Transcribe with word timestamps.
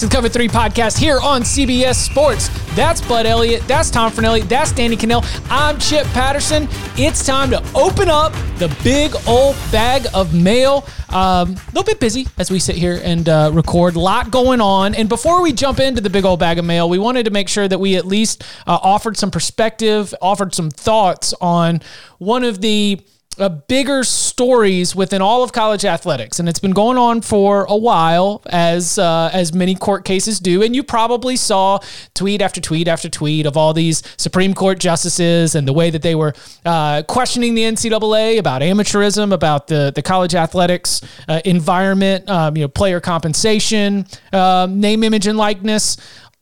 to 0.00 0.06
the 0.06 0.14
Cover 0.14 0.28
3 0.28 0.48
podcast 0.48 0.98
here 0.98 1.18
on 1.20 1.42
CBS 1.42 1.94
Sports. 1.94 2.48
That's 2.74 3.00
Bud 3.00 3.24
Elliott. 3.24 3.66
That's 3.66 3.90
Tom 3.90 4.12
Fornelli. 4.12 4.46
That's 4.46 4.70
Danny 4.72 4.96
Kanell. 4.96 5.24
I'm 5.48 5.78
Chip 5.78 6.06
Patterson. 6.08 6.68
It's 6.98 7.24
time 7.24 7.48
to 7.50 7.62
open 7.74 8.10
up 8.10 8.32
the 8.58 8.74
big 8.84 9.14
old 9.26 9.56
bag 9.72 10.06
of 10.12 10.34
mail. 10.34 10.86
Um, 11.08 11.52
a 11.52 11.66
little 11.68 11.84
bit 11.84 11.98
busy 11.98 12.26
as 12.36 12.50
we 12.50 12.58
sit 12.58 12.76
here 12.76 13.00
and 13.02 13.26
uh, 13.26 13.50
record. 13.54 13.96
A 13.96 14.00
lot 14.00 14.30
going 14.30 14.60
on. 14.60 14.94
And 14.94 15.08
before 15.08 15.40
we 15.40 15.52
jump 15.52 15.80
into 15.80 16.02
the 16.02 16.10
big 16.10 16.26
old 16.26 16.40
bag 16.40 16.58
of 16.58 16.66
mail, 16.66 16.90
we 16.90 16.98
wanted 16.98 17.24
to 17.24 17.30
make 17.30 17.48
sure 17.48 17.66
that 17.66 17.78
we 17.78 17.96
at 17.96 18.04
least 18.04 18.42
uh, 18.66 18.78
offered 18.82 19.16
some 19.16 19.30
perspective, 19.30 20.14
offered 20.20 20.54
some 20.54 20.68
thoughts 20.68 21.32
on 21.40 21.80
one 22.18 22.44
of 22.44 22.60
the 22.60 23.00
uh, 23.38 23.48
bigger 23.48 24.04
stories 24.04 24.94
within 24.94 25.20
all 25.20 25.42
of 25.42 25.52
college 25.52 25.84
athletics, 25.84 26.38
and 26.38 26.48
it's 26.48 26.58
been 26.58 26.72
going 26.72 26.96
on 26.96 27.20
for 27.20 27.64
a 27.68 27.76
while, 27.76 28.42
as 28.46 28.98
uh, 28.98 29.30
as 29.32 29.52
many 29.52 29.74
court 29.74 30.04
cases 30.04 30.40
do. 30.40 30.62
And 30.62 30.74
you 30.74 30.82
probably 30.82 31.36
saw 31.36 31.78
tweet 32.14 32.40
after 32.40 32.60
tweet 32.60 32.88
after 32.88 33.08
tweet 33.08 33.46
of 33.46 33.56
all 33.56 33.72
these 33.72 34.02
Supreme 34.16 34.54
Court 34.54 34.78
justices 34.78 35.54
and 35.54 35.66
the 35.68 35.72
way 35.72 35.90
that 35.90 36.02
they 36.02 36.14
were 36.14 36.34
uh, 36.64 37.02
questioning 37.02 37.54
the 37.54 37.62
NCAA 37.62 38.38
about 38.38 38.62
amateurism, 38.62 39.32
about 39.32 39.66
the 39.66 39.92
the 39.94 40.02
college 40.02 40.34
athletics 40.34 41.00
uh, 41.28 41.40
environment, 41.44 42.28
um, 42.28 42.56
you 42.56 42.64
know, 42.64 42.68
player 42.68 43.00
compensation, 43.00 44.06
um, 44.32 44.80
name, 44.80 45.02
image, 45.02 45.26
and 45.26 45.38
likeness 45.38 45.96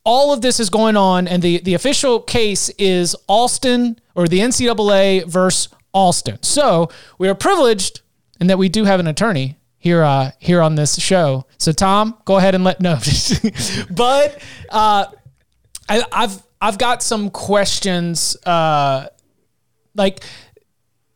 all 0.07 0.31
of 0.31 0.41
this 0.41 0.59
is 0.59 0.69
going 0.69 0.95
on, 0.95 1.27
and 1.27 1.41
the, 1.41 1.59
the 1.61 1.73
official 1.73 2.19
case 2.19 2.69
is 2.77 3.15
Alston 3.27 3.99
or 4.13 4.27
the 4.27 4.37
NCAA 4.37 5.25
versus 5.25 5.74
Alston. 5.95 6.43
So 6.43 6.89
we 7.17 7.27
are 7.29 7.33
privileged 7.33 8.01
in 8.39 8.47
that 8.47 8.57
we 8.57 8.69
do 8.69 8.83
have 8.83 8.99
an 8.99 9.07
attorney 9.07 9.57
here 9.77 10.03
uh, 10.03 10.31
here 10.39 10.61
on 10.61 10.75
this 10.75 10.99
show. 10.99 11.47
So 11.57 11.71
Tom, 11.71 12.17
go 12.25 12.37
ahead 12.37 12.53
and 12.53 12.63
let 12.63 12.81
no, 12.81 12.99
but 13.91 14.41
uh, 14.69 15.05
I, 15.87 16.03
I've 16.11 16.43
I've 16.61 16.77
got 16.77 17.01
some 17.01 17.29
questions. 17.29 18.35
Uh, 18.45 19.07
like 19.95 20.23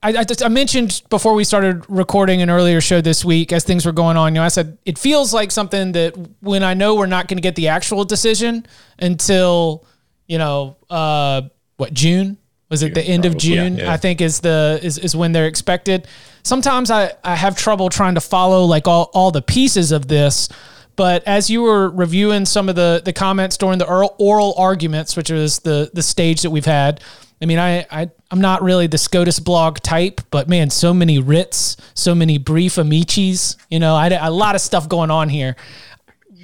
I, 0.01 0.13
I, 0.13 0.25
I 0.45 0.47
mentioned 0.47 1.01
before 1.09 1.33
we 1.33 1.43
started 1.43 1.83
recording 1.89 2.41
an 2.41 2.49
earlier 2.49 2.79
show 2.79 3.01
this 3.01 3.25
week, 3.25 3.51
as 3.51 3.65
things 3.65 3.85
were 3.85 3.91
going 3.91 4.15
on, 4.15 4.33
you 4.33 4.39
know, 4.39 4.45
I 4.45 4.49
said 4.49 4.77
it 4.85 4.97
feels 4.97 5.33
like 5.33 5.51
something 5.51 5.91
that 5.91 6.15
when 6.39 6.63
I 6.63 6.73
know 6.73 6.95
we're 6.95 7.05
not 7.05 7.27
going 7.27 7.37
to 7.37 7.41
get 7.41 7.55
the 7.55 7.67
actual 7.67 8.05
decision 8.05 8.65
until 8.97 9.85
you 10.27 10.37
know 10.37 10.77
uh, 10.89 11.41
what 11.75 11.93
June 11.93 12.37
was 12.69 12.83
it 12.83 12.93
the 12.93 13.03
end 13.03 13.25
of 13.25 13.37
June? 13.37 13.77
Yeah, 13.77 13.85
yeah. 13.85 13.93
I 13.93 13.97
think 13.97 14.21
is 14.21 14.39
the 14.39 14.79
is, 14.81 14.97
is 14.97 15.15
when 15.15 15.31
they're 15.31 15.47
expected. 15.47 16.07
Sometimes 16.43 16.91
I, 16.91 17.13
I 17.23 17.35
have 17.35 17.57
trouble 17.57 17.89
trying 17.89 18.15
to 18.15 18.21
follow 18.21 18.65
like 18.65 18.87
all, 18.87 19.09
all 19.13 19.31
the 19.31 19.41
pieces 19.41 19.91
of 19.91 20.07
this. 20.07 20.49
But 20.95 21.23
as 21.25 21.49
you 21.49 21.61
were 21.61 21.89
reviewing 21.89 22.45
some 22.45 22.69
of 22.69 22.75
the 22.75 23.01
the 23.03 23.13
comments 23.13 23.57
during 23.57 23.79
the 23.79 23.87
oral, 23.87 24.15
oral 24.17 24.53
arguments, 24.57 25.15
which 25.15 25.29
is 25.29 25.59
the 25.59 25.89
the 25.93 26.03
stage 26.03 26.41
that 26.41 26.49
we've 26.49 26.65
had, 26.65 27.01
I 27.41 27.45
mean, 27.45 27.57
I, 27.57 27.85
I 27.89 28.09
I'm 28.31 28.41
not 28.41 28.61
really 28.61 28.87
the 28.87 28.97
SCOTUS 28.97 29.39
blog 29.39 29.77
type, 29.79 30.21
but 30.29 30.49
man, 30.49 30.69
so 30.69 30.93
many 30.93 31.19
writs, 31.19 31.77
so 31.93 32.13
many 32.13 32.37
brief 32.37 32.75
amicis, 32.75 33.55
you 33.69 33.79
know, 33.79 33.95
I, 33.95 34.09
a 34.09 34.29
lot 34.29 34.55
of 34.55 34.61
stuff 34.61 34.89
going 34.89 35.09
on 35.09 35.29
here. 35.29 35.55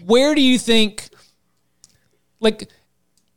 Where 0.06 0.34
do 0.34 0.42
you 0.42 0.58
think, 0.58 1.10
like, 2.40 2.70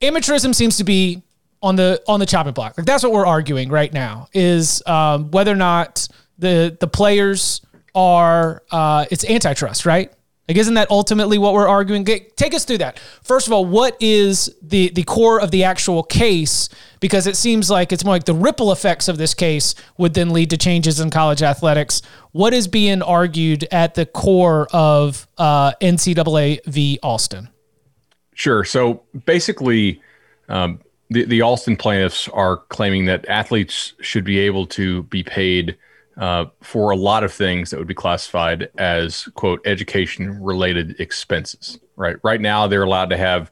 amateurism 0.00 0.55
seems 0.55 0.76
to 0.76 0.84
be 0.84 1.22
on 1.63 1.77
the 1.77 2.03
on 2.07 2.21
the 2.21 2.27
chopping 2.27 2.53
block. 2.53 2.77
Like 2.79 2.87
that's 2.87 3.03
what 3.03 3.13
we're 3.13 3.27
arguing 3.27 3.69
right 3.69 3.93
now 3.93 4.29
is 4.33 4.83
um, 4.87 5.31
whether 5.31 5.53
or 5.53 5.57
not 5.57 6.09
the 6.39 6.77
the 6.79 6.87
players 6.87 7.61
are 7.95 8.63
uh, 8.71 9.07
it's 9.11 9.25
antitrust, 9.25 9.87
right? 9.87 10.13
Like 10.49 10.57
isn't 10.57 10.75
that 10.75 10.91
ultimately 10.91 11.37
what 11.37 11.53
we're 11.53 11.69
arguing? 11.69 12.05
Take 12.05 12.55
us 12.55 12.65
through 12.65 12.79
that. 12.79 12.99
First 13.23 13.47
of 13.49 13.53
all, 13.53 13.67
what 13.67 13.97
is 14.01 14.55
the 14.63 14.89
the 14.91 15.03
core 15.03 15.41
of 15.41 15.51
the 15.51 15.65
actual 15.65 16.03
case? 16.03 16.71
Because 17.01 17.27
it 17.27 17.37
seems 17.37 17.69
like 17.71 17.93
it's 17.93 18.05
more 18.05 18.15
like 18.15 18.25
the 18.25 18.35
ripple 18.35 18.73
effects 18.73 19.09
of 19.09 19.19
this 19.19 19.35
case 19.35 19.75
would 19.99 20.15
then 20.15 20.31
lead 20.31 20.51
to 20.51 20.57
changes 20.57 21.01
in 21.01 21.11
college 21.11 21.43
athletics. 21.43 22.01
What 22.33 22.55
is 22.55 22.67
being 22.67 23.03
argued 23.03 23.69
at 23.71 23.95
the 23.95 24.07
core 24.07 24.69
of 24.73 25.29
uh, 25.37 25.73
NCAA 25.81 26.65
v. 26.65 26.99
Alston? 27.03 27.51
Sure. 28.35 28.65
So 28.65 29.03
basically, 29.27 30.01
um, 30.49 30.81
the, 31.11 31.25
the 31.25 31.43
Alston 31.43 31.77
plaintiffs 31.77 32.29
are 32.29 32.59
claiming 32.69 33.07
that 33.07 33.29
athletes 33.29 33.95
should 34.01 34.25
be 34.25 34.39
able 34.39 34.67
to 34.67 35.05
be 35.05 35.23
paid 35.23 35.77
uh, 36.19 36.47
for 36.61 36.91
a 36.91 36.97
lot 36.97 37.25
of 37.25 37.33
things 37.33 37.71
that 37.71 37.79
would 37.79 37.89
be 37.89 37.95
classified 37.95 38.71
as 38.77 39.25
quote 39.35 39.61
education 39.67 40.43
related 40.43 40.99
expenses. 41.01 41.79
Right. 41.97 42.17
Right 42.23 42.41
now, 42.41 42.67
they're 42.67 42.83
allowed 42.83 43.11
to 43.11 43.17
have, 43.17 43.51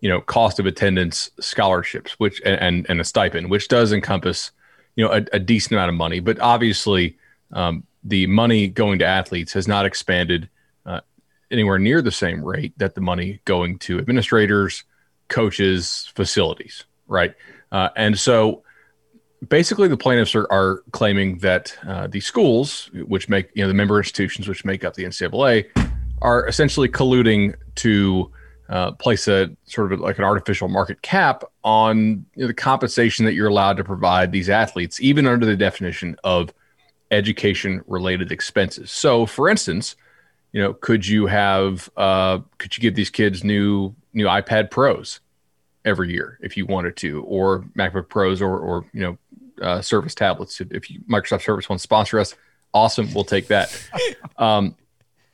you 0.00 0.08
know, 0.08 0.20
cost 0.20 0.58
of 0.58 0.66
attendance 0.66 1.30
scholarships, 1.40 2.12
which 2.18 2.40
and 2.44 2.86
and 2.88 3.00
a 3.00 3.04
stipend, 3.04 3.50
which 3.50 3.68
does 3.68 3.92
encompass, 3.92 4.50
you 4.96 5.04
know, 5.04 5.12
a, 5.12 5.24
a 5.32 5.38
decent 5.38 5.72
amount 5.72 5.90
of 5.90 5.94
money. 5.94 6.20
But 6.20 6.40
obviously, 6.40 7.16
um, 7.52 7.84
the 8.04 8.26
money 8.26 8.68
going 8.68 8.98
to 8.98 9.06
athletes 9.06 9.52
has 9.52 9.68
not 9.68 9.86
expanded 9.86 10.48
uh, 10.84 11.00
anywhere 11.50 11.78
near 11.78 12.02
the 12.02 12.10
same 12.10 12.44
rate 12.44 12.76
that 12.78 12.94
the 12.94 13.00
money 13.00 13.40
going 13.44 13.78
to 13.80 13.98
administrators, 13.98 14.84
coaches, 15.28 16.10
facilities 16.14 16.84
right? 17.06 17.34
Uh, 17.72 17.88
and 17.96 18.18
so 18.18 18.62
basically 19.48 19.88
the 19.88 19.96
plaintiffs 19.96 20.34
are, 20.34 20.46
are 20.50 20.82
claiming 20.92 21.38
that 21.38 21.76
uh, 21.86 22.06
the 22.06 22.20
schools, 22.20 22.90
which 23.06 23.28
make, 23.28 23.50
you 23.54 23.62
know, 23.62 23.68
the 23.68 23.74
member 23.74 23.98
institutions 23.98 24.48
which 24.48 24.64
make 24.64 24.84
up 24.84 24.94
the 24.94 25.04
NCAA, 25.04 25.66
are 26.22 26.46
essentially 26.46 26.88
colluding 26.88 27.54
to 27.76 28.30
uh, 28.68 28.92
place 28.92 29.28
a 29.28 29.54
sort 29.64 29.92
of 29.92 30.00
like 30.00 30.18
an 30.18 30.24
artificial 30.24 30.68
market 30.68 31.00
cap 31.02 31.44
on 31.62 32.26
you 32.34 32.42
know, 32.42 32.46
the 32.46 32.54
compensation 32.54 33.24
that 33.24 33.34
you're 33.34 33.48
allowed 33.48 33.76
to 33.76 33.84
provide 33.84 34.32
these 34.32 34.48
athletes, 34.48 35.00
even 35.00 35.26
under 35.26 35.46
the 35.46 35.56
definition 35.56 36.16
of 36.24 36.52
education 37.10 37.82
related 37.86 38.32
expenses. 38.32 38.90
So, 38.90 39.26
for 39.26 39.48
instance, 39.48 39.94
you 40.52 40.60
know, 40.60 40.72
could 40.72 41.06
you 41.06 41.26
have, 41.26 41.88
uh, 41.96 42.40
could 42.58 42.76
you 42.76 42.80
give 42.80 42.94
these 42.94 43.10
kids 43.10 43.44
new 43.44 43.94
new 44.14 44.26
iPad 44.26 44.70
Pros? 44.70 45.20
Every 45.86 46.12
year 46.12 46.38
if 46.42 46.56
you 46.58 46.66
wanted 46.66 46.96
to, 46.96 47.22
or 47.22 47.60
MacBook 47.78 48.10
Pros, 48.10 48.42
or 48.42 48.58
or 48.58 48.84
you 48.92 49.00
know 49.00 49.18
uh, 49.62 49.80
Surface 49.80 50.14
tablets. 50.14 50.60
If, 50.60 50.90
you, 50.90 51.00
Microsoft 51.08 51.44
Surface 51.44 51.68
wants 51.68 51.82
to 51.82 51.86
sponsor 51.86 52.18
us, 52.18 52.34
Awesome, 52.76 53.12
we'll 53.14 53.24
take 53.24 53.48
that. 53.48 53.74
Um, 54.38 54.76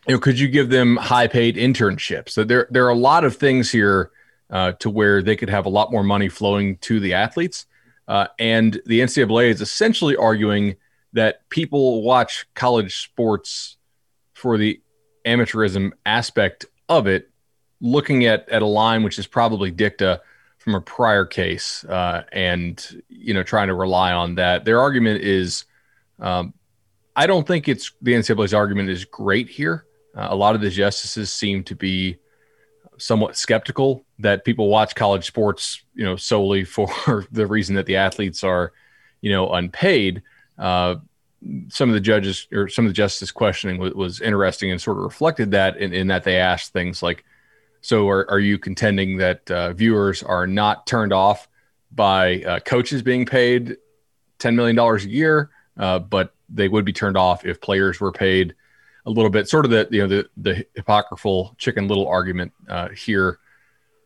you 0.07 0.15
know, 0.15 0.21
could 0.21 0.39
you 0.39 0.47
give 0.47 0.69
them 0.69 0.95
high 0.95 1.27
paid 1.27 1.57
internships? 1.57 2.29
So 2.29 2.45
there 2.45 2.69
there 2.71 2.87
are 2.87 2.91
a 2.91 2.95
lot 2.95 3.25
of 3.25 3.35
things 3.35 3.69
here 3.69 4.13
uh, 4.49 4.73
to 4.79 4.89
where 4.89 5.25
they 5.25 5.35
could 5.35 5.51
have 5.51 5.67
a 5.67 5.69
lot 5.69 5.91
more 5.91 6.05
money 6.05 6.29
flowing 6.29 6.77
to 6.83 7.01
the 7.01 7.15
athletes. 7.15 7.67
Uh, 8.07 8.29
and 8.39 8.81
the 8.87 9.01
NCAA 9.01 9.51
is 9.51 9.61
essentially 9.61 10.15
arguing 10.15 10.77
that 11.15 11.49
people 11.49 12.03
watch 12.03 12.47
college 12.55 13.03
sports 13.03 13.77
for 14.35 14.57
the 14.57 14.81
amateurism 15.27 15.91
aspect 16.07 16.67
of 16.89 17.09
it, 17.09 17.29
looking 17.81 18.25
at, 18.25 18.49
at 18.51 18.63
a 18.63 18.67
line 18.67 19.03
which 19.03 19.19
is 19.19 19.27
probably 19.27 19.73
dicta 19.73 20.21
from 20.63 20.75
a 20.75 20.81
prior 20.81 21.27
case 21.27 21.85
uh, 21.85 22.23
and 22.33 23.03
you 23.09 23.35
know 23.35 23.43
trying 23.43 23.69
to 23.69 23.75
rely 23.75 24.13
on 24.13 24.37
that. 24.37 24.65
Their 24.65 24.81
argument 24.81 25.23
is, 25.23 25.65
um, 26.21 26.55
I 27.17 27.27
don't 27.27 27.47
think 27.47 27.69
it's 27.69 27.93
the 28.01 28.13
NCAA's 28.13 28.55
argument 28.55 28.89
is 28.89 29.05
great 29.05 29.49
here. 29.49 29.85
Uh, 30.17 30.29
a 30.31 30.37
lot 30.37 30.55
of 30.55 30.61
the 30.61 30.71
justices 30.71 31.33
seem 31.33 31.65
to 31.65 31.75
be 31.75 32.17
somewhat 32.99 33.37
skeptical 33.37 34.05
that 34.21 34.45
people 34.45 34.69
watch 34.69 34.95
college 34.95 35.27
sports, 35.27 35.83
you 35.95 36.05
know, 36.05 36.17
solely 36.17 36.65
for 36.65 37.27
the 37.33 37.47
reason 37.47 37.75
that 37.75 37.87
the 37.87 37.97
athletes 37.97 38.45
are, 38.45 38.73
you 39.21 39.33
know, 39.33 39.51
unpaid. 39.53 40.23
Uh, 40.59 40.97
some 41.69 41.89
of 41.89 41.95
the 41.95 42.01
judges 42.01 42.47
or 42.53 42.69
some 42.69 42.85
of 42.85 42.91
the 42.91 42.95
justices 42.95 43.33
questioning 43.33 43.81
was, 43.81 43.93
was 43.95 44.21
interesting 44.21 44.71
and 44.71 44.81
sort 44.81 44.97
of 44.97 45.03
reflected 45.03 45.51
that 45.51 45.77
in, 45.77 45.93
in, 45.93 46.07
that 46.07 46.23
they 46.23 46.37
asked 46.37 46.73
things 46.73 47.03
like, 47.03 47.25
so 47.83 48.09
are, 48.09 48.31
are 48.31 48.39
you 48.41 48.59
contending 48.59 49.19
that 49.19 49.51
uh, 49.51 49.73
viewers 49.73 50.23
are 50.23 50.47
not 50.47 50.87
turned 50.87 51.13
off 51.13 51.49
by 51.91 52.43
uh, 52.43 52.61
coaches 52.61 53.03
being 53.03 53.27
paid 53.27 53.77
$10 54.39 54.55
million 54.55 54.79
a 54.79 54.99
year, 55.01 55.51
uh, 55.77 55.99
but 55.99 56.35
they 56.49 56.69
would 56.69 56.85
be 56.85 56.93
turned 56.93 57.17
off 57.17 57.45
if 57.45 57.61
players 57.61 58.01
were 58.01 58.13
paid 58.13 58.55
a 59.05 59.11
little 59.11 59.31
bit, 59.31 59.49
sort 59.49 59.65
of 59.65 59.71
the 59.71 59.89
you 59.91 60.01
know 60.01 60.07
the 60.07 60.29
the 60.37 60.67
hypocritical 60.75 61.55
chicken 61.59 61.89
little 61.89 62.07
argument 62.07 62.53
uh, 62.69 62.89
here 62.91 63.39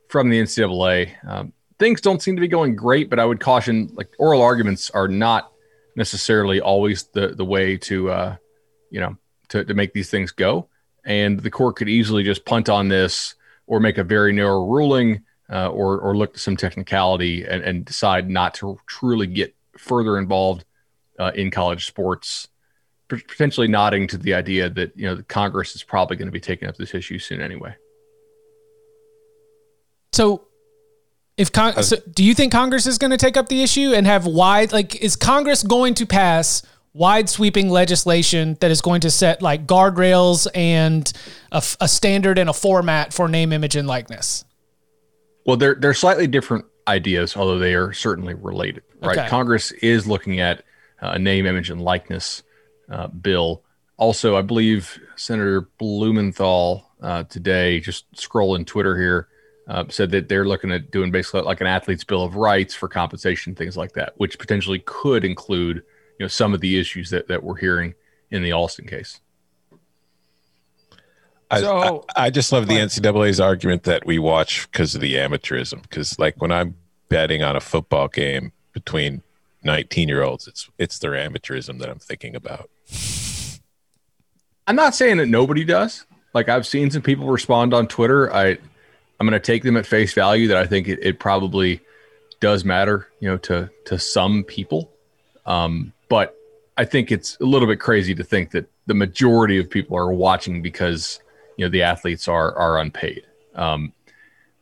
from 0.09 0.31
the 0.31 0.41
NCAA. 0.41 1.13
Um, 1.27 1.53
things 1.79 2.01
don't 2.01 2.23
seem 2.23 2.37
to 2.37 2.41
be 2.41 2.49
going 2.49 2.77
great, 2.77 3.11
but 3.11 3.19
I 3.19 3.25
would 3.27 3.41
caution 3.41 3.91
like 3.93 4.09
oral 4.19 4.41
arguments 4.41 4.89
are 4.91 5.09
not 5.09 5.53
necessarily 5.97 6.61
always 6.61 7.05
the 7.05 7.29
the 7.29 7.45
way 7.45 7.77
to 7.77 8.11
uh, 8.11 8.37
you 8.91 9.01
know 9.01 9.19
to 9.49 9.65
to 9.65 9.75
make 9.75 9.93
these 9.93 10.11
things 10.11 10.33
go. 10.33 10.69
And 11.05 11.39
the 11.39 11.51
court 11.51 11.77
could 11.77 11.89
easily 11.89 12.25
just 12.25 12.45
punt 12.45 12.69
on 12.69 12.89
this 12.89 13.36
or 13.67 13.81
make 13.81 13.99
a 13.99 14.05
very 14.05 14.33
narrow 14.33 14.65
ruling 14.65 15.23
uh, 15.51 15.69
or 15.69 15.99
or 15.99 16.17
look 16.17 16.33
to 16.35 16.39
some 16.39 16.57
technicality 16.57 17.45
and, 17.45 17.63
and 17.63 17.85
decide 17.85 18.29
not 18.29 18.55
to 18.55 18.79
truly 18.87 19.27
get 19.27 19.55
further 19.77 20.19
involved 20.19 20.65
uh, 21.19 21.33
in 21.35 21.51
college 21.51 21.87
sports 21.87 22.49
potentially 23.09 23.69
nodding 23.69 24.07
to 24.09 24.19
the 24.19 24.35
idea 24.35 24.69
that 24.69 24.97
you 24.97 25.07
know 25.07 25.23
Congress 25.29 25.75
is 25.75 25.83
probably 25.83 26.17
going 26.17 26.27
to 26.27 26.33
be 26.33 26.41
taking 26.41 26.69
up 26.69 26.77
this 26.77 26.95
issue 26.95 27.19
soon 27.19 27.41
anyway. 27.41 27.75
So, 30.13 30.47
if 31.37 31.53
Con- 31.53 31.75
uh, 31.77 31.83
so 31.83 31.97
do 32.11 32.25
you 32.25 32.35
think 32.35 32.53
Congress 32.53 32.87
is 32.87 32.99
going 32.99 33.11
to 33.11 33.17
take 33.17 33.37
up 33.37 33.49
the 33.49 33.63
issue 33.63 33.93
and 33.95 34.07
have 34.07 34.27
wide 34.27 34.73
like 34.73 34.97
is 34.97 35.17
Congress 35.17 35.63
going 35.63 35.95
to 35.95 36.07
pass 36.07 36.63
wide 36.97 37.29
sweeping 37.29 37.69
legislation 37.69 38.57
that 38.61 38.71
is 38.71 38.81
going 38.81 39.03
to 39.03 39.11
set 39.11 39.43
like 39.43 39.67
guardrails 39.67 40.49
and 40.55 41.13
a, 41.53 41.63
a 41.81 41.89
standard 41.89 42.39
and 42.39 42.49
a 42.49 42.53
format 42.53 43.13
for 43.13 43.29
name, 43.29 43.53
image, 43.53 43.77
and 43.77 43.87
likeness? 43.87 44.45
Well, 45.45 45.57
they're 45.57 45.75
they're 45.75 45.95
slightly 45.95 46.27
different 46.27 46.65
ideas, 46.89 47.37
although 47.37 47.59
they 47.59 47.75
are 47.75 47.93
certainly 47.93 48.35
related. 48.35 48.83
Right? 49.01 49.19
Okay. 49.19 49.29
Congress 49.29 49.73
is 49.73 50.07
looking 50.07 50.41
at 50.41 50.65
uh, 51.03 51.13
a 51.15 51.19
name, 51.19 51.47
image, 51.47 51.71
and 51.71 51.81
likeness 51.81 52.43
uh, 52.91 53.09
bill. 53.09 53.63
Also, 53.99 54.37
I 54.37 54.43
believe 54.43 54.99
Senator 55.17 55.69
Blumenthal 55.79 56.91
uh, 57.03 57.25
today, 57.25 57.81
just 57.81 58.11
scrolling 58.13 58.67
Twitter 58.67 58.97
here, 58.99 59.29
uh, 59.69 59.85
said 59.89 60.11
that 60.11 60.29
they're 60.29 60.47
looking 60.47 60.71
at 60.71 60.91
doing 60.91 61.11
basically 61.11 61.43
like 61.43 61.61
an 61.61 61.67
athlete's 61.67 62.05
bill 62.05 62.23
of 62.23 62.37
rights 62.37 62.75
for 62.75 62.89
compensation, 62.89 63.55
things 63.55 63.77
like 63.77 63.93
that, 63.93 64.13
which 64.17 64.39
potentially 64.39 64.83
could 64.85 65.25
include 65.25 65.83
you 66.19 66.25
know 66.25 66.29
some 66.29 66.55
of 66.55 66.61
the 66.61 66.79
issues 66.79 67.11
that, 67.11 67.29
that 67.29 67.43
we're 67.43 67.57
hearing 67.57 67.95
in 68.31 68.43
the 68.43 68.53
Alston 68.53 68.87
case. 68.87 69.21
I, 71.51 71.61
so, 71.61 72.05
I, 72.17 72.25
I 72.27 72.31
just 72.31 72.51
love 72.51 72.67
the 72.67 72.75
NCAA's 72.75 73.41
argument 73.41 73.85
that 73.85 74.05
we 74.05 74.19
watch 74.19 74.71
because 74.71 74.95
of 74.95 75.01
the 75.01 75.15
amateurism. 75.15 75.83
Because 75.83 76.19
like 76.19 76.41
when 76.41 76.51
I'm 76.51 76.75
betting 77.09 77.43
on 77.43 77.55
a 77.55 77.61
football 77.61 78.09
game 78.09 78.53
between 78.73 79.23
19 79.63 80.09
year 80.09 80.23
olds, 80.23 80.49
it's 80.49 80.69
it's 80.79 80.99
their 80.99 81.13
amateurism 81.13 81.79
that 81.79 81.89
I'm 81.89 81.99
thinking 81.99 82.35
about. 82.35 82.69
I'm 84.67 84.77
not 84.77 84.95
saying 84.95 85.19
that 85.19 85.29
nobody 85.29 85.65
does. 85.65 86.05
Like 86.35 86.49
I've 86.49 86.67
seen 86.67 86.91
some 86.91 87.03
people 87.03 87.29
respond 87.29 87.73
on 87.73 87.87
Twitter. 87.87 88.33
I 88.33 88.59
I'm 89.19 89.27
going 89.27 89.33
to 89.33 89.41
take 89.41 89.63
them 89.63 89.77
at 89.77 89.87
face 89.87 90.13
value 90.13 90.49
that 90.49 90.57
I 90.57 90.67
think 90.67 90.89
it, 90.89 90.99
it, 91.03 91.19
probably 91.19 91.81
does 92.41 92.65
matter, 92.65 93.09
you 93.21 93.29
know, 93.29 93.39
to 93.39 93.71
to 93.87 93.99
some 93.99 94.45
people. 94.45 94.91
Um, 95.47 95.93
but 96.09 96.37
I 96.77 96.85
think 96.85 97.11
it's 97.11 97.37
a 97.41 97.45
little 97.45 97.67
bit 97.67 97.81
crazy 97.81 98.15
to 98.15 98.25
think 98.25 98.51
that 98.51 98.71
the 98.87 98.95
majority 98.95 99.59
of 99.59 99.71
people 99.71 99.97
are 99.97 100.13
watching 100.13 100.63
because 100.63 101.21
you 101.57 101.65
know 101.65 101.71
the 101.71 101.83
athletes 101.83 102.29
are 102.29 102.55
are 102.57 102.79
unpaid. 102.79 103.23
Um, 103.55 103.93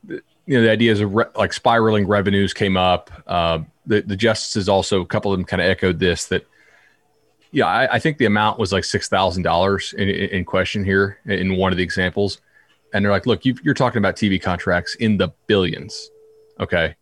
the, 0.05 0.23
you 0.47 0.57
know, 0.57 0.63
the 0.63 0.71
ideas 0.71 1.01
of 1.01 1.15
re- 1.15 1.25
like 1.35 1.53
spiraling 1.53 2.07
revenues 2.07 2.55
came 2.55 2.77
up. 2.77 3.11
Uh, 3.27 3.61
the 3.87 4.03
the 4.03 4.17
justices 4.17 4.69
also 4.69 5.01
a 5.01 5.07
couple 5.07 5.33
of 5.33 5.39
them 5.39 5.45
kind 5.45 5.61
of 5.61 5.69
echoed 5.69 5.99
this 5.99 6.27
that 6.27 6.47
yeah, 7.51 7.67
I, 7.67 7.95
I 7.95 7.99
think 7.99 8.19
the 8.19 8.25
amount 8.25 8.59
was 8.59 8.73
like 8.73 8.85
six 8.85 9.09
thousand 9.09 9.43
dollars 9.43 9.93
in 9.95 10.45
question 10.45 10.85
here 10.85 11.19
in 11.25 11.57
one 11.57 11.73
of 11.73 11.79
the 11.79 11.85
examples, 11.85 12.41
and 12.93 13.05
they're 13.05 13.13
like, 13.13 13.27
"Look, 13.27 13.45
you, 13.45 13.57
are 13.67 13.75
talking 13.75 13.99
about 13.99 14.17
TV 14.17 14.41
contracts 14.41 14.95
in 14.97 15.19
the 15.19 15.29
billions, 15.47 16.11
okay? 16.59 16.97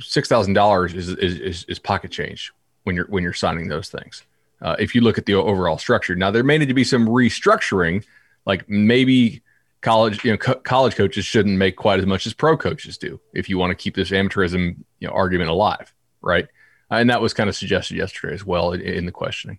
Six 0.00 0.28
thousand 0.28 0.54
dollars 0.54 0.94
is, 0.94 1.08
is 1.10 1.64
is 1.64 1.78
pocket 1.78 2.10
change 2.10 2.52
when 2.84 2.96
you're 2.96 3.06
when 3.06 3.22
you're 3.22 3.32
signing 3.32 3.68
those 3.68 3.88
things. 3.88 4.22
Uh, 4.62 4.76
if 4.78 4.94
you 4.94 5.00
look 5.00 5.18
at 5.18 5.26
the 5.26 5.34
overall 5.34 5.76
structure, 5.76 6.14
now 6.14 6.30
there 6.30 6.44
may 6.44 6.56
need 6.56 6.68
to 6.68 6.74
be 6.74 6.84
some 6.84 7.06
restructuring, 7.06 8.04
like 8.46 8.68
maybe 8.68 9.42
college 9.80 10.24
you 10.24 10.30
know 10.30 10.38
co- 10.38 10.54
college 10.54 10.94
coaches 10.94 11.24
shouldn't 11.24 11.58
make 11.58 11.76
quite 11.76 11.98
as 11.98 12.06
much 12.06 12.26
as 12.26 12.32
pro 12.32 12.56
coaches 12.56 12.96
do 12.96 13.20
if 13.34 13.50
you 13.50 13.58
want 13.58 13.70
to 13.70 13.74
keep 13.74 13.94
this 13.94 14.10
amateurism 14.10 14.76
you 15.00 15.08
know 15.08 15.12
argument 15.12 15.50
alive, 15.50 15.92
right? 16.22 16.48
and 16.90 17.10
that 17.10 17.20
was 17.20 17.34
kind 17.34 17.48
of 17.48 17.56
suggested 17.56 17.96
yesterday 17.96 18.34
as 18.34 18.44
well 18.44 18.72
in, 18.72 18.80
in 18.80 19.06
the 19.06 19.12
questioning. 19.12 19.58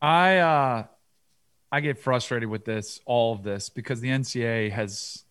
I 0.00 0.38
uh, 0.38 0.84
I 1.72 1.80
get 1.80 1.98
frustrated 1.98 2.48
with 2.48 2.64
this, 2.64 3.00
all 3.06 3.32
of 3.32 3.42
this, 3.42 3.68
because 3.68 4.00
the 4.00 4.08
NCAA 4.08 4.70
has 4.72 5.23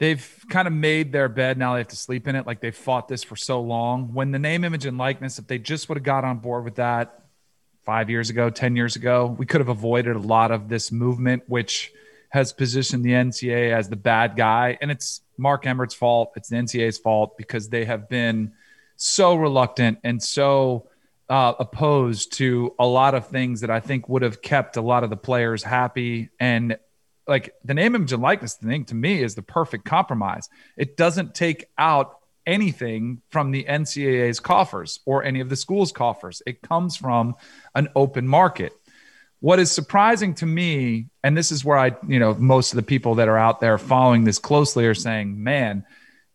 they've 0.00 0.44
kind 0.48 0.66
of 0.66 0.74
made 0.74 1.12
their 1.12 1.28
bed. 1.28 1.58
Now 1.58 1.74
they 1.74 1.80
have 1.80 1.88
to 1.88 1.96
sleep 1.96 2.26
in 2.26 2.34
it. 2.34 2.46
Like 2.46 2.60
they've 2.60 2.74
fought 2.74 3.06
this 3.06 3.22
for 3.22 3.36
so 3.36 3.60
long. 3.60 4.12
When 4.14 4.32
the 4.32 4.38
name, 4.38 4.64
image, 4.64 4.86
and 4.86 4.98
likeness, 4.98 5.38
if 5.38 5.46
they 5.46 5.58
just 5.58 5.88
would 5.88 5.98
have 5.98 6.02
got 6.02 6.24
on 6.24 6.38
board 6.38 6.64
with 6.64 6.76
that 6.76 7.22
five 7.84 8.10
years 8.10 8.30
ago, 8.30 8.50
10 8.50 8.76
years 8.76 8.96
ago, 8.96 9.36
we 9.38 9.46
could 9.46 9.60
have 9.60 9.68
avoided 9.68 10.16
a 10.16 10.20
lot 10.20 10.50
of 10.50 10.68
this 10.68 10.90
movement, 10.90 11.44
which 11.46 11.92
has 12.30 12.52
positioned 12.52 13.04
the 13.04 13.10
NCAA 13.10 13.76
as 13.76 13.88
the 13.88 13.96
bad 13.96 14.36
guy. 14.36 14.78
And 14.80 14.90
it's 14.90 15.20
Mark 15.36 15.66
Emmert's 15.66 15.94
fault. 15.94 16.32
It's 16.34 16.48
the 16.48 16.56
NCAA's 16.56 16.96
fault 16.96 17.36
because 17.36 17.68
they 17.68 17.84
have 17.84 18.08
been 18.08 18.52
so 18.96 19.34
reluctant 19.34 19.98
and 20.02 20.22
so 20.22 20.88
uh, 21.28 21.52
opposed 21.58 22.32
to 22.34 22.74
a 22.78 22.86
lot 22.86 23.14
of 23.14 23.26
things 23.28 23.60
that 23.60 23.70
I 23.70 23.80
think 23.80 24.08
would 24.08 24.22
have 24.22 24.40
kept 24.40 24.76
a 24.76 24.80
lot 24.80 25.04
of 25.04 25.10
the 25.10 25.16
players 25.16 25.62
happy. 25.62 26.30
And 26.38 26.78
like 27.30 27.54
the 27.64 27.72
name, 27.72 27.94
image, 27.94 28.12
and 28.12 28.22
likeness 28.22 28.54
thing 28.54 28.84
to 28.86 28.94
me 28.94 29.22
is 29.22 29.34
the 29.34 29.42
perfect 29.42 29.86
compromise. 29.86 30.50
It 30.76 30.96
doesn't 30.96 31.34
take 31.34 31.66
out 31.78 32.18
anything 32.44 33.22
from 33.30 33.52
the 33.52 33.64
NCAA's 33.64 34.40
coffers 34.40 35.00
or 35.06 35.24
any 35.24 35.40
of 35.40 35.48
the 35.48 35.56
school's 35.56 35.92
coffers. 35.92 36.42
It 36.46 36.60
comes 36.60 36.96
from 36.96 37.36
an 37.74 37.88
open 37.94 38.26
market. 38.26 38.72
What 39.38 39.58
is 39.58 39.70
surprising 39.70 40.34
to 40.34 40.46
me, 40.46 41.06
and 41.22 41.36
this 41.36 41.50
is 41.50 41.64
where 41.64 41.78
I, 41.78 41.96
you 42.06 42.18
know, 42.18 42.34
most 42.34 42.72
of 42.72 42.76
the 42.76 42.82
people 42.82 43.14
that 43.14 43.28
are 43.28 43.38
out 43.38 43.60
there 43.60 43.78
following 43.78 44.24
this 44.24 44.38
closely 44.38 44.86
are 44.86 44.94
saying, 44.94 45.42
man, 45.42 45.86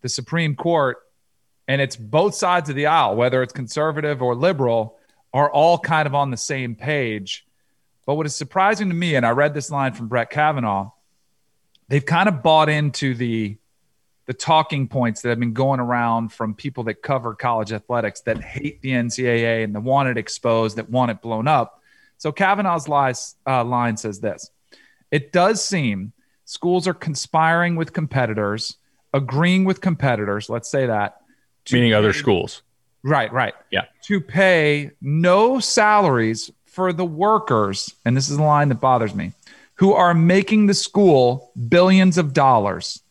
the 0.01 0.09
Supreme 0.09 0.55
Court 0.55 0.97
and 1.67 1.81
it's 1.81 1.95
both 1.95 2.35
sides 2.35 2.69
of 2.69 2.75
the 2.75 2.87
aisle, 2.87 3.15
whether 3.15 3.41
it's 3.41 3.53
conservative 3.53 4.21
or 4.21 4.35
liberal, 4.35 4.97
are 5.33 5.51
all 5.51 5.77
kind 5.77 6.07
of 6.07 6.15
on 6.15 6.31
the 6.31 6.37
same 6.37 6.75
page. 6.75 7.44
But 8.05 8.15
what 8.15 8.25
is 8.25 8.35
surprising 8.35 8.89
to 8.89 8.95
me, 8.95 9.15
and 9.15 9.25
I 9.25 9.31
read 9.31 9.53
this 9.53 9.71
line 9.71 9.93
from 9.93 10.07
Brett 10.07 10.29
Kavanaugh, 10.29 10.91
they've 11.87 12.05
kind 12.05 12.29
of 12.29 12.43
bought 12.43 12.69
into 12.69 13.15
the 13.15 13.57
the 14.27 14.33
talking 14.33 14.87
points 14.87 15.21
that 15.21 15.29
have 15.29 15.39
been 15.39 15.53
going 15.53 15.79
around 15.79 16.33
from 16.33 16.55
people 16.55 16.85
that 16.85 17.03
cover 17.03 17.35
college 17.35 17.71
athletics 17.71 18.21
that 18.21 18.41
hate 18.41 18.81
the 18.81 18.89
NCAA 18.89 19.63
and 19.63 19.75
that 19.75 19.81
want 19.81 20.09
it 20.09 20.17
exposed, 20.17 20.77
that 20.77 20.89
want 20.89 21.11
it 21.11 21.21
blown 21.21 21.47
up. 21.47 21.79
So 22.17 22.31
Kavanaugh's 22.31 22.87
lies, 22.87 23.35
uh, 23.45 23.63
line 23.63 23.97
says 23.97 24.19
this: 24.19 24.49
It 25.11 25.31
does 25.31 25.63
seem 25.63 26.13
schools 26.45 26.87
are 26.87 26.93
conspiring 26.93 27.75
with 27.75 27.93
competitors, 27.93 28.77
agreeing 29.13 29.63
with 29.63 29.81
competitors. 29.81 30.49
Let's 30.49 30.69
say 30.69 30.87
that 30.87 31.21
meaning 31.71 31.93
other 31.93 32.13
schools. 32.13 32.61
Right, 33.03 33.31
right. 33.31 33.53
Yeah. 33.71 33.85
To 34.05 34.19
pay 34.19 34.91
no 34.99 35.59
salaries 35.59 36.51
for 36.75 36.91
the 36.91 37.05
workers, 37.05 37.95
and 38.03 38.17
this 38.17 38.29
is 38.29 38.35
the 38.35 38.43
line 38.43 38.67
that 38.67 38.81
bothers 38.81 39.15
me, 39.15 39.31
who 39.75 39.93
are 39.93 40.13
making 40.13 40.65
the 40.65 40.73
school 40.73 41.49
billions 41.69 42.17
of 42.17 42.33
dollars 42.33 43.01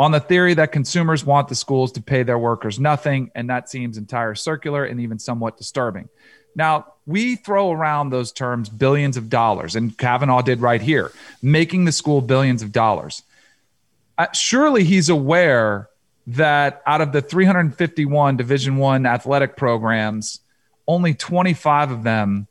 on 0.00 0.10
the 0.10 0.20
theory 0.20 0.54
that 0.54 0.72
consumers 0.72 1.22
want 1.22 1.48
the 1.48 1.54
schools 1.54 1.92
to 1.92 2.02
pay 2.02 2.22
their 2.22 2.38
workers 2.38 2.80
nothing. 2.80 3.30
And 3.34 3.50
that 3.50 3.68
seems 3.68 3.98
entire 3.98 4.34
circular 4.34 4.86
and 4.86 5.00
even 5.00 5.18
somewhat 5.18 5.58
disturbing. 5.58 6.08
Now, 6.56 6.94
we 7.04 7.36
throw 7.36 7.70
around 7.70 8.08
those 8.08 8.32
terms 8.32 8.70
billions 8.70 9.18
of 9.18 9.28
dollars, 9.28 9.76
and 9.76 9.96
Kavanaugh 9.98 10.40
did 10.40 10.62
right 10.62 10.80
here, 10.80 11.12
making 11.42 11.84
the 11.84 11.92
school 11.92 12.22
billions 12.22 12.62
of 12.62 12.72
dollars. 12.72 13.22
Uh, 14.16 14.32
surely 14.32 14.82
he's 14.82 15.10
aware 15.10 15.90
that 16.28 16.82
out 16.86 17.02
of 17.02 17.12
the 17.12 17.20
351 17.20 18.38
Division 18.38 18.78
One 18.78 19.04
athletic 19.04 19.58
programs, 19.58 20.40
only 20.88 21.12
25 21.12 21.90
of 21.90 22.02
them 22.02 22.48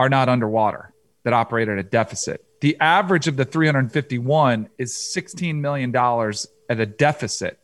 are 0.00 0.08
not 0.08 0.30
underwater 0.30 0.94
that 1.24 1.34
operate 1.34 1.68
at 1.68 1.76
a 1.76 1.82
deficit. 1.82 2.42
The 2.62 2.74
average 2.80 3.28
of 3.28 3.36
the 3.36 3.44
351 3.44 4.70
is 4.78 4.94
$16 4.94 5.56
million 5.56 5.94
at 5.94 6.80
a 6.80 6.86
deficit. 6.86 7.58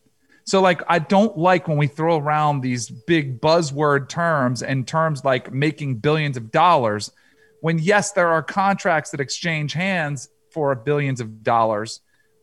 So, 0.45 0.61
like, 0.61 0.83
I 0.87 0.99
don't 0.99 1.39
like 1.39 1.67
when 1.67 1.79
we 1.79 1.87
throw 1.87 2.19
around 2.19 2.61
these 2.61 2.91
big 2.91 3.41
buzzword 3.41 4.11
terms 4.11 4.63
and 4.63 4.87
terms 4.87 5.25
like 5.25 5.51
making 5.51 5.97
billions 5.97 6.37
of 6.37 6.51
dollars, 6.51 7.11
when 7.63 7.79
yes, 7.79 8.13
there 8.13 8.29
are 8.29 8.43
contracts 8.43 9.13
that 9.13 9.21
exchange 9.21 9.73
hands 9.73 10.29
for 10.51 10.75
billions 10.75 11.23
of 11.23 11.43
dollars, 11.43 12.03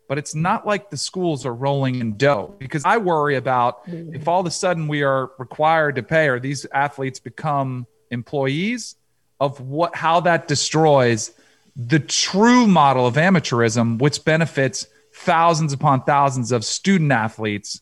but 0.09 0.17
it's 0.17 0.33
not 0.33 0.65
like 0.65 0.89
the 0.89 0.97
schools 0.97 1.45
are 1.45 1.53
rolling 1.53 2.00
in 2.00 2.17
dough 2.17 2.55
because 2.57 2.83
I 2.83 2.97
worry 2.97 3.35
about 3.35 3.85
mm-hmm. 3.88 4.15
if 4.15 4.27
all 4.27 4.39
of 4.39 4.47
a 4.47 4.51
sudden 4.51 4.88
we 4.88 5.03
are 5.03 5.29
required 5.38 5.97
to 5.97 6.03
pay 6.03 6.29
or 6.29 6.39
these 6.39 6.65
athletes 6.73 7.19
become 7.19 7.85
employees 8.09 8.95
of 9.43 9.59
what 9.59 9.93
how 9.93 10.21
that 10.21 10.47
destroys 10.47 11.31
the 11.75 12.00
true 12.00 12.65
model 12.65 13.05
of 13.05 13.15
amateurism, 13.15 14.00
which 14.00 14.23
benefits 14.23 14.88
thousands 15.13 15.73
upon 15.73 16.01
thousands 16.03 16.53
of 16.53 16.63
student 16.63 17.12
athletes 17.12 17.81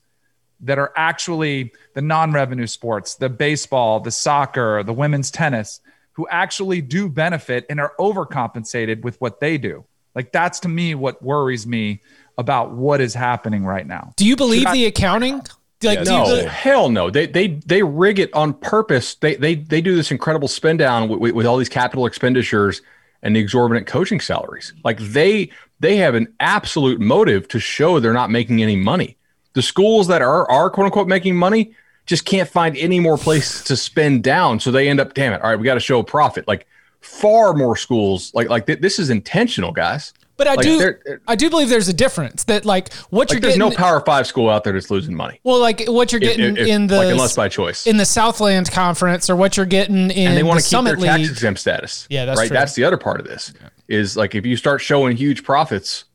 that 0.62 0.80
are 0.80 0.92
actually 0.96 1.72
the 1.94 2.02
non 2.02 2.32
revenue 2.32 2.66
sports, 2.66 3.16
the 3.16 3.30
baseball, 3.30 4.00
the 4.00 4.10
soccer, 4.10 4.82
the 4.82 4.94
women's 4.94 5.30
tennis, 5.30 5.82
who 6.14 6.28
actually 6.30 6.82
do 6.82 7.08
benefit 7.08 7.64
and 7.70 7.80
are 7.80 7.94
overcompensated 8.00 9.04
with 9.04 9.22
what 9.22 9.40
they 9.40 9.60
do. 9.60 9.86
Like, 10.16 10.32
that's 10.32 10.62
to 10.62 10.68
me 10.68 10.96
what 10.96 11.22
worries 11.22 11.68
me 11.68 12.02
about 12.40 12.72
what 12.72 13.02
is 13.02 13.14
happening 13.14 13.66
right 13.66 13.86
now. 13.86 14.14
Do 14.18 14.26
you 14.26 14.36
believe 14.36 14.72
the 14.72 14.86
accounting? 14.86 15.44
Like, 15.84 16.00
Yes. 16.00 16.08
do 16.08 16.14
No, 16.14 16.36
be- 16.44 16.48
hell 16.48 16.90
no. 16.90 17.10
They 17.10 17.26
they 17.28 17.48
they 17.66 17.84
rig 17.84 18.20
it 18.20 18.34
on 18.34 18.54
purpose. 18.54 19.16
They 19.16 19.36
they 19.36 19.56
they 19.56 19.82
do 19.82 19.96
this 19.96 20.12
incredible 20.12 20.48
spend 20.48 20.80
down 20.80 21.10
with, 21.10 21.20
with, 21.20 21.34
with 21.34 21.46
all 21.46 21.58
these 21.58 21.70
capital 21.70 22.06
expenditures 22.06 22.82
and 23.24 23.36
the 23.36 23.40
exorbitant 23.40 23.88
coaching 23.88 24.20
salaries. 24.20 24.74
Like 24.84 25.00
they 25.00 25.50
they 25.80 25.98
have 25.98 26.16
an 26.16 26.34
absolute 26.40 27.00
motive 27.00 27.48
to 27.50 27.60
show 27.60 28.00
they're 28.00 28.14
not 28.14 28.30
making 28.30 28.62
any 28.62 28.76
money. 28.76 29.18
The 29.54 29.62
schools 29.62 30.08
that 30.08 30.22
are 30.22 30.50
are 30.50 30.70
quote 30.70 30.86
unquote 30.86 31.08
making 31.08 31.36
money 31.36 31.74
just 32.06 32.26
can't 32.26 32.50
find 32.50 32.76
any 32.78 33.00
more 33.00 33.18
place 33.18 33.64
to 33.66 33.76
spend 33.78 34.24
down, 34.24 34.60
so 34.60 34.72
they 34.72 34.90
end 34.90 35.00
up, 35.00 35.14
damn 35.14 35.34
it, 35.34 35.42
all 35.42 35.50
right, 35.52 35.60
we 35.60 35.66
got 35.66 35.76
to 35.76 35.80
show 35.80 36.00
a 36.00 36.04
profit. 36.04 36.48
Like 36.48 36.66
far 37.00 37.54
more 37.54 37.76
schools, 37.78 38.32
like 38.34 38.50
like 38.50 38.66
th- 38.66 38.80
this 38.82 38.98
is 39.00 39.10
intentional, 39.10 39.72
guys. 39.72 40.14
But 40.38 40.48
I 40.48 40.56
Like, 40.56 40.64
do, 40.66 40.94
I 41.28 41.36
do 41.36 41.50
believe 41.50 41.70
there's 41.70 41.88
a 41.90 41.94
difference 41.94 42.44
that 42.46 42.66
like 42.66 42.92
what 43.10 43.30
Like 43.30 43.34
you're 43.36 43.42
there's 43.42 43.54
getting. 43.56 43.70
There's 43.70 43.80
no 43.80 43.84
Power 43.84 44.02
Five 44.02 44.26
school 44.28 44.50
out 44.50 44.64
there 44.64 44.74
that's 44.74 44.90
losing 44.90 45.16
money. 45.16 45.40
well, 45.44 45.60
like 45.60 45.84
what 45.88 46.12
you're 46.12 46.20
getting 46.22 46.58
if- 46.58 46.68
in 46.68 46.88
the 46.88 46.98
like 46.98 47.10
unless 47.12 47.36
by 47.36 47.50
choice. 47.50 47.86
in 47.86 47.98
the 47.98 48.06
Southland 48.06 48.72
Conference 48.72 49.30
or 49.30 49.36
what 49.36 49.58
you're 49.58 49.66
getting 49.66 50.10
in 50.12 50.28
and 50.30 50.38
they 50.38 50.44
want 50.44 50.60
the 50.60 50.64
to 50.64 50.76
keep 50.76 50.84
their 50.86 50.96
Summit 50.96 51.06
tax 51.06 51.30
exempt 51.30 51.60
status. 51.60 52.08
Yeah, 52.10 52.26
that's 52.26 52.40
right. 52.40 52.48
true. 52.48 52.56
That's 52.56 52.74
the 52.74 52.84
other 52.84 52.98
part 52.98 53.20
of 53.20 53.28
this. 53.28 53.54
Is 53.88 54.16
like 54.18 54.36
if 54.36 54.46
you 54.46 54.56
start 54.58 54.82
showing 54.82 55.18
huge 55.18 55.44
profits 55.44 56.06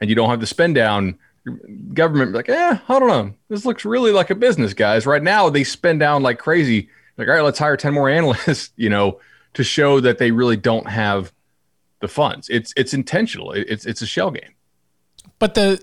and 0.00 0.08
you 0.08 0.14
don't 0.16 0.30
have 0.30 0.40
the 0.40 0.46
spend 0.46 0.74
down, 0.76 1.18
government 1.94 2.32
like, 2.32 2.48
eh, 2.48 2.78
I 2.88 2.98
don't 2.98 3.08
know. 3.08 3.34
This 3.48 3.64
looks 3.64 3.84
really 3.84 4.12
like 4.12 4.30
a 4.30 4.34
business, 4.34 4.74
guys. 4.74 5.06
Right 5.06 5.22
now 5.22 5.48
they 5.50 5.64
spend 5.64 6.00
down 6.00 6.22
like 6.22 6.38
crazy. 6.38 6.88
Like, 7.16 7.28
all 7.28 7.34
right, 7.34 7.42
let's 7.42 7.58
hire 7.58 7.76
ten 7.76 7.94
more 7.94 8.08
analysts. 8.18 8.70
You 8.76 8.90
know, 8.90 9.20
to 9.54 9.64
show 9.64 10.00
that 10.00 10.18
they 10.18 10.30
really 10.30 10.56
don't 10.56 10.88
have 10.88 11.32
the 12.00 12.08
funds. 12.08 12.48
It's 12.48 12.72
it's 12.76 12.94
intentional. 12.94 13.52
It- 13.52 13.66
It's 13.68 13.86
it's 13.86 14.02
a 14.02 14.06
shell 14.06 14.30
game. 14.30 14.54
But 15.38 15.54
the 15.54 15.82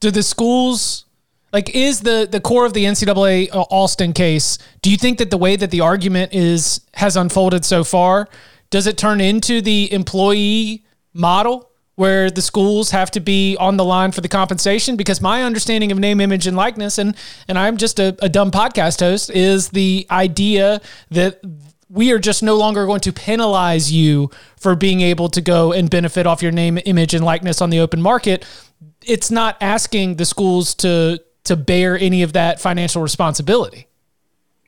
do 0.00 0.10
the 0.10 0.22
schools 0.22 1.04
like 1.52 1.74
is 1.74 2.00
the 2.00 2.26
the 2.30 2.40
core 2.40 2.64
of 2.66 2.72
the 2.72 2.84
NCAA 2.84 3.48
Alston 3.52 4.10
uh, 4.10 4.14
case? 4.14 4.58
Do 4.80 4.90
you 4.90 4.96
think 4.96 5.18
that 5.18 5.30
the 5.30 5.38
way 5.38 5.56
that 5.56 5.70
the 5.70 5.80
argument 5.80 6.32
is 6.34 6.80
has 6.94 7.16
unfolded 7.16 7.64
so 7.64 7.84
far, 7.84 8.28
does 8.70 8.86
it 8.86 8.96
turn 8.96 9.20
into 9.20 9.60
the 9.60 9.92
employee 9.92 10.84
model 11.12 11.68
where 11.96 12.30
the 12.30 12.40
schools 12.40 12.90
have 12.90 13.10
to 13.10 13.20
be 13.20 13.54
on 13.58 13.76
the 13.76 13.84
line 13.84 14.12
for 14.12 14.22
the 14.22 14.28
compensation? 14.28 14.96
Because 14.96 15.20
my 15.20 15.42
understanding 15.42 15.92
of 15.92 15.98
name, 15.98 16.20
image, 16.20 16.46
and 16.46 16.56
likeness, 16.56 16.96
and 16.98 17.14
and 17.48 17.58
I'm 17.58 17.76
just 17.76 18.00
a, 18.00 18.16
a 18.22 18.28
dumb 18.30 18.50
podcast 18.50 19.00
host, 19.00 19.30
is 19.30 19.68
the 19.68 20.06
idea 20.10 20.80
that 21.10 21.40
we 21.92 22.10
are 22.10 22.18
just 22.18 22.42
no 22.42 22.56
longer 22.56 22.86
going 22.86 23.00
to 23.00 23.12
penalize 23.12 23.92
you 23.92 24.30
for 24.58 24.74
being 24.74 25.02
able 25.02 25.28
to 25.28 25.42
go 25.42 25.72
and 25.72 25.90
benefit 25.90 26.26
off 26.26 26.42
your 26.42 26.50
name, 26.50 26.78
image, 26.86 27.12
and 27.12 27.22
likeness 27.22 27.60
on 27.60 27.68
the 27.68 27.80
open 27.80 28.00
market. 28.00 28.46
It's 29.04 29.30
not 29.30 29.58
asking 29.60 30.16
the 30.16 30.24
schools 30.24 30.74
to 30.76 31.20
to 31.44 31.56
bear 31.56 31.98
any 31.98 32.22
of 32.22 32.32
that 32.32 32.60
financial 32.60 33.02
responsibility. 33.02 33.88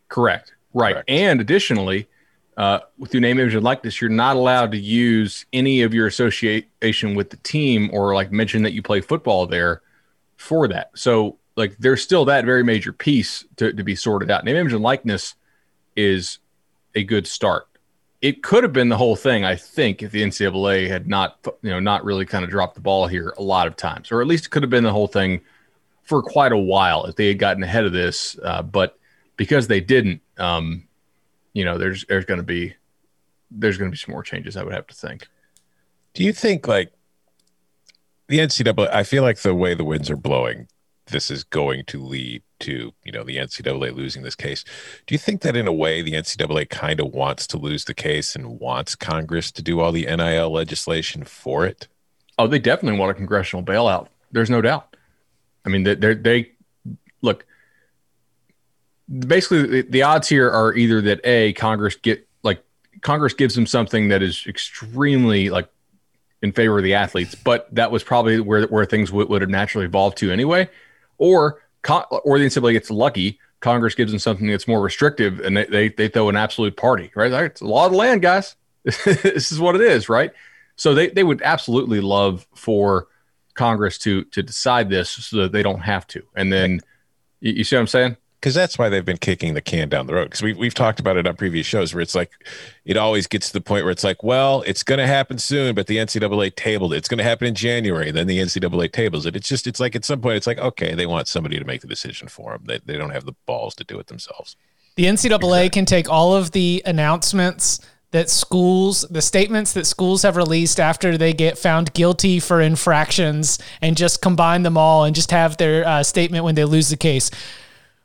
Correct. 0.08 0.52
Right. 0.74 0.92
Correct. 0.92 1.08
And 1.08 1.40
additionally, 1.40 2.08
uh, 2.56 2.80
with 2.98 3.14
your 3.14 3.20
name, 3.20 3.38
image, 3.38 3.54
and 3.54 3.64
likeness, 3.64 4.00
you're 4.00 4.10
not 4.10 4.36
allowed 4.36 4.72
to 4.72 4.78
use 4.78 5.46
any 5.52 5.82
of 5.82 5.94
your 5.94 6.08
association 6.08 7.14
with 7.14 7.30
the 7.30 7.36
team 7.38 7.90
or 7.92 8.12
like 8.14 8.32
mention 8.32 8.64
that 8.64 8.72
you 8.72 8.82
play 8.82 9.00
football 9.00 9.46
there 9.46 9.82
for 10.36 10.66
that. 10.68 10.90
So, 10.94 11.38
like, 11.56 11.76
there's 11.78 12.02
still 12.02 12.24
that 12.24 12.44
very 12.44 12.64
major 12.64 12.92
piece 12.92 13.44
to, 13.56 13.72
to 13.72 13.84
be 13.84 13.94
sorted 13.94 14.32
out. 14.32 14.44
Name, 14.44 14.56
image, 14.56 14.72
and 14.72 14.82
likeness 14.82 15.36
is 15.96 16.38
a 16.94 17.04
good 17.04 17.26
start. 17.26 17.66
It 18.22 18.42
could 18.42 18.62
have 18.62 18.72
been 18.72 18.88
the 18.88 18.96
whole 18.96 19.16
thing, 19.16 19.44
I 19.44 19.54
think, 19.54 20.02
if 20.02 20.10
the 20.10 20.22
NCAA 20.22 20.88
had 20.88 21.06
not, 21.06 21.38
you 21.62 21.70
know, 21.70 21.80
not 21.80 22.04
really 22.04 22.24
kind 22.24 22.44
of 22.44 22.50
dropped 22.50 22.74
the 22.74 22.80
ball 22.80 23.06
here 23.06 23.34
a 23.36 23.42
lot 23.42 23.66
of 23.66 23.76
times, 23.76 24.10
or 24.10 24.22
at 24.22 24.26
least 24.26 24.46
it 24.46 24.50
could 24.50 24.62
have 24.62 24.70
been 24.70 24.84
the 24.84 24.92
whole 24.92 25.08
thing 25.08 25.40
for 26.04 26.22
quite 26.22 26.52
a 26.52 26.58
while 26.58 27.04
if 27.04 27.16
they 27.16 27.28
had 27.28 27.38
gotten 27.38 27.62
ahead 27.62 27.84
of 27.84 27.92
this. 27.92 28.38
Uh, 28.42 28.62
but 28.62 28.98
because 29.36 29.66
they 29.66 29.80
didn't, 29.80 30.22
um, 30.38 30.84
you 31.52 31.64
know, 31.64 31.76
there's 31.76 32.04
there's 32.06 32.24
going 32.24 32.40
to 32.40 32.44
be 32.44 32.74
there's 33.50 33.76
going 33.76 33.90
to 33.90 33.92
be 33.92 33.98
some 33.98 34.12
more 34.12 34.22
changes. 34.22 34.56
I 34.56 34.62
would 34.62 34.74
have 34.74 34.86
to 34.86 34.94
think. 34.94 35.28
Do 36.14 36.24
you 36.24 36.32
think 36.32 36.66
like 36.66 36.92
the 38.28 38.38
NCAA? 38.38 38.90
I 38.92 39.02
feel 39.02 39.22
like 39.22 39.38
the 39.38 39.54
way 39.54 39.74
the 39.74 39.84
winds 39.84 40.10
are 40.10 40.16
blowing, 40.16 40.68
this 41.06 41.30
is 41.30 41.44
going 41.44 41.84
to 41.86 42.02
lead 42.02 42.42
to 42.64 42.92
you 43.04 43.12
know 43.12 43.24
the 43.24 43.36
NCAA 43.36 43.94
losing 43.94 44.22
this 44.22 44.34
case. 44.34 44.64
Do 45.06 45.14
you 45.14 45.18
think 45.18 45.42
that 45.42 45.56
in 45.56 45.66
a 45.66 45.72
way 45.72 46.02
the 46.02 46.12
NCAA 46.12 46.68
kind 46.68 47.00
of 47.00 47.12
wants 47.12 47.46
to 47.48 47.58
lose 47.58 47.84
the 47.84 47.94
case 47.94 48.34
and 48.34 48.58
wants 48.58 48.94
Congress 48.94 49.50
to 49.52 49.62
do 49.62 49.80
all 49.80 49.92
the 49.92 50.06
NIL 50.06 50.50
legislation 50.50 51.24
for 51.24 51.66
it? 51.66 51.88
Oh, 52.38 52.46
they 52.46 52.58
definitely 52.58 52.98
want 52.98 53.10
a 53.10 53.14
congressional 53.14 53.64
bailout. 53.64 54.08
There's 54.32 54.50
no 54.50 54.60
doubt. 54.60 54.96
I 55.64 55.68
mean, 55.68 55.84
they 55.84 55.94
they, 55.94 56.52
look. 57.22 57.46
Basically, 59.18 59.66
the, 59.66 59.82
the 59.82 60.02
odds 60.02 60.28
here 60.28 60.50
are 60.50 60.74
either 60.74 61.00
that 61.02 61.20
a 61.24 61.52
Congress 61.52 61.94
get 61.96 62.26
like 62.42 62.64
Congress 63.02 63.34
gives 63.34 63.54
them 63.54 63.66
something 63.66 64.08
that 64.08 64.22
is 64.22 64.44
extremely 64.46 65.50
like 65.50 65.68
in 66.42 66.52
favor 66.52 66.78
of 66.78 66.84
the 66.84 66.94
athletes, 66.94 67.34
but 67.34 67.74
that 67.74 67.90
was 67.90 68.02
probably 68.02 68.40
where 68.40 68.66
where 68.66 68.84
things 68.84 69.12
would, 69.12 69.28
would 69.28 69.42
have 69.42 69.50
naturally 69.50 69.86
evolved 69.86 70.18
to 70.18 70.30
anyway, 70.30 70.68
or 71.18 71.62
or 71.88 72.38
the 72.38 72.46
NCAA 72.46 72.72
gets 72.72 72.90
lucky. 72.90 73.38
Congress 73.60 73.94
gives 73.94 74.12
them 74.12 74.18
something 74.18 74.46
that's 74.46 74.68
more 74.68 74.82
restrictive, 74.82 75.40
and 75.40 75.56
they 75.56 75.64
they, 75.64 75.88
they 75.88 76.08
throw 76.08 76.28
an 76.28 76.36
absolute 76.36 76.76
party, 76.76 77.10
right? 77.14 77.32
It's 77.32 77.60
a 77.60 77.66
law 77.66 77.86
of 77.86 77.92
the 77.92 77.98
land, 77.98 78.22
guys. 78.22 78.56
this 78.84 79.50
is 79.50 79.58
what 79.58 79.74
it 79.74 79.80
is, 79.80 80.08
right? 80.08 80.32
So 80.76 80.94
they, 80.94 81.08
they 81.08 81.24
would 81.24 81.40
absolutely 81.42 82.00
love 82.00 82.46
for 82.54 83.08
Congress 83.54 83.98
to 83.98 84.24
to 84.24 84.42
decide 84.42 84.90
this 84.90 85.10
so 85.10 85.38
that 85.38 85.52
they 85.52 85.62
don't 85.62 85.80
have 85.80 86.06
to. 86.08 86.22
And 86.34 86.52
then 86.52 86.80
you, 87.40 87.52
you 87.52 87.64
see 87.64 87.76
what 87.76 87.80
I'm 87.80 87.86
saying? 87.86 88.16
Because 88.44 88.54
that's 88.54 88.78
why 88.78 88.90
they've 88.90 89.06
been 89.06 89.16
kicking 89.16 89.54
the 89.54 89.62
can 89.62 89.88
down 89.88 90.06
the 90.06 90.12
road. 90.12 90.24
Because 90.24 90.42
we've 90.42 90.58
we've 90.58 90.74
talked 90.74 91.00
about 91.00 91.16
it 91.16 91.26
on 91.26 91.34
previous 91.34 91.66
shows 91.66 91.94
where 91.94 92.02
it's 92.02 92.14
like 92.14 92.30
it 92.84 92.98
always 92.98 93.26
gets 93.26 93.46
to 93.46 93.54
the 93.54 93.60
point 93.62 93.84
where 93.84 93.90
it's 93.90 94.04
like, 94.04 94.22
well, 94.22 94.60
it's 94.66 94.82
going 94.82 94.98
to 94.98 95.06
happen 95.06 95.38
soon, 95.38 95.74
but 95.74 95.86
the 95.86 95.96
NCAA 95.96 96.54
tabled 96.54 96.92
it. 96.92 96.98
It's 96.98 97.08
going 97.08 97.16
to 97.16 97.24
happen 97.24 97.46
in 97.46 97.54
January, 97.54 98.10
then 98.10 98.26
the 98.26 98.38
NCAA 98.38 98.92
tables 98.92 99.24
it. 99.24 99.34
It's 99.34 99.48
just 99.48 99.66
it's 99.66 99.80
like 99.80 99.96
at 99.96 100.04
some 100.04 100.20
point 100.20 100.36
it's 100.36 100.46
like 100.46 100.58
okay, 100.58 100.94
they 100.94 101.06
want 101.06 101.26
somebody 101.26 101.58
to 101.58 101.64
make 101.64 101.80
the 101.80 101.86
decision 101.86 102.28
for 102.28 102.52
them. 102.52 102.64
They 102.66 102.80
they 102.84 102.98
don't 102.98 103.12
have 103.12 103.24
the 103.24 103.34
balls 103.46 103.74
to 103.76 103.84
do 103.84 103.98
it 103.98 104.08
themselves. 104.08 104.56
The 104.96 105.04
NCAA 105.04 105.72
can 105.72 105.86
take 105.86 106.10
all 106.10 106.36
of 106.36 106.50
the 106.50 106.82
announcements 106.84 107.80
that 108.10 108.28
schools, 108.28 109.06
the 109.10 109.22
statements 109.22 109.72
that 109.72 109.86
schools 109.86 110.20
have 110.20 110.36
released 110.36 110.78
after 110.78 111.16
they 111.16 111.32
get 111.32 111.56
found 111.56 111.94
guilty 111.94 112.40
for 112.40 112.60
infractions, 112.60 113.58
and 113.80 113.96
just 113.96 114.20
combine 114.20 114.64
them 114.64 114.76
all 114.76 115.04
and 115.04 115.16
just 115.16 115.30
have 115.30 115.56
their 115.56 115.88
uh, 115.88 116.02
statement 116.02 116.44
when 116.44 116.54
they 116.54 116.66
lose 116.66 116.90
the 116.90 116.96
case. 116.98 117.30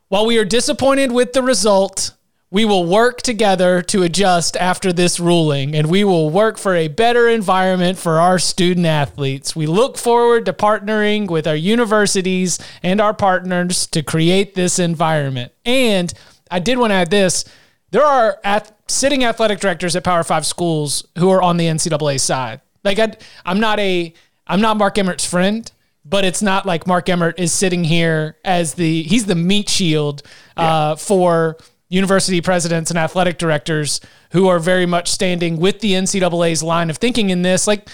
While 0.10 0.26
we 0.26 0.38
are 0.38 0.46
disappointed 0.46 1.12
with 1.12 1.34
the 1.34 1.42
result, 1.42 2.12
we 2.52 2.66
will 2.66 2.86
work 2.86 3.22
together 3.22 3.82
to 3.84 4.02
adjust 4.02 4.58
after 4.58 4.92
this 4.92 5.20
ruling 5.20 5.76
and 5.76 5.88
we 5.88 6.04
will 6.04 6.32
work 6.32 6.58
for 6.58 6.76
a 6.76 6.88
better 6.88 7.30
environment 7.30 7.98
for 7.98 8.20
our 8.20 8.40
student 8.40 8.88
athletes. 8.88 9.56
We 9.56 9.68
look 9.68 9.98
forward 9.98 10.46
to 10.46 10.54
partnering 10.54 11.30
with 11.30 11.46
our 11.46 11.56
universities 11.56 12.58
and 12.82 13.00
our 13.00 13.14
partners 13.14 13.86
to 13.88 14.02
create 14.02 14.56
this 14.56 14.80
environment. 14.80 15.52
And 15.64 16.12
I 16.50 16.58
did 16.58 16.80
want 16.80 16.90
to 16.90 16.96
add 16.96 17.12
this 17.12 17.46
there 17.92 18.04
are 18.04 18.40
at, 18.44 18.76
sitting 18.88 19.24
athletic 19.24 19.60
directors 19.60 19.96
at 19.96 20.04
Power 20.04 20.24
Five 20.24 20.46
schools 20.46 21.08
who 21.18 21.30
are 21.30 21.42
on 21.42 21.58
the 21.58 21.66
NCAA 21.66 22.20
side. 22.20 22.62
Like 22.84 23.00
I, 23.00 23.14
I'm 23.46 23.60
not 23.60 23.80
a 23.80 24.14
I'm 24.48 24.62
not 24.62 24.78
Mark 24.78 24.98
Emmert's 24.98 25.26
friend, 25.26 25.72
but 26.10 26.26
it's 26.26 26.42
not 26.42 26.66
like 26.66 26.88
Mark 26.88 27.08
Emmert 27.08 27.40
is 27.40 27.54
sitting 27.54 27.84
here 27.84 28.38
as 28.44 28.74
the 28.74 29.04
he's 29.04 29.26
the 29.26 29.36
meat 29.36 29.70
shield 29.70 30.24
uh, 30.58 30.96
for 30.96 31.58
university 31.88 32.42
presidents 32.42 32.90
and 32.90 32.98
athletic 32.98 33.38
directors 33.38 34.02
who 34.32 34.48
are 34.48 34.60
very 34.60 34.86
much 34.86 35.10
standing 35.10 35.58
with 35.58 35.80
the 35.80 35.94
NCAA's 35.94 36.64
line 36.64 36.90
of 36.90 36.98
thinking 36.98 37.30
in 37.30 37.42
this. 37.42 37.68
Like 37.68 37.90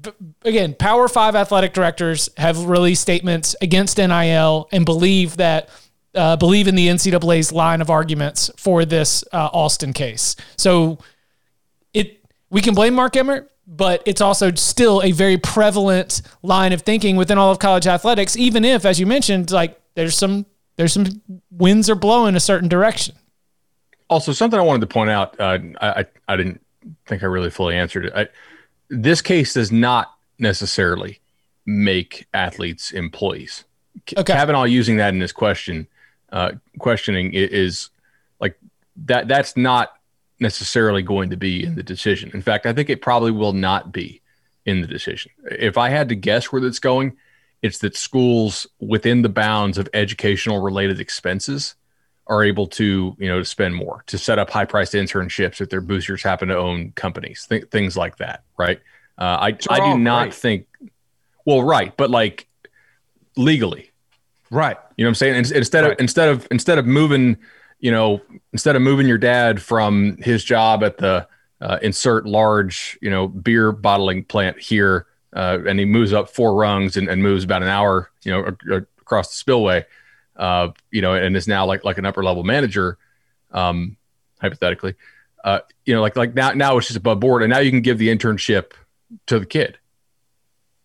b- 0.00 0.12
again, 0.42 0.74
Power 0.74 1.08
Five 1.08 1.34
athletic 1.34 1.74
directors 1.74 2.30
have 2.38 2.64
released 2.66 3.02
statements 3.02 3.54
against 3.60 3.98
NIL 3.98 4.68
and 4.72 4.84
believe 4.84 5.36
that. 5.36 5.68
Uh, 6.14 6.36
believe 6.36 6.68
in 6.68 6.74
the 6.74 6.88
NCAA's 6.88 7.52
line 7.52 7.80
of 7.80 7.88
arguments 7.88 8.50
for 8.58 8.84
this 8.84 9.24
uh, 9.32 9.46
Alston 9.46 9.94
case. 9.94 10.36
So 10.58 10.98
it 11.94 12.22
we 12.50 12.60
can 12.60 12.74
blame 12.74 12.92
Mark 12.92 13.16
Emmert, 13.16 13.50
but 13.66 14.02
it's 14.06 14.20
also 14.20 14.52
still 14.54 15.02
a 15.02 15.12
very 15.12 15.38
prevalent 15.38 16.22
line 16.42 16.72
of 16.72 16.82
thinking 16.82 17.16
within 17.16 17.38
all 17.38 17.50
of 17.50 17.58
college 17.58 17.86
athletics, 17.86 18.36
even 18.36 18.64
if, 18.64 18.84
as 18.84 18.98
you 18.98 19.06
mentioned, 19.06 19.50
like 19.50 19.80
there's 19.94 20.16
some 20.16 20.46
there's 20.76 20.92
some 20.92 21.22
winds 21.50 21.88
are 21.88 21.94
blowing 21.94 22.34
a 22.34 22.40
certain 22.40 22.68
direction. 22.68 23.14
Also, 24.08 24.32
something 24.32 24.58
I 24.58 24.62
wanted 24.62 24.80
to 24.80 24.86
point 24.86 25.10
out, 25.10 25.38
uh, 25.40 25.58
I 25.80 26.06
I 26.28 26.36
didn't 26.36 26.60
think 27.06 27.22
I 27.22 27.26
really 27.26 27.50
fully 27.50 27.76
answered 27.76 28.06
it. 28.06 28.12
I, 28.14 28.28
this 28.88 29.22
case 29.22 29.54
does 29.54 29.72
not 29.72 30.14
necessarily 30.38 31.20
make 31.64 32.26
athletes 32.34 32.90
employees. 32.90 33.64
Okay. 34.16 34.32
Kavanaugh 34.32 34.64
using 34.64 34.96
that 34.96 35.14
in 35.14 35.20
his 35.20 35.32
question, 35.32 35.86
uh, 36.32 36.52
questioning 36.78 37.32
is 37.32 37.90
like 38.40 38.58
that. 38.96 39.28
That's 39.28 39.56
not 39.56 39.96
necessarily 40.42 41.02
going 41.02 41.30
to 41.30 41.36
be 41.36 41.64
in 41.64 41.74
the 41.76 41.82
decision. 41.82 42.30
In 42.34 42.42
fact, 42.42 42.66
I 42.66 42.72
think 42.72 42.90
it 42.90 43.00
probably 43.00 43.30
will 43.30 43.54
not 43.54 43.92
be 43.92 44.20
in 44.66 44.80
the 44.80 44.86
decision. 44.86 45.32
If 45.44 45.78
I 45.78 45.88
had 45.88 46.08
to 46.10 46.14
guess 46.14 46.52
where 46.52 46.60
that's 46.60 46.78
going, 46.78 47.16
it's 47.62 47.78
that 47.78 47.96
schools 47.96 48.66
within 48.80 49.22
the 49.22 49.28
bounds 49.28 49.78
of 49.78 49.88
educational 49.94 50.60
related 50.60 51.00
expenses 51.00 51.76
are 52.26 52.44
able 52.44 52.66
to, 52.66 53.16
you 53.18 53.28
know, 53.28 53.38
to 53.38 53.44
spend 53.44 53.74
more, 53.74 54.04
to 54.06 54.18
set 54.18 54.38
up 54.38 54.50
high 54.50 54.64
priced 54.64 54.92
internships 54.92 55.60
if 55.60 55.70
their 55.70 55.80
boosters 55.80 56.22
happen 56.22 56.48
to 56.48 56.56
own 56.56 56.92
companies, 56.92 57.46
th- 57.48 57.68
things 57.70 57.96
like 57.96 58.16
that, 58.18 58.42
right? 58.58 58.80
Uh, 59.18 59.50
I, 59.52 59.56
I 59.70 59.92
do 59.92 59.98
not 59.98 60.32
think, 60.32 60.66
well, 61.44 61.62
right, 61.62 61.96
but 61.96 62.10
like 62.10 62.46
legally, 63.36 63.90
right? 64.50 64.76
You 64.96 65.04
know 65.04 65.08
what 65.08 65.10
I'm 65.10 65.14
saying? 65.16 65.34
Instead 65.54 65.84
right. 65.84 65.92
of 65.92 66.00
instead 66.00 66.28
of 66.28 66.48
instead 66.50 66.78
of 66.78 66.86
moving 66.86 67.36
you 67.82 67.90
know, 67.90 68.22
instead 68.52 68.76
of 68.76 68.80
moving 68.80 69.06
your 69.06 69.18
dad 69.18 69.60
from 69.60 70.16
his 70.18 70.42
job 70.42 70.82
at 70.84 70.98
the 70.98 71.26
uh, 71.60 71.78
insert 71.82 72.26
large, 72.26 72.96
you 73.02 73.10
know, 73.10 73.26
beer 73.26 73.72
bottling 73.72 74.24
plant 74.24 74.58
here, 74.58 75.06
uh, 75.34 75.58
and 75.66 75.78
he 75.78 75.84
moves 75.84 76.12
up 76.12 76.30
four 76.30 76.54
rungs 76.54 76.96
and, 76.96 77.08
and, 77.08 77.22
moves 77.22 77.42
about 77.42 77.62
an 77.62 77.68
hour, 77.68 78.10
you 78.22 78.30
know, 78.30 78.78
across 79.00 79.28
the 79.28 79.34
spillway, 79.34 79.84
uh, 80.36 80.68
you 80.90 81.02
know, 81.02 81.14
and 81.14 81.36
is 81.36 81.48
now 81.48 81.66
like 81.66 81.84
like 81.84 81.98
an 81.98 82.06
upper 82.06 82.22
level 82.22 82.44
manager, 82.44 82.98
um, 83.50 83.96
hypothetically, 84.40 84.94
uh, 85.42 85.60
you 85.84 85.92
know, 85.92 86.00
like 86.00 86.16
like 86.16 86.34
now 86.34 86.52
now 86.52 86.78
it's 86.78 86.86
just 86.86 86.96
above 86.96 87.18
board, 87.18 87.42
and 87.42 87.50
now 87.50 87.58
you 87.58 87.70
can 87.70 87.82
give 87.82 87.98
the 87.98 88.14
internship 88.14 88.72
to 89.26 89.40
the 89.40 89.46
kid 89.46 89.78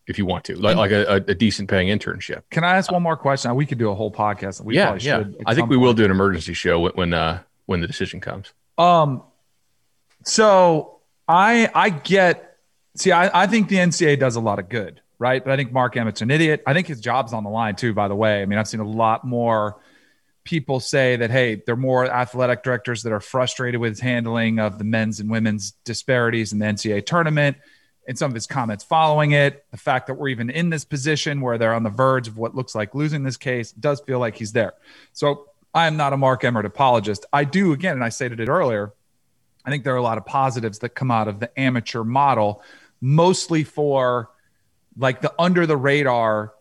if 0.08 0.18
you 0.18 0.26
want 0.26 0.46
to, 0.46 0.56
like, 0.56 0.78
like 0.78 0.92
a, 0.92 1.16
a, 1.16 1.36
decent 1.36 1.70
paying 1.70 1.90
internship. 1.90 2.44
Can 2.50 2.64
I 2.64 2.78
ask 2.78 2.92
one 2.92 3.04
more 3.04 3.18
question? 3.18 3.54
We 3.56 3.66
could 3.66 3.78
do 3.78 3.90
a 3.90 3.96
whole 3.96 4.12
podcast. 4.12 4.62
We 4.62 4.76
yeah, 4.76 4.96
yeah. 4.96 5.26
I 5.46 5.54
think 5.54 5.70
we 5.70 5.76
point. 5.76 5.86
will 5.86 5.94
do 5.94 6.06
an 6.06 6.12
emergency 6.12 6.54
show 6.54 6.80
when 6.80 6.94
when, 6.94 7.14
uh, 7.14 7.42
when 7.66 7.82
the 7.82 7.88
decision 7.88 8.22
comes. 8.22 8.54
Um, 8.78 9.24
so 10.24 11.00
I 11.28 11.70
I 11.74 11.90
get 11.90 12.58
see 12.96 13.12
I, 13.12 13.44
I 13.44 13.48
think 13.48 13.68
the 13.68 13.78
NCAA 13.78 14.20
does 14.20 14.36
a 14.36 14.42
lot 14.42 14.60
of 14.60 14.70
good, 14.70 15.02
right? 15.20 15.44
But 15.44 15.52
I 15.52 15.58
think 15.58 15.72
Mark 15.72 15.98
Emmert's 15.98 16.22
an 16.22 16.32
idiot. 16.32 16.64
I 16.66 16.74
think 16.74 16.88
his 16.88 17.02
job's 17.02 17.34
on 17.34 17.44
the 17.44 17.50
line 17.50 17.76
too. 17.76 17.94
By 17.94 18.08
the 18.08 18.16
way, 18.16 18.42
I 18.42 18.46
mean 18.46 18.60
I've 18.60 18.68
seen 18.68 18.80
a 18.80 18.90
lot 18.90 19.26
more 19.26 19.80
people 20.44 20.80
say 20.80 21.18
that 21.18 21.30
hey 21.30 21.62
they're 21.66 21.76
more 21.76 22.06
athletic 22.06 22.64
directors 22.64 23.04
that 23.04 23.12
are 23.12 23.20
frustrated 23.20 23.82
with 23.82 23.92
his 23.92 24.00
handling 24.00 24.60
of 24.60 24.78
the 24.78 24.86
men's 24.86 25.20
and 25.20 25.30
women's 25.30 25.72
disparities 25.84 26.54
in 26.54 26.60
the 26.60 26.66
ncaa 26.66 27.06
tournament 27.06 27.58
and 28.08 28.18
some 28.18 28.32
of 28.32 28.36
his 28.36 28.48
comments 28.48 28.84
following 28.84 29.32
it. 29.32 29.66
The 29.72 29.78
fact 29.78 30.08
that 30.08 30.16
we're 30.16 30.30
even 30.30 30.50
in 30.50 30.70
this 30.70 30.86
position 30.86 31.42
where 31.42 31.58
they're 31.58 31.74
on 31.74 31.84
the 31.84 31.90
verge 31.90 32.28
of 32.28 32.38
what 32.38 32.56
looks 32.56 32.74
like 32.74 32.96
losing 32.96 33.24
this 33.24 33.38
case 33.38 33.72
does 33.74 34.00
feel 34.00 34.20
like 34.20 34.36
he's 34.36 34.54
there. 34.54 34.74
So 35.14 35.48
I 35.74 35.88
am 35.88 35.98
not 35.98 36.14
a 36.14 36.18
Mark 36.18 36.44
Emmert 36.44 36.66
apologist. 36.66 37.26
I 37.32 37.44
do, 37.44 37.74
again, 37.74 37.94
and 37.94 38.04
I 38.04 38.10
stated 38.10 38.40
it 38.40 38.50
earlier, 38.50 38.94
I 39.66 39.70
think 39.70 39.84
there 39.84 39.94
are 39.94 39.98
a 39.98 40.02
lot 40.02 40.18
of 40.18 40.26
positives 40.26 40.80
that 40.80 40.90
come 40.90 41.12
out 41.12 41.28
of 41.28 41.42
the 41.42 41.60
amateur 41.60 42.06
model, 42.06 42.64
mostly 43.02 43.66
for 43.66 44.30
like 44.98 45.22
the 45.22 45.34
under 45.38 45.66
the 45.66 45.76
radar 45.78 46.54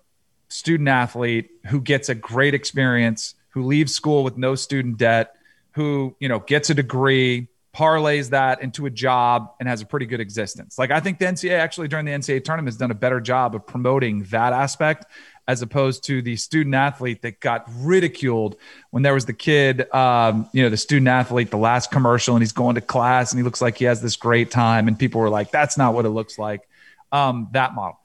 student 0.49 0.89
athlete 0.89 1.51
who 1.69 1.81
gets 1.81 2.09
a 2.09 2.15
great 2.15 2.53
experience, 2.53 3.37
who 3.51 3.65
leaves 3.65 3.95
school 3.95 4.25
with 4.25 4.37
no 4.37 4.57
student 4.57 4.99
debt, 4.99 5.37
who, 5.73 6.17
you 6.19 6.29
know, 6.29 6.41
gets 6.41 6.69
a 6.69 6.75
degree, 6.75 7.49
parlays 7.77 8.31
that 8.31 8.63
into 8.63 8.87
a 8.87 8.91
job 8.91 9.53
and 9.61 9.69
has 9.69 9.83
a 9.83 9.87
pretty 9.87 10.07
good 10.07 10.21
existence. 10.21 10.79
Like 10.79 10.91
I 10.91 10.99
think 10.99 11.19
the 11.19 11.27
NCAA 11.27 11.59
actually 11.59 11.89
during 11.89 12.07
the 12.07 12.13
NCAA 12.13 12.43
tournament 12.43 12.69
has 12.69 12.79
done 12.79 12.91
a 12.91 12.95
better 12.95 13.21
job 13.21 13.55
of 13.55 13.67
promoting 13.67 14.25
that 14.25 14.55
aspect 14.55 15.05
as 15.47 15.61
opposed 15.63 16.03
to 16.05 16.23
the 16.23 16.37
student 16.37 16.75
athlete 16.75 17.21
that 17.23 17.39
got 17.39 17.65
ridiculed 17.77 18.57
when 18.91 19.03
there 19.03 19.15
was 19.15 19.27
the 19.27 19.33
kid, 19.33 19.93
um, 19.95 20.49
you 20.53 20.63
know, 20.63 20.71
the 20.71 20.77
student 20.77 21.07
athlete, 21.07 21.51
the 21.51 21.59
last 21.59 21.91
commercial, 21.91 22.35
and 22.35 22.43
he's 22.43 22.53
going 22.53 22.77
to 22.77 22.81
class 22.81 23.33
and 23.33 23.39
he 23.39 23.45
looks 23.45 23.61
like 23.61 23.77
he 23.77 23.85
has 23.85 24.01
this 24.01 24.17
great 24.17 24.51
time, 24.51 24.89
and 24.89 24.99
people 24.99 25.21
were 25.21 25.29
like, 25.29 25.51
"That's 25.51 25.77
not 25.77 25.93
what 25.93 26.07
it 26.07 26.11
looks 26.11 26.39
like." 26.39 26.67
Um, 27.13 27.49
that 27.53 27.75
model, 27.75 28.01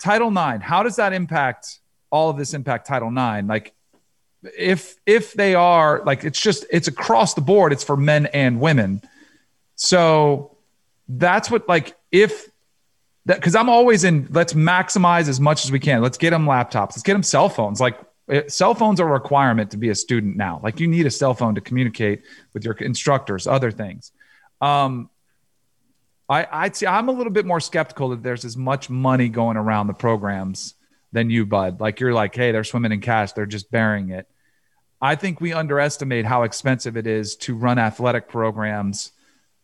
Title 0.00 0.28
IX, 0.28 0.62
how 0.62 0.82
does 0.82 0.96
that 0.96 1.12
impact 1.12 1.78
all 2.10 2.28
of 2.28 2.36
this? 2.36 2.54
Impact 2.54 2.88
Title 2.88 3.08
IX, 3.08 3.48
like 3.48 3.72
if 4.58 4.96
if 5.06 5.32
they 5.32 5.54
are 5.54 6.02
like 6.04 6.24
it's 6.24 6.40
just 6.40 6.66
it's 6.70 6.88
across 6.88 7.34
the 7.34 7.40
board, 7.40 7.72
it's 7.72 7.84
for 7.84 7.96
men 7.96 8.26
and 8.26 8.60
women 8.60 9.00
so 9.82 10.56
that's 11.08 11.50
what 11.50 11.68
like 11.68 11.96
if 12.12 12.48
that 13.26 13.38
because 13.38 13.56
I'm 13.56 13.68
always 13.68 14.04
in 14.04 14.28
let's 14.30 14.52
maximize 14.52 15.28
as 15.28 15.40
much 15.40 15.64
as 15.64 15.72
we 15.72 15.80
can. 15.80 16.02
Let's 16.02 16.18
get 16.18 16.30
them 16.30 16.46
laptops. 16.46 16.90
Let's 16.90 17.02
get 17.02 17.14
them 17.14 17.24
cell 17.24 17.48
phones. 17.48 17.80
Like 17.80 17.98
it, 18.28 18.52
cell 18.52 18.76
phones 18.76 19.00
are 19.00 19.08
a 19.08 19.12
requirement 19.12 19.72
to 19.72 19.76
be 19.76 19.88
a 19.88 19.94
student 19.96 20.36
now. 20.36 20.60
Like 20.62 20.78
you 20.78 20.86
need 20.86 21.04
a 21.06 21.10
cell 21.10 21.34
phone 21.34 21.56
to 21.56 21.60
communicate 21.60 22.22
with 22.54 22.64
your 22.64 22.74
instructors, 22.74 23.48
other 23.48 23.72
things. 23.72 24.12
Um, 24.60 25.10
I, 26.28 26.46
I'd 26.48 26.76
say 26.76 26.86
I'm 26.86 27.08
a 27.08 27.12
little 27.12 27.32
bit 27.32 27.44
more 27.44 27.58
skeptical 27.58 28.10
that 28.10 28.22
there's 28.22 28.44
as 28.44 28.56
much 28.56 28.88
money 28.88 29.28
going 29.28 29.56
around 29.56 29.88
the 29.88 29.94
programs 29.94 30.76
than 31.10 31.28
you, 31.28 31.44
Bud. 31.44 31.80
Like 31.80 31.98
you're 31.98 32.14
like, 32.14 32.36
hey, 32.36 32.52
they're 32.52 32.62
swimming 32.62 32.92
in 32.92 33.00
cash. 33.00 33.32
They're 33.32 33.46
just 33.46 33.68
bearing 33.68 34.10
it. 34.10 34.28
I 35.00 35.16
think 35.16 35.40
we 35.40 35.52
underestimate 35.52 36.24
how 36.24 36.44
expensive 36.44 36.96
it 36.96 37.08
is 37.08 37.34
to 37.38 37.56
run 37.56 37.80
athletic 37.80 38.28
programs 38.28 39.10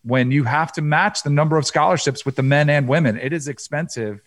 when 0.03 0.31
you 0.31 0.45
have 0.45 0.73
to 0.73 0.83
match 0.83 1.23
the 1.23 1.31
number 1.31 1.57
of 1.57 1.67
scholarships 1.67 2.25
with 2.25 2.37
the 2.37 2.43
men 2.43 2.71
and 2.71 2.89
women. 2.89 3.19
It 3.19 3.33
is 3.33 3.49
expensive 3.49 4.21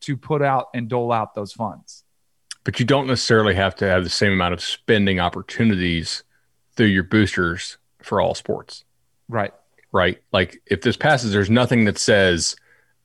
to 0.00 0.16
put 0.16 0.42
out 0.42 0.68
and 0.74 0.88
dole 0.88 1.12
out 1.12 1.34
those 1.34 1.52
funds. 1.52 2.04
But 2.62 2.78
you 2.78 2.86
don't 2.86 3.06
necessarily 3.06 3.54
have 3.54 3.74
to 3.76 3.86
have 3.86 4.04
the 4.04 4.10
same 4.10 4.32
amount 4.32 4.54
of 4.54 4.60
spending 4.60 5.20
opportunities 5.20 6.22
through 6.76 6.86
your 6.86 7.02
boosters 7.02 7.78
for 8.02 8.20
all 8.20 8.34
sports. 8.34 8.84
Right. 9.28 9.52
Right. 9.92 10.20
Like 10.32 10.60
if 10.66 10.82
this 10.82 10.96
passes, 10.96 11.32
there's 11.32 11.50
nothing 11.50 11.84
that 11.84 11.98
says 11.98 12.56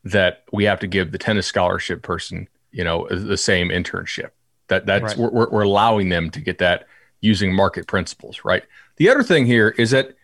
that 0.04 0.44
we 0.52 0.64
have 0.64 0.80
to 0.80 0.88
give 0.88 1.12
the 1.12 1.18
tennis 1.18 1.46
scholarship 1.46 2.02
person, 2.02 2.48
you 2.72 2.84
know, 2.84 3.08
the 3.10 3.38
same 3.38 3.70
internship. 3.70 4.32
That 4.70 4.86
that's 4.86 5.18
right. 5.18 5.32
we're, 5.32 5.50
we're 5.50 5.62
allowing 5.64 6.10
them 6.10 6.30
to 6.32 6.40
get 6.40 6.60
that 6.60 6.88
using 7.22 7.54
market 7.54 7.88
principles. 7.88 8.42
Right. 8.44 8.64
The 8.96 9.10
other 9.10 9.24
thing 9.24 9.46
here 9.46 9.70
is 9.78 9.92
that 9.92 10.16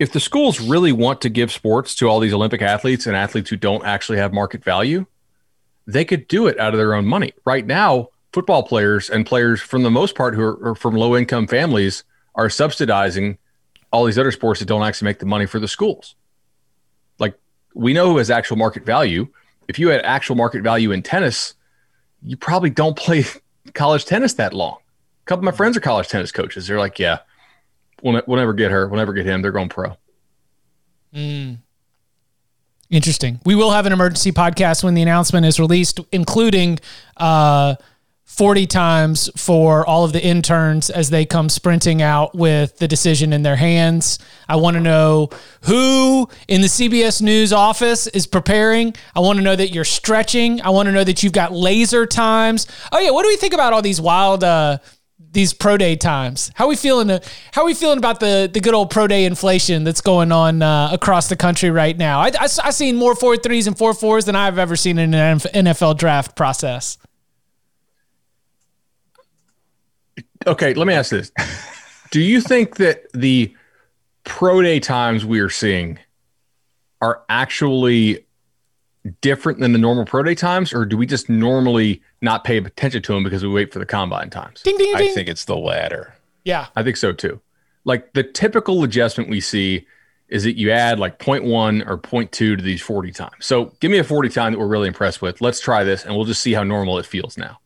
if 0.00 0.12
the 0.12 0.18
schools 0.18 0.60
really 0.60 0.92
want 0.92 1.20
to 1.20 1.28
give 1.28 1.52
sports 1.52 1.94
to 1.94 2.08
all 2.08 2.20
these 2.20 2.32
Olympic 2.32 2.62
athletes 2.62 3.06
and 3.06 3.14
athletes 3.14 3.50
who 3.50 3.56
don't 3.56 3.84
actually 3.84 4.16
have 4.16 4.32
market 4.32 4.64
value, 4.64 5.04
they 5.86 6.06
could 6.06 6.26
do 6.26 6.46
it 6.46 6.58
out 6.58 6.72
of 6.72 6.78
their 6.78 6.94
own 6.94 7.04
money. 7.04 7.34
Right 7.44 7.66
now, 7.66 8.08
football 8.32 8.62
players 8.62 9.10
and 9.10 9.26
players, 9.26 9.60
from 9.60 9.82
the 9.82 9.90
most 9.90 10.14
part, 10.14 10.34
who 10.34 10.42
are, 10.42 10.70
are 10.70 10.74
from 10.74 10.94
low 10.94 11.14
income 11.14 11.46
families, 11.46 12.02
are 12.34 12.48
subsidizing 12.48 13.36
all 13.92 14.06
these 14.06 14.18
other 14.18 14.32
sports 14.32 14.60
that 14.60 14.66
don't 14.66 14.82
actually 14.82 15.04
make 15.04 15.18
the 15.18 15.26
money 15.26 15.44
for 15.44 15.60
the 15.60 15.68
schools. 15.68 16.14
Like 17.18 17.38
we 17.74 17.92
know 17.92 18.08
who 18.08 18.16
has 18.16 18.30
actual 18.30 18.56
market 18.56 18.86
value. 18.86 19.28
If 19.68 19.78
you 19.78 19.88
had 19.88 20.00
actual 20.00 20.34
market 20.34 20.62
value 20.62 20.92
in 20.92 21.02
tennis, 21.02 21.54
you 22.22 22.38
probably 22.38 22.70
don't 22.70 22.96
play 22.96 23.26
college 23.74 24.06
tennis 24.06 24.32
that 24.34 24.54
long. 24.54 24.78
A 24.78 25.26
couple 25.26 25.46
of 25.46 25.52
my 25.52 25.56
friends 25.56 25.76
are 25.76 25.80
college 25.80 26.08
tennis 26.08 26.32
coaches. 26.32 26.66
They're 26.66 26.78
like, 26.78 26.98
yeah, 26.98 27.18
we'll, 28.02 28.20
we'll 28.26 28.38
never 28.38 28.52
get 28.52 28.70
her. 28.70 28.88
We'll 28.88 28.98
never 28.98 29.12
get 29.12 29.26
him. 29.26 29.42
They're 29.42 29.52
going 29.52 29.68
pro. 29.68 29.96
Interesting. 32.90 33.40
We 33.44 33.54
will 33.54 33.70
have 33.70 33.86
an 33.86 33.92
emergency 33.92 34.32
podcast 34.32 34.82
when 34.82 34.94
the 34.94 35.02
announcement 35.02 35.46
is 35.46 35.60
released, 35.60 36.00
including 36.10 36.80
uh, 37.16 37.76
40 38.24 38.66
times 38.66 39.30
for 39.36 39.86
all 39.86 40.04
of 40.04 40.12
the 40.12 40.24
interns 40.24 40.88
as 40.88 41.10
they 41.10 41.24
come 41.24 41.48
sprinting 41.48 42.00
out 42.00 42.34
with 42.34 42.78
the 42.78 42.88
decision 42.88 43.32
in 43.32 43.42
their 43.42 43.56
hands. 43.56 44.18
I 44.48 44.56
want 44.56 44.74
to 44.74 44.80
know 44.80 45.30
who 45.62 46.28
in 46.48 46.62
the 46.62 46.68
CBS 46.68 47.20
News 47.20 47.52
office 47.52 48.06
is 48.08 48.26
preparing. 48.26 48.94
I 49.14 49.20
want 49.20 49.38
to 49.38 49.42
know 49.42 49.56
that 49.56 49.70
you're 49.70 49.84
stretching. 49.84 50.60
I 50.62 50.70
want 50.70 50.86
to 50.86 50.92
know 50.92 51.04
that 51.04 51.22
you've 51.22 51.32
got 51.32 51.52
laser 51.52 52.06
times. 52.06 52.66
Oh 52.92 52.98
yeah, 52.98 53.10
what 53.10 53.24
do 53.24 53.28
we 53.28 53.36
think 53.36 53.52
about 53.52 53.72
all 53.72 53.82
these 53.82 54.00
wild 54.00 54.42
uh, 54.42 54.78
these 55.32 55.52
pro 55.52 55.76
day 55.76 55.96
times? 55.96 56.50
How 56.54 56.68
we 56.68 56.76
feeling? 56.76 57.10
Uh, 57.10 57.20
how 57.52 57.64
we 57.64 57.74
feeling 57.74 57.98
about 57.98 58.20
the 58.20 58.50
the 58.52 58.60
good 58.60 58.74
old 58.74 58.90
pro 58.90 59.06
day 59.06 59.24
inflation 59.24 59.84
that's 59.84 60.00
going 60.00 60.32
on 60.32 60.62
uh, 60.62 60.90
across 60.92 61.28
the 61.28 61.36
country 61.36 61.70
right 61.70 61.96
now? 61.96 62.20
I, 62.20 62.28
I 62.38 62.48
I 62.64 62.70
seen 62.70 62.96
more 62.96 63.14
four 63.14 63.36
threes 63.36 63.66
and 63.66 63.76
four 63.76 63.94
fours 63.94 64.24
than 64.24 64.36
I've 64.36 64.58
ever 64.58 64.76
seen 64.76 64.98
in 64.98 65.14
an 65.14 65.38
NFL 65.38 65.98
draft 65.98 66.36
process. 66.36 66.98
Okay, 70.46 70.74
let 70.74 70.86
me 70.86 70.94
ask 70.94 71.10
this. 71.10 71.30
Do 72.10 72.20
you 72.20 72.40
think 72.40 72.76
that 72.76 73.12
the 73.12 73.54
pro 74.24 74.62
day 74.62 74.80
times 74.80 75.24
we 75.24 75.40
are 75.40 75.50
seeing 75.50 75.98
are 77.00 77.22
actually 77.28 78.26
different 79.20 79.60
than 79.60 79.72
the 79.72 79.78
normal 79.78 80.04
pro 80.04 80.22
day 80.22 80.34
times, 80.34 80.72
or 80.72 80.84
do 80.84 80.96
we 80.96 81.06
just 81.06 81.28
normally 81.28 82.02
not 82.20 82.44
pay 82.44 82.58
attention 82.58 83.02
to 83.02 83.12
them 83.14 83.24
because 83.24 83.42
we 83.42 83.48
wait 83.48 83.72
for 83.72 83.78
the 83.78 83.86
combine 83.86 84.30
times? 84.30 84.62
Ding 84.62 84.76
ding 84.76 84.94
I 84.94 84.98
ding. 84.98 85.14
think 85.14 85.28
it's 85.28 85.44
the 85.44 85.56
latter. 85.56 86.14
yeah. 86.44 86.66
I 86.76 86.82
think 86.82 86.96
so 86.96 87.12
too. 87.12 87.40
Like 87.84 88.12
the 88.12 88.22
typical 88.22 88.82
adjustment 88.82 89.30
we 89.30 89.40
see 89.40 89.86
is 90.28 90.44
that 90.44 90.56
you 90.56 90.70
add 90.70 90.98
like 91.00 91.18
0.1 91.18 91.88
or 91.88 91.98
0.2 91.98 92.30
to 92.30 92.56
these 92.56 92.80
40 92.82 93.10
times. 93.10 93.32
So 93.46 93.72
give 93.80 93.90
me 93.90 93.98
a 93.98 94.04
40 94.04 94.28
time 94.28 94.52
that 94.52 94.58
we're 94.58 94.66
really 94.68 94.86
impressed 94.86 95.20
with. 95.22 95.40
Let's 95.40 95.60
try 95.60 95.82
this 95.82 96.04
and 96.04 96.14
we'll 96.14 96.26
just 96.26 96.42
see 96.42 96.52
how 96.52 96.62
normal 96.62 96.98
it 96.98 97.06
feels 97.06 97.36
now. 97.38 97.58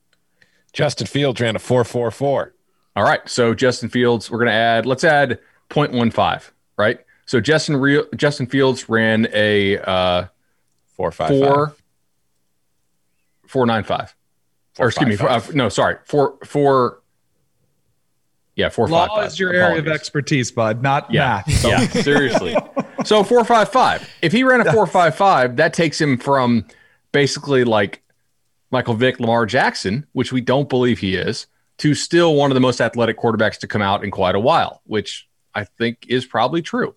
Justin 0.72 1.06
Fields 1.06 1.40
ran 1.40 1.56
a 1.56 1.58
444. 1.58 2.54
All 2.96 3.02
right. 3.04 3.28
So 3.28 3.54
Justin 3.54 3.88
Fields, 3.90 4.30
we're 4.30 4.38
going 4.38 4.48
to 4.48 4.52
add, 4.54 4.86
let's 4.86 5.04
add 5.04 5.40
0.15, 5.70 6.50
right? 6.78 7.00
So 7.26 7.40
Justin 7.40 7.76
Real, 7.76 8.06
Justin 8.16 8.46
Fields 8.46 8.88
ran 8.88 9.26
a 9.32 9.78
uh, 9.78 10.26
455. 10.96 11.54
four, 11.54 11.76
four 13.46 13.66
nine 13.66 13.84
five, 13.84 14.14
or 14.78 14.88
excuse 14.88 15.08
me, 15.08 15.16
four, 15.16 15.28
uh, 15.28 15.42
no, 15.54 15.68
sorry, 15.68 15.96
four, 16.04 16.36
four, 16.44 17.00
yeah, 18.56 18.68
four 18.68 18.86
five 18.86 18.92
Law 19.10 19.16
five. 19.16 19.26
is 19.26 19.38
your 19.38 19.52
area 19.52 19.78
of 19.80 19.88
expertise, 19.88 20.50
bud, 20.52 20.82
not 20.82 21.10
Yeah, 21.12 21.42
math. 21.46 21.64
yeah, 21.64 21.80
seriously. 21.88 22.56
So 23.04 23.22
four 23.22 23.44
five 23.44 23.68
five. 23.68 24.08
If 24.22 24.32
he 24.32 24.44
ran 24.44 24.66
a 24.66 24.72
four 24.72 24.86
five 24.86 25.14
five, 25.14 25.56
that 25.56 25.74
takes 25.74 26.00
him 26.00 26.16
from 26.16 26.64
basically 27.12 27.62
like 27.64 28.02
Michael 28.70 28.94
Vick, 28.94 29.20
Lamar 29.20 29.44
Jackson, 29.44 30.06
which 30.12 30.32
we 30.32 30.40
don't 30.40 30.70
believe 30.70 31.00
he 31.00 31.14
is, 31.14 31.46
to 31.78 31.94
still 31.94 32.34
one 32.34 32.50
of 32.50 32.54
the 32.54 32.62
most 32.62 32.80
athletic 32.80 33.18
quarterbacks 33.18 33.58
to 33.58 33.66
come 33.66 33.82
out 33.82 34.04
in 34.04 34.10
quite 34.10 34.34
a 34.34 34.40
while, 34.40 34.80
which 34.86 35.28
I 35.54 35.64
think 35.64 36.06
is 36.08 36.24
probably 36.24 36.62
true. 36.62 36.94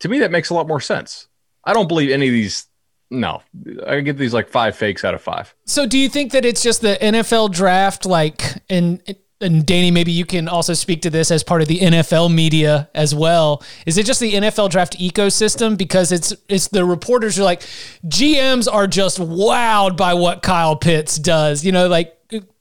To 0.00 0.10
me, 0.10 0.18
that 0.18 0.30
makes 0.30 0.50
a 0.50 0.54
lot 0.54 0.68
more 0.68 0.80
sense. 0.80 1.26
I 1.64 1.72
don't 1.72 1.88
believe 1.88 2.10
any 2.10 2.26
of 2.28 2.32
these. 2.32 2.66
No, 3.12 3.42
I 3.86 4.00
get 4.00 4.16
these 4.16 4.32
like 4.32 4.48
five 4.48 4.74
fakes 4.74 5.04
out 5.04 5.12
of 5.12 5.20
five. 5.20 5.54
So 5.66 5.86
do 5.86 5.98
you 5.98 6.08
think 6.08 6.32
that 6.32 6.46
it's 6.46 6.62
just 6.62 6.80
the 6.80 6.96
NFL 7.00 7.52
draft 7.52 8.06
like 8.06 8.42
and 8.70 9.02
and 9.38 9.66
Danny 9.66 9.90
maybe 9.90 10.12
you 10.12 10.24
can 10.24 10.48
also 10.48 10.72
speak 10.72 11.02
to 11.02 11.10
this 11.10 11.30
as 11.30 11.42
part 11.42 11.60
of 11.60 11.68
the 11.68 11.80
NFL 11.80 12.32
media 12.32 12.88
as 12.94 13.14
well. 13.14 13.62
Is 13.84 13.98
it 13.98 14.06
just 14.06 14.18
the 14.20 14.32
NFL 14.32 14.70
draft 14.70 14.98
ecosystem 14.98 15.76
because 15.76 16.10
it's 16.10 16.32
it's 16.48 16.68
the 16.68 16.86
reporters 16.86 17.38
are 17.38 17.44
like 17.44 17.60
GMs 18.06 18.66
are 18.72 18.86
just 18.86 19.18
wowed 19.18 19.98
by 19.98 20.14
what 20.14 20.42
Kyle 20.42 20.76
Pitts 20.76 21.18
does. 21.18 21.66
You 21.66 21.72
know 21.72 21.88
like 21.88 22.16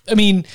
I 0.10 0.16
mean 0.16 0.46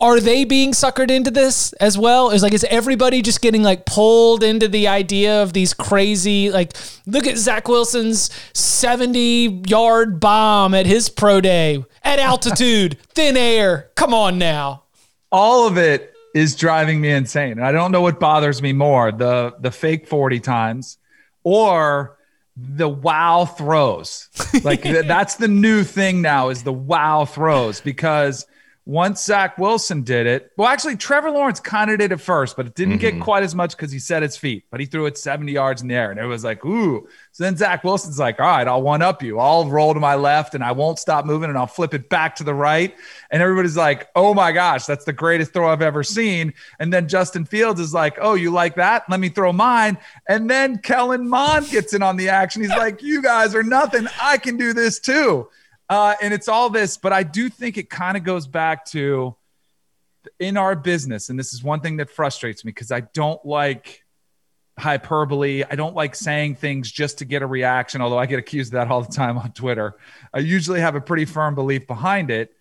are 0.00 0.18
they 0.18 0.44
being 0.44 0.72
suckered 0.72 1.10
into 1.10 1.30
this 1.30 1.72
as 1.74 1.98
well? 1.98 2.30
Is 2.30 2.42
like 2.42 2.54
is 2.54 2.64
everybody 2.70 3.20
just 3.22 3.42
getting 3.42 3.62
like 3.62 3.84
pulled 3.86 4.42
into 4.42 4.66
the 4.68 4.88
idea 4.88 5.42
of 5.42 5.52
these 5.52 5.74
crazy 5.74 6.50
like 6.50 6.72
look 7.06 7.26
at 7.26 7.36
Zach 7.36 7.68
Wilson's 7.68 8.30
70 8.54 9.62
yard 9.66 10.20
bomb 10.20 10.74
at 10.74 10.86
his 10.86 11.08
pro 11.08 11.40
day 11.40 11.84
at 12.02 12.18
altitude, 12.30 12.96
thin 13.14 13.36
air. 13.36 13.90
Come 13.94 14.14
on 14.14 14.38
now. 14.38 14.84
all 15.32 15.66
of 15.66 15.76
it 15.76 16.14
is 16.34 16.56
driving 16.56 17.00
me 17.00 17.10
insane. 17.10 17.52
And 17.52 17.64
I 17.64 17.72
don't 17.72 17.92
know 17.92 18.00
what 18.00 18.18
bothers 18.20 18.62
me 18.62 18.72
more, 18.72 19.12
the 19.12 19.54
the 19.60 19.70
fake 19.70 20.06
40 20.06 20.40
times 20.40 20.96
or 21.44 22.16
the 22.56 22.88
wow 22.88 23.44
throws. 23.44 24.28
Like 24.64 24.82
th- 24.92 25.06
that's 25.06 25.36
the 25.36 25.48
new 25.48 25.84
thing 25.84 26.22
now 26.22 26.48
is 26.48 26.62
the 26.62 26.72
wow 26.72 27.24
throws 27.24 27.80
because 27.80 28.46
once 28.86 29.24
Zach 29.24 29.58
Wilson 29.58 30.02
did 30.02 30.26
it, 30.26 30.50
well, 30.56 30.66
actually, 30.66 30.96
Trevor 30.96 31.30
Lawrence 31.30 31.60
kind 31.60 31.90
of 31.90 31.98
did 31.98 32.12
it 32.12 32.16
first, 32.16 32.56
but 32.56 32.66
it 32.66 32.74
didn't 32.74 32.98
get 32.98 33.14
mm-hmm. 33.14 33.22
quite 33.22 33.42
as 33.42 33.54
much 33.54 33.76
because 33.76 33.92
he 33.92 33.98
set 33.98 34.22
his 34.22 34.36
feet, 34.36 34.64
but 34.70 34.80
he 34.80 34.86
threw 34.86 35.06
it 35.06 35.18
70 35.18 35.52
yards 35.52 35.82
in 35.82 35.88
the 35.88 35.94
air. 35.94 36.10
And 36.10 36.18
it 36.18 36.24
was 36.24 36.44
like, 36.44 36.64
ooh. 36.64 37.06
So 37.32 37.44
then 37.44 37.56
Zach 37.56 37.84
Wilson's 37.84 38.18
like, 38.18 38.40
all 38.40 38.46
right, 38.46 38.66
I'll 38.66 38.82
one 38.82 39.02
up 39.02 39.22
you. 39.22 39.38
I'll 39.38 39.68
roll 39.68 39.92
to 39.92 40.00
my 40.00 40.14
left 40.14 40.54
and 40.54 40.64
I 40.64 40.72
won't 40.72 40.98
stop 40.98 41.26
moving 41.26 41.50
and 41.50 41.58
I'll 41.58 41.66
flip 41.66 41.94
it 41.94 42.08
back 42.08 42.34
to 42.36 42.44
the 42.44 42.54
right. 42.54 42.94
And 43.30 43.42
everybody's 43.42 43.76
like, 43.76 44.08
oh 44.16 44.32
my 44.32 44.50
gosh, 44.50 44.86
that's 44.86 45.04
the 45.04 45.12
greatest 45.12 45.52
throw 45.52 45.70
I've 45.70 45.82
ever 45.82 46.02
seen. 46.02 46.54
And 46.78 46.92
then 46.92 47.06
Justin 47.06 47.44
Fields 47.44 47.80
is 47.80 47.92
like, 47.92 48.16
oh, 48.20 48.34
you 48.34 48.50
like 48.50 48.76
that? 48.76 49.04
Let 49.10 49.20
me 49.20 49.28
throw 49.28 49.52
mine. 49.52 49.98
And 50.28 50.48
then 50.48 50.78
Kellen 50.78 51.28
Mond 51.28 51.68
gets 51.68 51.92
in 51.92 52.02
on 52.02 52.16
the 52.16 52.30
action. 52.30 52.62
He's 52.62 52.70
like, 52.70 53.02
you 53.02 53.22
guys 53.22 53.54
are 53.54 53.62
nothing. 53.62 54.08
I 54.20 54.38
can 54.38 54.56
do 54.56 54.72
this 54.72 54.98
too. 54.98 55.48
Uh, 55.90 56.14
and 56.22 56.32
it's 56.32 56.46
all 56.46 56.70
this, 56.70 56.96
but 56.96 57.12
I 57.12 57.24
do 57.24 57.48
think 57.48 57.76
it 57.76 57.90
kind 57.90 58.16
of 58.16 58.22
goes 58.22 58.46
back 58.46 58.84
to 58.86 59.34
in 60.38 60.56
our 60.56 60.76
business. 60.76 61.30
And 61.30 61.38
this 61.38 61.52
is 61.52 61.64
one 61.64 61.80
thing 61.80 61.96
that 61.96 62.08
frustrates 62.08 62.64
me 62.64 62.70
because 62.70 62.92
I 62.92 63.00
don't 63.00 63.44
like 63.44 64.04
hyperbole. 64.78 65.64
I 65.68 65.74
don't 65.74 65.96
like 65.96 66.14
saying 66.14 66.54
things 66.54 66.92
just 66.92 67.18
to 67.18 67.24
get 67.24 67.42
a 67.42 67.46
reaction, 67.46 68.00
although 68.00 68.18
I 68.18 68.26
get 68.26 68.38
accused 68.38 68.72
of 68.72 68.74
that 68.74 68.88
all 68.88 69.02
the 69.02 69.12
time 69.12 69.36
on 69.36 69.50
Twitter. 69.50 69.96
I 70.32 70.38
usually 70.38 70.80
have 70.80 70.94
a 70.94 71.00
pretty 71.00 71.24
firm 71.24 71.56
belief 71.56 71.88
behind 71.88 72.30
it. 72.30 72.54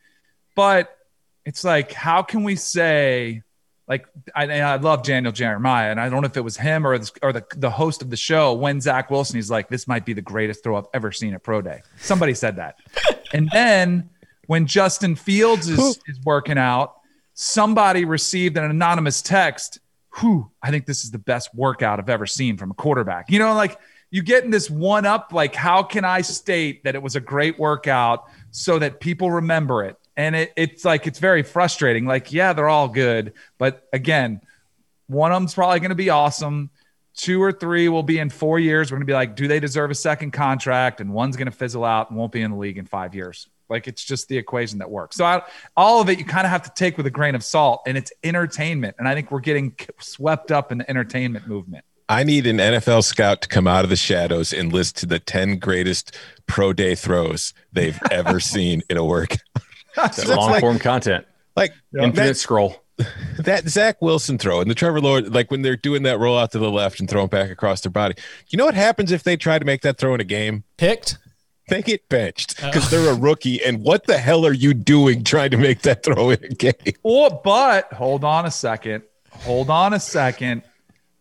But 0.55 0.97
it's 1.45 1.63
like, 1.63 1.91
how 1.91 2.23
can 2.23 2.43
we 2.43 2.55
say, 2.55 3.43
like, 3.89 4.05
I, 4.35 4.61
I 4.61 4.75
love 4.75 5.01
Daniel 5.01 5.33
Jeremiah, 5.33 5.89
and 5.89 5.99
I 5.99 6.09
don't 6.09 6.21
know 6.21 6.27
if 6.27 6.37
it 6.37 6.43
was 6.43 6.55
him 6.55 6.85
or, 6.85 6.97
this, 6.99 7.11
or 7.23 7.33
the, 7.33 7.43
the 7.57 7.71
host 7.71 8.03
of 8.03 8.11
the 8.11 8.15
show 8.15 8.53
when 8.53 8.79
Zach 8.79 9.09
Wilson, 9.09 9.35
he's 9.35 9.49
like, 9.49 9.67
this 9.67 9.87
might 9.87 10.05
be 10.05 10.13
the 10.13 10.21
greatest 10.21 10.63
throw 10.63 10.77
I've 10.77 10.85
ever 10.93 11.11
seen 11.11 11.33
at 11.33 11.41
Pro 11.41 11.59
Day. 11.61 11.81
Somebody 11.97 12.35
said 12.35 12.57
that. 12.57 12.77
and 13.33 13.49
then 13.51 14.11
when 14.45 14.67
Justin 14.67 15.15
Fields 15.15 15.67
is, 15.67 15.99
is 16.07 16.19
working 16.23 16.59
out, 16.59 16.97
somebody 17.33 18.05
received 18.05 18.57
an 18.57 18.65
anonymous 18.65 19.23
text. 19.23 19.79
Whew, 20.19 20.51
I 20.61 20.69
think 20.69 20.85
this 20.85 21.03
is 21.03 21.09
the 21.09 21.19
best 21.19 21.53
workout 21.55 21.99
I've 21.99 22.09
ever 22.09 22.27
seen 22.27 22.57
from 22.57 22.69
a 22.69 22.75
quarterback. 22.75 23.31
You 23.31 23.39
know, 23.39 23.55
like 23.55 23.79
you 24.11 24.21
get 24.21 24.43
in 24.43 24.51
this 24.51 24.69
one 24.69 25.05
up, 25.05 25.33
like, 25.33 25.55
how 25.55 25.81
can 25.81 26.05
I 26.05 26.21
state 26.21 26.83
that 26.83 26.95
it 26.95 27.01
was 27.01 27.15
a 27.15 27.19
great 27.19 27.57
workout 27.57 28.25
so 28.51 28.77
that 28.79 28.99
people 28.99 29.31
remember 29.31 29.83
it? 29.83 29.97
And 30.19 30.35
it, 30.35 30.51
it's 30.57 30.83
like, 30.83 31.07
it's 31.07 31.17
very 31.17 31.43
frustrating. 31.43 32.05
Like, 32.05 32.33
yeah, 32.33 32.51
they're 32.51 32.67
all 32.67 32.89
good. 32.89 33.31
But 33.57 33.87
again, 33.93 34.41
one 35.07 35.31
of 35.31 35.37
them's 35.37 35.53
probably 35.53 35.79
going 35.79 35.89
to 35.91 35.95
be 35.95 36.09
awesome. 36.09 36.71
Two 37.15 37.41
or 37.41 37.53
three 37.53 37.87
will 37.87 38.03
be 38.03 38.19
in 38.19 38.29
four 38.29 38.59
years. 38.59 38.91
We're 38.91 38.97
going 38.97 39.07
to 39.07 39.11
be 39.11 39.13
like, 39.13 39.37
do 39.37 39.47
they 39.47 39.61
deserve 39.61 39.91
a 39.91 39.95
second 39.95 40.31
contract? 40.31 40.99
And 40.99 41.13
one's 41.13 41.37
going 41.37 41.45
to 41.45 41.55
fizzle 41.55 41.85
out 41.85 42.09
and 42.09 42.19
won't 42.19 42.33
be 42.33 42.41
in 42.41 42.51
the 42.51 42.57
league 42.57 42.77
in 42.77 42.85
five 42.85 43.15
years. 43.15 43.47
Like 43.69 43.87
it's 43.87 44.03
just 44.03 44.27
the 44.27 44.37
equation 44.37 44.79
that 44.79 44.91
works. 44.91 45.15
So 45.15 45.23
I, 45.23 45.41
all 45.77 46.01
of 46.01 46.09
it, 46.09 46.19
you 46.19 46.25
kind 46.25 46.45
of 46.45 46.51
have 46.51 46.63
to 46.63 46.71
take 46.75 46.97
with 46.97 47.05
a 47.05 47.11
grain 47.11 47.33
of 47.33 47.43
salt, 47.43 47.83
and 47.87 47.97
it's 47.97 48.11
entertainment. 48.21 48.97
And 48.99 49.07
I 49.07 49.15
think 49.15 49.31
we're 49.31 49.39
getting 49.39 49.73
swept 49.99 50.51
up 50.51 50.73
in 50.73 50.79
the 50.79 50.89
entertainment 50.89 51.47
movement. 51.47 51.85
I 52.09 52.23
need 52.23 52.45
an 52.45 52.57
NFL 52.57 53.05
scout 53.05 53.41
to 53.43 53.47
come 53.47 53.67
out 53.67 53.85
of 53.85 53.89
the 53.89 53.95
shadows 53.95 54.51
and 54.51 54.73
list 54.73 54.97
to 54.97 55.05
the 55.05 55.19
10 55.19 55.59
greatest 55.59 56.17
pro 56.45 56.73
day 56.73 56.95
throws 56.95 57.53
they've 57.71 57.99
ever 58.11 58.39
seen 58.41 58.81
in 58.89 58.97
a 58.97 59.05
workout. 59.05 59.39
That's 60.15 60.27
long 60.27 60.59
form 60.59 60.79
content. 60.79 61.25
Like 61.55 61.73
Infinite 61.93 62.15
that, 62.15 62.37
scroll. 62.37 62.83
that 63.39 63.67
Zach 63.67 64.01
Wilson 64.01 64.37
throw 64.37 64.61
and 64.61 64.69
the 64.69 64.75
Trevor 64.75 65.01
Lord, 65.01 65.33
like 65.33 65.51
when 65.51 65.61
they're 65.61 65.75
doing 65.75 66.03
that 66.03 66.19
roll 66.19 66.37
out 66.37 66.51
to 66.51 66.59
the 66.59 66.69
left 66.69 66.99
and 66.99 67.09
throwing 67.09 67.27
back 67.27 67.49
across 67.49 67.81
their 67.81 67.91
body. 67.91 68.15
You 68.49 68.57
know 68.57 68.65
what 68.65 68.75
happens 68.75 69.11
if 69.11 69.23
they 69.23 69.37
try 69.37 69.59
to 69.59 69.65
make 69.65 69.81
that 69.81 69.97
throw 69.97 70.13
in 70.13 70.21
a 70.21 70.25
game? 70.25 70.63
Picked. 70.77 71.17
They 71.69 71.81
get 71.83 72.07
benched 72.09 72.55
oh. 72.63 72.67
because 72.67 72.89
they're 72.89 73.11
a 73.11 73.15
rookie. 73.15 73.63
And 73.63 73.83
what 73.83 74.07
the 74.07 74.17
hell 74.17 74.45
are 74.45 74.53
you 74.53 74.73
doing 74.73 75.23
trying 75.23 75.51
to 75.51 75.57
make 75.57 75.83
that 75.83 76.03
throw 76.03 76.31
in 76.31 76.43
a 76.43 76.49
game? 76.49 76.73
Or, 77.03 77.29
but 77.43 77.93
hold 77.93 78.23
on 78.23 78.45
a 78.45 78.51
second. 78.51 79.03
Hold 79.31 79.69
on 79.69 79.93
a 79.93 79.99
second. 79.99 80.63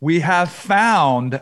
We 0.01 0.21
have 0.21 0.51
found 0.51 1.41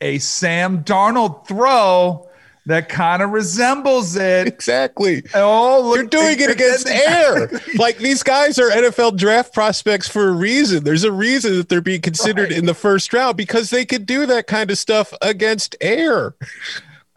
a 0.00 0.18
Sam 0.18 0.84
Darnold 0.84 1.46
throw 1.46 2.28
that 2.66 2.88
kind 2.88 3.22
of 3.22 3.30
resembles 3.30 4.14
it. 4.16 4.46
Exactly. 4.46 5.22
Oh, 5.34 5.82
look, 5.84 5.96
You're 5.96 6.06
doing 6.06 6.36
it 6.38 6.50
against 6.50 6.86
air. 6.88 7.50
Like 7.76 7.98
these 7.98 8.22
guys 8.22 8.58
are 8.58 8.70
NFL 8.70 9.16
draft 9.16 9.52
prospects 9.52 10.08
for 10.08 10.28
a 10.28 10.32
reason. 10.32 10.84
There's 10.84 11.04
a 11.04 11.10
reason 11.12 11.56
that 11.56 11.68
they're 11.68 11.80
being 11.80 12.00
considered 12.02 12.50
Right. 12.50 12.58
in 12.58 12.66
the 12.66 12.74
first 12.74 13.12
round 13.12 13.36
because 13.36 13.70
they 13.70 13.84
could 13.84 14.06
do 14.06 14.26
that 14.26 14.46
kind 14.46 14.70
of 14.70 14.78
stuff 14.78 15.12
against 15.22 15.74
air. 15.80 16.34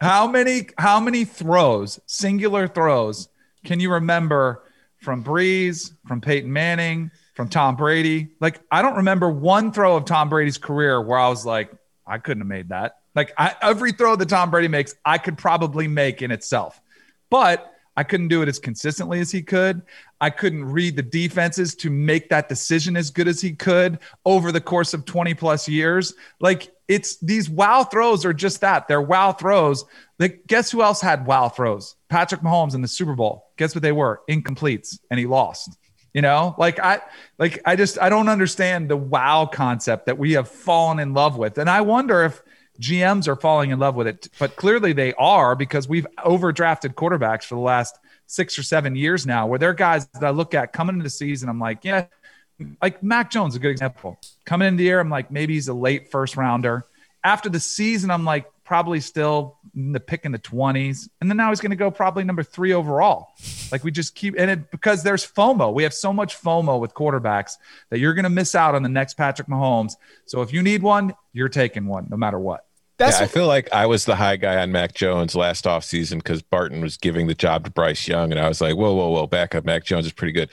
How 0.00 0.26
many 0.26 0.68
how 0.78 1.00
many 1.00 1.24
throws, 1.24 1.98
singular 2.06 2.68
throws, 2.68 3.28
can 3.64 3.80
you 3.80 3.92
remember 3.92 4.62
from 5.00 5.22
Brees, 5.24 5.92
from 6.06 6.20
Peyton 6.20 6.52
Manning, 6.52 7.10
from 7.34 7.48
Tom 7.48 7.76
Brady? 7.76 8.28
Like 8.40 8.60
I 8.70 8.82
don't 8.82 8.96
remember 8.96 9.30
one 9.30 9.72
throw 9.72 9.96
of 9.96 10.04
Tom 10.04 10.28
Brady's 10.28 10.58
career 10.58 11.00
where 11.00 11.18
I 11.18 11.28
was 11.28 11.46
like, 11.46 11.70
I 12.06 12.18
couldn't 12.18 12.42
have 12.42 12.48
made 12.48 12.68
that. 12.70 12.98
Like 13.16 13.32
I, 13.38 13.54
every 13.62 13.92
throw 13.92 14.14
that 14.14 14.28
Tom 14.28 14.50
Brady 14.50 14.68
makes, 14.68 14.94
I 15.04 15.18
could 15.18 15.38
probably 15.38 15.88
make 15.88 16.22
in 16.22 16.30
itself, 16.30 16.80
but 17.30 17.72
I 17.96 18.04
couldn't 18.04 18.28
do 18.28 18.42
it 18.42 18.48
as 18.48 18.58
consistently 18.58 19.20
as 19.20 19.32
he 19.32 19.42
could. 19.42 19.80
I 20.20 20.28
couldn't 20.28 20.66
read 20.66 20.96
the 20.96 21.02
defenses 21.02 21.74
to 21.76 21.88
make 21.88 22.28
that 22.28 22.48
decision 22.48 22.94
as 22.96 23.10
good 23.10 23.26
as 23.26 23.40
he 23.40 23.52
could 23.52 24.00
over 24.26 24.52
the 24.52 24.60
course 24.60 24.92
of 24.92 25.06
20 25.06 25.32
plus 25.34 25.66
years. 25.66 26.14
Like 26.40 26.70
it's 26.88 27.16
these 27.20 27.48
wow 27.48 27.84
throws 27.84 28.26
are 28.26 28.34
just 28.34 28.60
that. 28.60 28.86
They're 28.86 29.00
wow 29.00 29.32
throws. 29.32 29.86
Like 30.18 30.42
guess 30.46 30.70
who 30.70 30.82
else 30.82 31.00
had 31.00 31.26
wow 31.26 31.48
throws? 31.48 31.96
Patrick 32.10 32.42
Mahomes 32.42 32.74
in 32.74 32.82
the 32.82 32.88
Super 32.88 33.14
Bowl. 33.14 33.46
Guess 33.56 33.74
what 33.74 33.82
they 33.82 33.92
were? 33.92 34.20
Incompletes 34.28 34.98
and 35.10 35.18
he 35.18 35.26
lost. 35.26 35.78
You 36.12 36.22
know, 36.22 36.54
like 36.56 36.78
I 36.78 37.00
like 37.38 37.60
I 37.66 37.76
just 37.76 37.98
I 38.00 38.08
don't 38.08 38.28
understand 38.28 38.88
the 38.88 38.96
wow 38.96 39.44
concept 39.44 40.06
that 40.06 40.16
we 40.16 40.32
have 40.32 40.48
fallen 40.48 40.98
in 40.98 41.12
love 41.12 41.36
with. 41.36 41.58
And 41.58 41.68
I 41.68 41.82
wonder 41.82 42.24
if 42.24 42.42
GMs 42.80 43.28
are 43.28 43.36
falling 43.36 43.70
in 43.70 43.78
love 43.78 43.94
with 43.94 44.06
it, 44.06 44.28
but 44.38 44.56
clearly 44.56 44.92
they 44.92 45.12
are 45.14 45.54
because 45.54 45.88
we've 45.88 46.06
overdrafted 46.18 46.94
quarterbacks 46.94 47.44
for 47.44 47.54
the 47.54 47.60
last 47.60 47.98
six 48.26 48.58
or 48.58 48.62
seven 48.62 48.96
years 48.96 49.26
now, 49.26 49.46
where 49.46 49.58
they're 49.58 49.74
guys 49.74 50.06
that 50.08 50.24
I 50.24 50.30
look 50.30 50.54
at 50.54 50.72
coming 50.72 50.94
into 50.96 51.04
the 51.04 51.10
season. 51.10 51.48
I'm 51.48 51.60
like, 51.60 51.84
yeah, 51.84 52.06
like 52.82 53.02
Mac 53.02 53.30
Jones, 53.30 53.54
is 53.54 53.56
a 53.56 53.60
good 53.60 53.70
example. 53.70 54.18
Coming 54.44 54.68
into 54.68 54.78
the 54.78 54.84
year, 54.84 55.00
I'm 55.00 55.10
like, 55.10 55.30
maybe 55.30 55.54
he's 55.54 55.68
a 55.68 55.74
late 55.74 56.10
first 56.10 56.36
rounder. 56.36 56.84
After 57.22 57.48
the 57.48 57.60
season, 57.60 58.10
I'm 58.10 58.24
like, 58.24 58.46
probably 58.64 59.00
still 59.00 59.55
the 59.76 60.00
pick 60.00 60.24
in 60.24 60.32
the 60.32 60.38
20s. 60.38 61.08
And 61.20 61.30
then 61.30 61.36
now 61.36 61.50
he's 61.50 61.60
going 61.60 61.70
to 61.70 61.76
go 61.76 61.90
probably 61.90 62.24
number 62.24 62.42
three 62.42 62.72
overall. 62.72 63.34
Like 63.70 63.84
we 63.84 63.90
just 63.90 64.14
keep, 64.14 64.34
and 64.38 64.50
it 64.50 64.70
because 64.70 65.02
there's 65.02 65.26
FOMO. 65.26 65.72
We 65.72 65.82
have 65.82 65.92
so 65.92 66.12
much 66.12 66.40
FOMO 66.40 66.80
with 66.80 66.94
quarterbacks 66.94 67.52
that 67.90 67.98
you're 67.98 68.14
going 68.14 68.24
to 68.24 68.30
miss 68.30 68.54
out 68.54 68.74
on 68.74 68.82
the 68.82 68.88
next 68.88 69.14
Patrick 69.14 69.48
Mahomes. 69.48 69.92
So 70.24 70.40
if 70.40 70.52
you 70.52 70.62
need 70.62 70.82
one, 70.82 71.14
you're 71.32 71.50
taking 71.50 71.86
one 71.86 72.06
no 72.10 72.16
matter 72.16 72.38
what. 72.38 72.64
That's 72.98 73.18
yeah, 73.18 73.24
I 73.24 73.28
feel 73.28 73.46
like 73.46 73.70
I 73.74 73.84
was 73.84 74.06
the 74.06 74.16
high 74.16 74.36
guy 74.36 74.56
on 74.62 74.72
Mac 74.72 74.94
Jones 74.94 75.34
last 75.34 75.66
offseason 75.66 76.16
because 76.16 76.40
Barton 76.40 76.80
was 76.80 76.96
giving 76.96 77.26
the 77.26 77.34
job 77.34 77.64
to 77.64 77.70
Bryce 77.70 78.08
Young, 78.08 78.30
and 78.30 78.40
I 78.40 78.48
was 78.48 78.62
like, 78.62 78.74
whoa, 78.74 78.94
whoa, 78.94 79.10
whoa, 79.10 79.26
back 79.26 79.54
up. 79.54 79.66
Mac 79.66 79.84
Jones 79.84 80.06
is 80.06 80.12
pretty 80.12 80.32
good. 80.32 80.48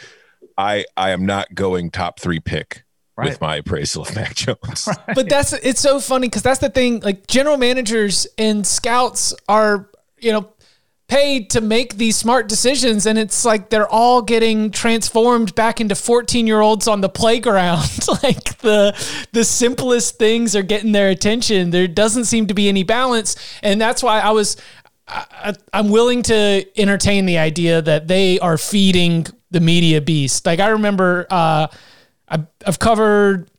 I 0.57 0.83
I 0.97 1.11
am 1.11 1.25
not 1.25 1.55
going 1.55 1.89
top 1.89 2.19
three 2.19 2.41
pick 2.41 2.83
Right. 3.15 3.29
with 3.29 3.41
my 3.41 3.57
appraisal 3.57 4.01
of 4.03 4.15
Mac 4.15 4.33
Jones. 4.33 4.89
but 5.13 5.29
that's 5.29 5.53
it's 5.53 5.79
so 5.79 5.99
funny 5.99 6.27
because 6.27 6.41
that's 6.41 6.59
the 6.59 6.69
thing. 6.69 7.01
Like 7.01 7.27
general 7.27 7.57
managers 7.57 8.25
and 8.39 8.65
scouts 8.65 9.35
are, 9.47 9.87
you 10.17 10.31
know, 10.31 10.49
paid 11.07 11.51
to 11.51 11.61
make 11.61 11.97
these 11.97 12.15
smart 12.15 12.49
decisions, 12.49 13.05
and 13.05 13.19
it's 13.19 13.45
like 13.45 13.69
they're 13.69 13.87
all 13.87 14.23
getting 14.23 14.71
transformed 14.71 15.53
back 15.53 15.79
into 15.79 15.93
fourteen 15.93 16.47
year 16.47 16.61
olds 16.61 16.87
on 16.87 17.01
the 17.01 17.09
playground. 17.09 17.87
like 18.23 18.57
the 18.59 18.95
the 19.31 19.43
simplest 19.43 20.17
things 20.17 20.55
are 20.55 20.63
getting 20.63 20.91
their 20.91 21.09
attention. 21.09 21.69
There 21.69 21.87
doesn't 21.87 22.25
seem 22.25 22.47
to 22.47 22.55
be 22.55 22.67
any 22.67 22.81
balance, 22.81 23.35
and 23.61 23.79
that's 23.79 24.01
why 24.01 24.21
I 24.21 24.31
was. 24.31 24.57
I, 25.07 25.53
I'm 25.71 25.89
willing 25.89 26.23
to 26.23 26.65
entertain 26.79 27.25
the 27.27 27.37
idea 27.37 27.81
that 27.81 28.07
they 28.07 28.39
are 28.39 28.57
feeding 28.57 29.27
the 29.51 29.59
media 29.59 30.01
beast. 30.01 30.45
Like 30.45 30.59
I 30.59 30.69
remember, 30.69 31.27
uh, 31.29 31.67
I've, 32.33 32.47
covered 32.79 33.49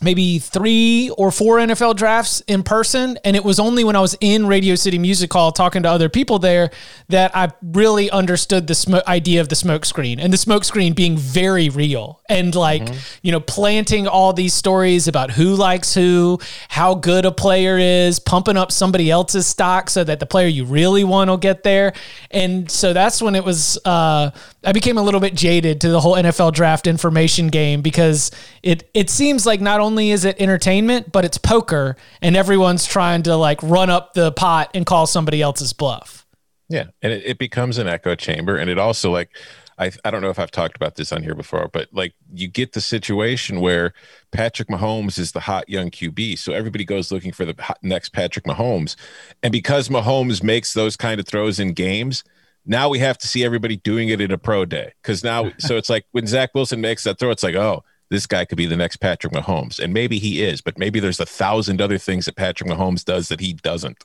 maybe 0.00 0.38
three 0.38 1.10
or 1.10 1.30
four 1.30 1.58
NFL 1.58 1.96
drafts 1.96 2.40
in 2.48 2.62
person. 2.62 3.18
And 3.24 3.36
it 3.36 3.44
was 3.44 3.60
only 3.60 3.84
when 3.84 3.94
I 3.94 4.00
was 4.00 4.16
in 4.20 4.46
Radio 4.46 4.74
City 4.74 4.98
Music 4.98 5.32
Hall 5.32 5.52
talking 5.52 5.82
to 5.82 5.90
other 5.90 6.08
people 6.08 6.38
there 6.38 6.70
that 7.08 7.36
I 7.36 7.52
really 7.62 8.10
understood 8.10 8.66
the 8.66 8.74
sm- 8.74 8.96
idea 9.06 9.40
of 9.40 9.48
the 9.48 9.54
smoke 9.54 9.84
screen 9.84 10.18
and 10.18 10.32
the 10.32 10.36
smoke 10.36 10.64
screen 10.64 10.92
being 10.92 11.16
very 11.16 11.68
real 11.68 12.20
and 12.28 12.54
like, 12.54 12.88
you 13.22 13.30
know, 13.30 13.40
planting 13.40 14.08
all 14.08 14.32
these 14.32 14.54
stories 14.54 15.08
about 15.08 15.30
who 15.30 15.54
likes 15.54 15.94
who, 15.94 16.40
how 16.68 16.94
good 16.94 17.24
a 17.24 17.32
player 17.32 17.78
is, 17.78 18.18
pumping 18.18 18.56
up 18.56 18.72
somebody 18.72 19.10
else's 19.10 19.46
stock 19.46 19.90
so 19.90 20.02
that 20.02 20.20
the 20.20 20.26
player 20.26 20.48
you 20.48 20.64
really 20.64 21.04
want 21.04 21.28
will 21.30 21.36
get 21.36 21.62
there. 21.62 21.92
And 22.30 22.70
so 22.70 22.92
that's 22.92 23.20
when 23.20 23.34
it 23.34 23.44
was, 23.44 23.78
uh, 23.84 24.30
I 24.64 24.72
became 24.72 24.96
a 24.96 25.02
little 25.02 25.20
bit 25.20 25.34
jaded 25.34 25.80
to 25.82 25.90
the 25.90 26.00
whole 26.00 26.14
NFL 26.14 26.54
draft 26.54 26.86
information 26.86 27.48
game 27.48 27.82
because 27.82 28.30
it, 28.62 28.88
it 28.94 29.10
seems 29.10 29.44
like 29.44 29.60
not 29.60 29.80
only 29.82 30.10
is 30.10 30.24
it 30.24 30.40
entertainment, 30.40 31.12
but 31.12 31.24
it's 31.24 31.38
poker 31.38 31.96
and 32.22 32.36
everyone's 32.36 32.86
trying 32.86 33.22
to 33.24 33.36
like 33.36 33.62
run 33.62 33.90
up 33.90 34.14
the 34.14 34.32
pot 34.32 34.70
and 34.74 34.86
call 34.86 35.06
somebody 35.06 35.42
else's 35.42 35.72
bluff. 35.72 36.26
Yeah, 36.68 36.86
and 37.02 37.12
it, 37.12 37.22
it 37.26 37.38
becomes 37.38 37.76
an 37.76 37.86
echo 37.86 38.14
chamber, 38.14 38.56
and 38.56 38.70
it 38.70 38.78
also 38.78 39.10
like 39.10 39.30
I 39.78 39.92
I 40.04 40.10
don't 40.10 40.22
know 40.22 40.30
if 40.30 40.38
I've 40.38 40.50
talked 40.50 40.76
about 40.76 40.96
this 40.96 41.12
on 41.12 41.22
here 41.22 41.34
before, 41.34 41.68
but 41.72 41.88
like 41.92 42.14
you 42.32 42.48
get 42.48 42.72
the 42.72 42.80
situation 42.80 43.60
where 43.60 43.92
Patrick 44.30 44.68
Mahomes 44.68 45.18
is 45.18 45.32
the 45.32 45.40
hot 45.40 45.68
young 45.68 45.90
QB, 45.90 46.38
so 46.38 46.52
everybody 46.52 46.84
goes 46.84 47.12
looking 47.12 47.32
for 47.32 47.44
the 47.44 47.54
hot, 47.60 47.78
next 47.82 48.10
Patrick 48.14 48.46
Mahomes, 48.46 48.96
and 49.42 49.52
because 49.52 49.88
Mahomes 49.88 50.42
makes 50.42 50.72
those 50.72 50.96
kind 50.96 51.20
of 51.20 51.26
throws 51.26 51.60
in 51.60 51.72
games. 51.72 52.24
Now 52.64 52.88
we 52.88 53.00
have 53.00 53.18
to 53.18 53.26
see 53.26 53.44
everybody 53.44 53.76
doing 53.78 54.08
it 54.08 54.20
in 54.20 54.30
a 54.30 54.38
pro 54.38 54.64
day 54.64 54.92
because 55.02 55.24
now, 55.24 55.50
so 55.58 55.76
it's 55.76 55.90
like 55.90 56.06
when 56.12 56.28
Zach 56.28 56.54
Wilson 56.54 56.80
makes 56.80 57.02
that 57.02 57.18
throw, 57.18 57.32
it's 57.32 57.42
like, 57.42 57.56
oh, 57.56 57.82
this 58.12 58.26
guy 58.26 58.44
could 58.44 58.58
be 58.58 58.66
the 58.66 58.76
next 58.76 58.98
Patrick 58.98 59.32
Mahomes. 59.32 59.80
And 59.80 59.92
maybe 59.92 60.18
he 60.18 60.42
is, 60.42 60.60
but 60.60 60.78
maybe 60.78 61.00
there's 61.00 61.18
a 61.18 61.26
thousand 61.26 61.80
other 61.80 61.98
things 61.98 62.26
that 62.26 62.36
Patrick 62.36 62.70
Mahomes 62.70 63.04
does 63.04 63.28
that 63.28 63.40
he 63.40 63.54
doesn't. 63.54 64.04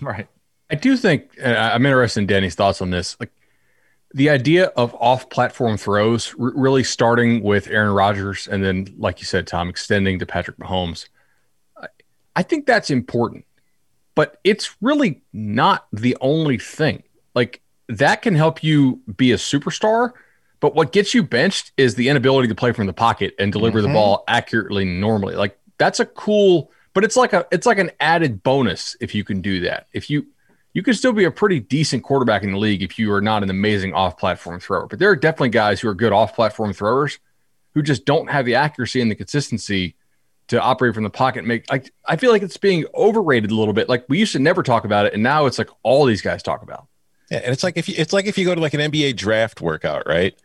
Right. 0.00 0.28
I 0.70 0.76
do 0.76 0.96
think 0.96 1.32
and 1.42 1.56
I'm 1.56 1.84
interested 1.84 2.20
in 2.20 2.26
Danny's 2.26 2.54
thoughts 2.54 2.80
on 2.80 2.90
this. 2.90 3.16
Like 3.18 3.32
the 4.14 4.30
idea 4.30 4.66
of 4.76 4.94
off-platform 4.94 5.76
throws, 5.76 6.34
r- 6.40 6.52
really 6.54 6.84
starting 6.84 7.42
with 7.42 7.68
Aaron 7.68 7.92
Rodgers, 7.92 8.46
and 8.46 8.64
then, 8.64 8.94
like 8.96 9.20
you 9.20 9.24
said, 9.26 9.46
Tom, 9.46 9.68
extending 9.68 10.20
to 10.20 10.26
Patrick 10.26 10.56
Mahomes. 10.58 11.08
I, 11.76 11.88
I 12.36 12.42
think 12.44 12.66
that's 12.66 12.90
important, 12.90 13.44
but 14.14 14.38
it's 14.44 14.76
really 14.80 15.22
not 15.32 15.88
the 15.92 16.16
only 16.20 16.58
thing. 16.58 17.02
Like 17.34 17.60
that 17.88 18.22
can 18.22 18.36
help 18.36 18.62
you 18.62 19.00
be 19.16 19.32
a 19.32 19.36
superstar, 19.36 20.12
but 20.60 20.74
what 20.74 20.92
gets 20.92 21.14
you 21.14 21.22
benched 21.22 21.72
is 21.76 21.94
the 21.94 22.08
inability 22.08 22.48
to 22.48 22.54
play 22.54 22.72
from 22.72 22.86
the 22.86 22.92
pocket 22.92 23.34
and 23.38 23.52
deliver 23.52 23.80
the 23.80 23.88
mm-hmm. 23.88 23.94
ball 23.94 24.24
accurately 24.28 24.84
normally. 24.84 25.34
Like 25.34 25.58
that's 25.78 26.00
a 26.00 26.06
cool, 26.06 26.70
but 26.92 27.02
it's 27.02 27.16
like 27.16 27.32
a 27.32 27.46
it's 27.50 27.66
like 27.66 27.78
an 27.78 27.90
added 27.98 28.42
bonus 28.42 28.96
if 29.00 29.14
you 29.14 29.24
can 29.24 29.40
do 29.40 29.60
that. 29.60 29.86
If 29.92 30.10
you 30.10 30.26
you 30.74 30.82
can 30.82 30.94
still 30.94 31.12
be 31.12 31.24
a 31.24 31.30
pretty 31.30 31.58
decent 31.58 32.04
quarterback 32.04 32.42
in 32.42 32.52
the 32.52 32.58
league 32.58 32.82
if 32.82 32.98
you 32.98 33.12
are 33.12 33.20
not 33.20 33.42
an 33.42 33.50
amazing 33.50 33.92
off-platform 33.92 34.60
thrower. 34.60 34.86
But 34.86 35.00
there 35.00 35.10
are 35.10 35.16
definitely 35.16 35.48
guys 35.48 35.80
who 35.80 35.88
are 35.88 35.94
good 35.94 36.12
off-platform 36.12 36.74
throwers 36.74 37.18
who 37.74 37.82
just 37.82 38.04
don't 38.04 38.30
have 38.30 38.44
the 38.44 38.54
accuracy 38.54 39.00
and 39.00 39.10
the 39.10 39.16
consistency 39.16 39.96
to 40.48 40.60
operate 40.60 40.94
from 40.94 41.04
the 41.04 41.10
pocket. 41.10 41.40
And 41.40 41.48
make 41.48 41.70
like 41.72 41.90
I 42.04 42.16
feel 42.16 42.30
like 42.30 42.42
it's 42.42 42.58
being 42.58 42.84
overrated 42.94 43.50
a 43.50 43.54
little 43.54 43.74
bit. 43.74 43.88
Like 43.88 44.04
we 44.08 44.18
used 44.18 44.32
to 44.32 44.38
never 44.38 44.62
talk 44.62 44.84
about 44.84 45.06
it, 45.06 45.14
and 45.14 45.22
now 45.22 45.46
it's 45.46 45.58
like 45.58 45.70
all 45.82 46.04
these 46.04 46.22
guys 46.22 46.42
talk 46.42 46.62
about. 46.62 46.86
Yeah, 47.30 47.38
and 47.38 47.52
it's 47.52 47.62
like 47.62 47.76
if 47.76 47.88
you 47.88 47.94
it's 47.96 48.12
like 48.12 48.26
if 48.26 48.36
you 48.36 48.44
go 48.44 48.54
to 48.54 48.60
like 48.60 48.74
an 48.74 48.80
NBA 48.80 49.16
draft 49.16 49.60
workout, 49.60 50.06
right? 50.06 50.36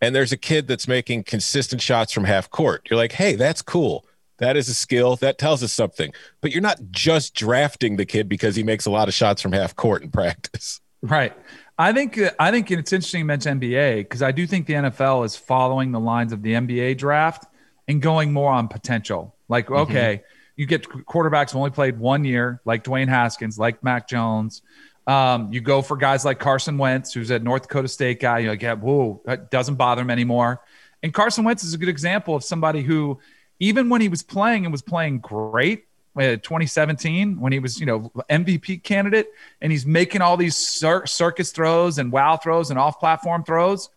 And 0.00 0.14
there's 0.14 0.32
a 0.32 0.36
kid 0.36 0.68
that's 0.68 0.86
making 0.86 1.24
consistent 1.24 1.82
shots 1.82 2.12
from 2.12 2.24
half 2.24 2.50
court. 2.50 2.86
You're 2.88 2.98
like, 2.98 3.12
hey, 3.12 3.34
that's 3.34 3.62
cool. 3.62 4.04
That 4.38 4.56
is 4.56 4.68
a 4.68 4.74
skill. 4.74 5.16
That 5.16 5.38
tells 5.38 5.62
us 5.62 5.72
something. 5.72 6.12
But 6.40 6.52
you're 6.52 6.62
not 6.62 6.78
just 6.90 7.34
drafting 7.34 7.96
the 7.96 8.06
kid 8.06 8.28
because 8.28 8.54
he 8.54 8.62
makes 8.62 8.86
a 8.86 8.90
lot 8.90 9.08
of 9.08 9.14
shots 9.14 9.42
from 9.42 9.52
half 9.52 9.74
court 9.74 10.02
in 10.02 10.10
practice. 10.10 10.80
Right. 11.02 11.32
I 11.78 11.92
think 11.92 12.18
uh, 12.18 12.32
I 12.38 12.50
think 12.50 12.70
it's 12.70 12.92
interesting 12.92 13.20
you 13.20 13.24
mentioned 13.24 13.60
NBA 13.60 13.98
because 13.98 14.22
I 14.22 14.32
do 14.32 14.46
think 14.46 14.66
the 14.66 14.74
NFL 14.74 15.24
is 15.24 15.36
following 15.36 15.92
the 15.92 16.00
lines 16.00 16.32
of 16.32 16.42
the 16.42 16.54
NBA 16.54 16.98
draft 16.98 17.46
and 17.86 18.02
going 18.02 18.32
more 18.32 18.50
on 18.50 18.68
potential. 18.68 19.36
Like, 19.48 19.66
mm-hmm. 19.66 19.90
okay, 19.90 20.22
you 20.56 20.66
get 20.66 20.82
quarterbacks 20.82 21.52
who 21.52 21.58
only 21.58 21.70
played 21.70 21.98
one 21.98 22.24
year, 22.24 22.60
like 22.64 22.82
Dwayne 22.82 23.08
Haskins, 23.08 23.58
like 23.58 23.82
Mac 23.84 24.08
Jones. 24.08 24.62
Um, 25.08 25.50
you 25.50 25.62
go 25.62 25.80
for 25.80 25.96
guys 25.96 26.26
like 26.26 26.38
Carson 26.38 26.76
Wentz, 26.76 27.14
who's 27.14 27.30
a 27.30 27.38
North 27.38 27.62
Dakota 27.62 27.88
State 27.88 28.20
guy. 28.20 28.40
You're 28.40 28.52
like, 28.52 28.60
yeah, 28.60 28.74
whoa, 28.74 29.22
that 29.24 29.50
doesn't 29.50 29.76
bother 29.76 30.02
him 30.02 30.10
anymore. 30.10 30.60
And 31.02 31.14
Carson 31.14 31.44
Wentz 31.44 31.64
is 31.64 31.72
a 31.72 31.78
good 31.78 31.88
example 31.88 32.36
of 32.36 32.44
somebody 32.44 32.82
who, 32.82 33.18
even 33.58 33.88
when 33.88 34.02
he 34.02 34.10
was 34.10 34.22
playing 34.22 34.66
and 34.66 34.72
was 34.72 34.82
playing 34.82 35.20
great, 35.20 35.86
uh, 36.14 36.36
2017 36.36 37.40
when 37.40 37.52
he 37.52 37.58
was, 37.58 37.80
you 37.80 37.86
know, 37.86 38.12
MVP 38.28 38.82
candidate, 38.82 39.28
and 39.62 39.72
he's 39.72 39.86
making 39.86 40.20
all 40.20 40.36
these 40.36 40.56
cir- 40.56 41.06
circus 41.06 41.52
throws 41.52 41.96
and 41.96 42.12
wow 42.12 42.36
throws 42.36 42.68
and 42.68 42.78
off-platform 42.78 43.44
throws. 43.44 43.88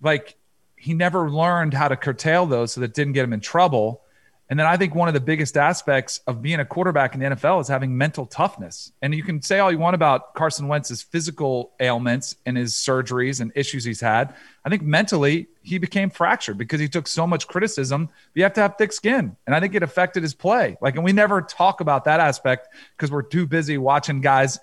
Like 0.00 0.34
he 0.76 0.94
never 0.94 1.30
learned 1.30 1.74
how 1.74 1.88
to 1.88 1.96
curtail 1.96 2.46
those, 2.46 2.72
so 2.72 2.80
that 2.80 2.94
didn't 2.94 3.12
get 3.12 3.24
him 3.24 3.34
in 3.34 3.40
trouble. 3.40 4.02
And 4.50 4.58
then 4.58 4.66
I 4.66 4.78
think 4.78 4.94
one 4.94 5.08
of 5.08 5.14
the 5.14 5.20
biggest 5.20 5.58
aspects 5.58 6.20
of 6.26 6.40
being 6.40 6.58
a 6.58 6.64
quarterback 6.64 7.14
in 7.14 7.20
the 7.20 7.26
NFL 7.26 7.60
is 7.60 7.68
having 7.68 7.96
mental 7.96 8.24
toughness. 8.24 8.92
And 9.02 9.14
you 9.14 9.22
can 9.22 9.42
say 9.42 9.58
all 9.58 9.70
you 9.70 9.78
want 9.78 9.94
about 9.94 10.32
Carson 10.34 10.68
Wentz's 10.68 11.02
physical 11.02 11.72
ailments 11.80 12.34
and 12.46 12.56
his 12.56 12.72
surgeries 12.72 13.42
and 13.42 13.52
issues 13.54 13.84
he's 13.84 14.00
had. 14.00 14.34
I 14.64 14.70
think 14.70 14.82
mentally 14.82 15.48
he 15.62 15.76
became 15.76 16.08
fractured 16.08 16.56
because 16.56 16.80
he 16.80 16.88
took 16.88 17.06
so 17.06 17.26
much 17.26 17.46
criticism. 17.46 18.08
You 18.34 18.42
have 18.44 18.54
to 18.54 18.62
have 18.62 18.76
thick 18.78 18.92
skin. 18.92 19.36
And 19.46 19.54
I 19.54 19.60
think 19.60 19.74
it 19.74 19.82
affected 19.82 20.22
his 20.22 20.32
play. 20.32 20.78
Like, 20.80 20.94
and 20.94 21.04
we 21.04 21.12
never 21.12 21.42
talk 21.42 21.82
about 21.82 22.04
that 22.04 22.20
aspect 22.20 22.68
because 22.96 23.10
we're 23.10 23.22
too 23.22 23.46
busy 23.46 23.76
watching 23.76 24.22
guys 24.22 24.58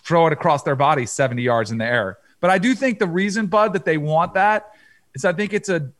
throw 0.00 0.28
it 0.28 0.32
across 0.32 0.62
their 0.62 0.76
body 0.76 1.06
70 1.06 1.42
yards 1.42 1.72
in 1.72 1.78
the 1.78 1.84
air. 1.84 2.18
But 2.40 2.50
I 2.50 2.58
do 2.58 2.72
think 2.72 3.00
the 3.00 3.08
reason, 3.08 3.46
Bud, 3.46 3.72
that 3.72 3.84
they 3.84 3.98
want 3.98 4.34
that 4.34 4.74
is 5.12 5.24
I 5.24 5.32
think 5.32 5.52
it's 5.52 5.68
a 5.68 5.90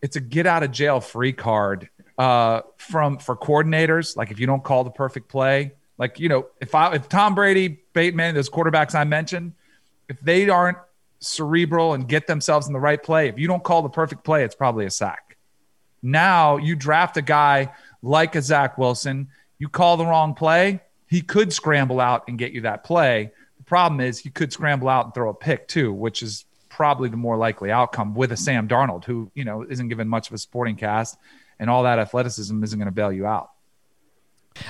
it's 0.00 0.14
a 0.14 0.20
get 0.20 0.46
out 0.46 0.62
of 0.62 0.70
jail 0.70 1.00
free 1.00 1.32
card 1.32 1.88
uh, 2.18 2.62
from 2.76 3.18
for 3.18 3.36
coordinators. 3.36 4.16
Like 4.16 4.30
if 4.30 4.40
you 4.40 4.46
don't 4.46 4.62
call 4.62 4.84
the 4.84 4.90
perfect 4.90 5.28
play, 5.28 5.72
like 5.96 6.18
you 6.18 6.28
know, 6.28 6.46
if 6.60 6.74
I 6.74 6.94
if 6.94 7.08
Tom 7.08 7.34
Brady, 7.34 7.80
Bateman, 7.92 8.34
those 8.34 8.50
quarterbacks 8.50 8.94
I 8.94 9.04
mentioned, 9.04 9.52
if 10.08 10.20
they 10.20 10.48
aren't 10.48 10.78
cerebral 11.20 11.94
and 11.94 12.08
get 12.08 12.26
themselves 12.26 12.66
in 12.66 12.72
the 12.72 12.80
right 12.80 13.02
play, 13.02 13.28
if 13.28 13.38
you 13.38 13.46
don't 13.46 13.62
call 13.62 13.82
the 13.82 13.88
perfect 13.88 14.24
play, 14.24 14.44
it's 14.44 14.54
probably 14.54 14.84
a 14.84 14.90
sack. 14.90 15.36
Now 16.02 16.56
you 16.56 16.76
draft 16.76 17.16
a 17.16 17.22
guy 17.22 17.72
like 18.02 18.34
a 18.34 18.42
Zach 18.42 18.78
Wilson, 18.78 19.28
you 19.58 19.68
call 19.68 19.96
the 19.96 20.06
wrong 20.06 20.34
play, 20.34 20.80
he 21.08 21.20
could 21.20 21.52
scramble 21.52 22.00
out 22.00 22.24
and 22.28 22.38
get 22.38 22.52
you 22.52 22.60
that 22.62 22.84
play. 22.84 23.32
The 23.56 23.64
problem 23.64 24.00
is 24.00 24.18
he 24.18 24.30
could 24.30 24.52
scramble 24.52 24.88
out 24.88 25.06
and 25.06 25.14
throw 25.14 25.30
a 25.30 25.34
pick 25.34 25.66
too, 25.66 25.92
which 25.92 26.22
is 26.22 26.44
probably 26.68 27.08
the 27.08 27.16
more 27.16 27.36
likely 27.36 27.72
outcome 27.72 28.14
with 28.14 28.30
a 28.30 28.36
Sam 28.36 28.68
Darnold, 28.68 29.04
who 29.04 29.30
you 29.34 29.44
know 29.44 29.64
isn't 29.68 29.88
given 29.88 30.08
much 30.08 30.28
of 30.28 30.34
a 30.34 30.38
sporting 30.38 30.76
cast 30.76 31.16
and 31.58 31.68
all 31.70 31.82
that 31.82 31.98
athleticism 31.98 32.62
isn't 32.62 32.78
going 32.78 32.86
to 32.86 32.92
bail 32.92 33.12
you 33.12 33.26
out. 33.26 33.50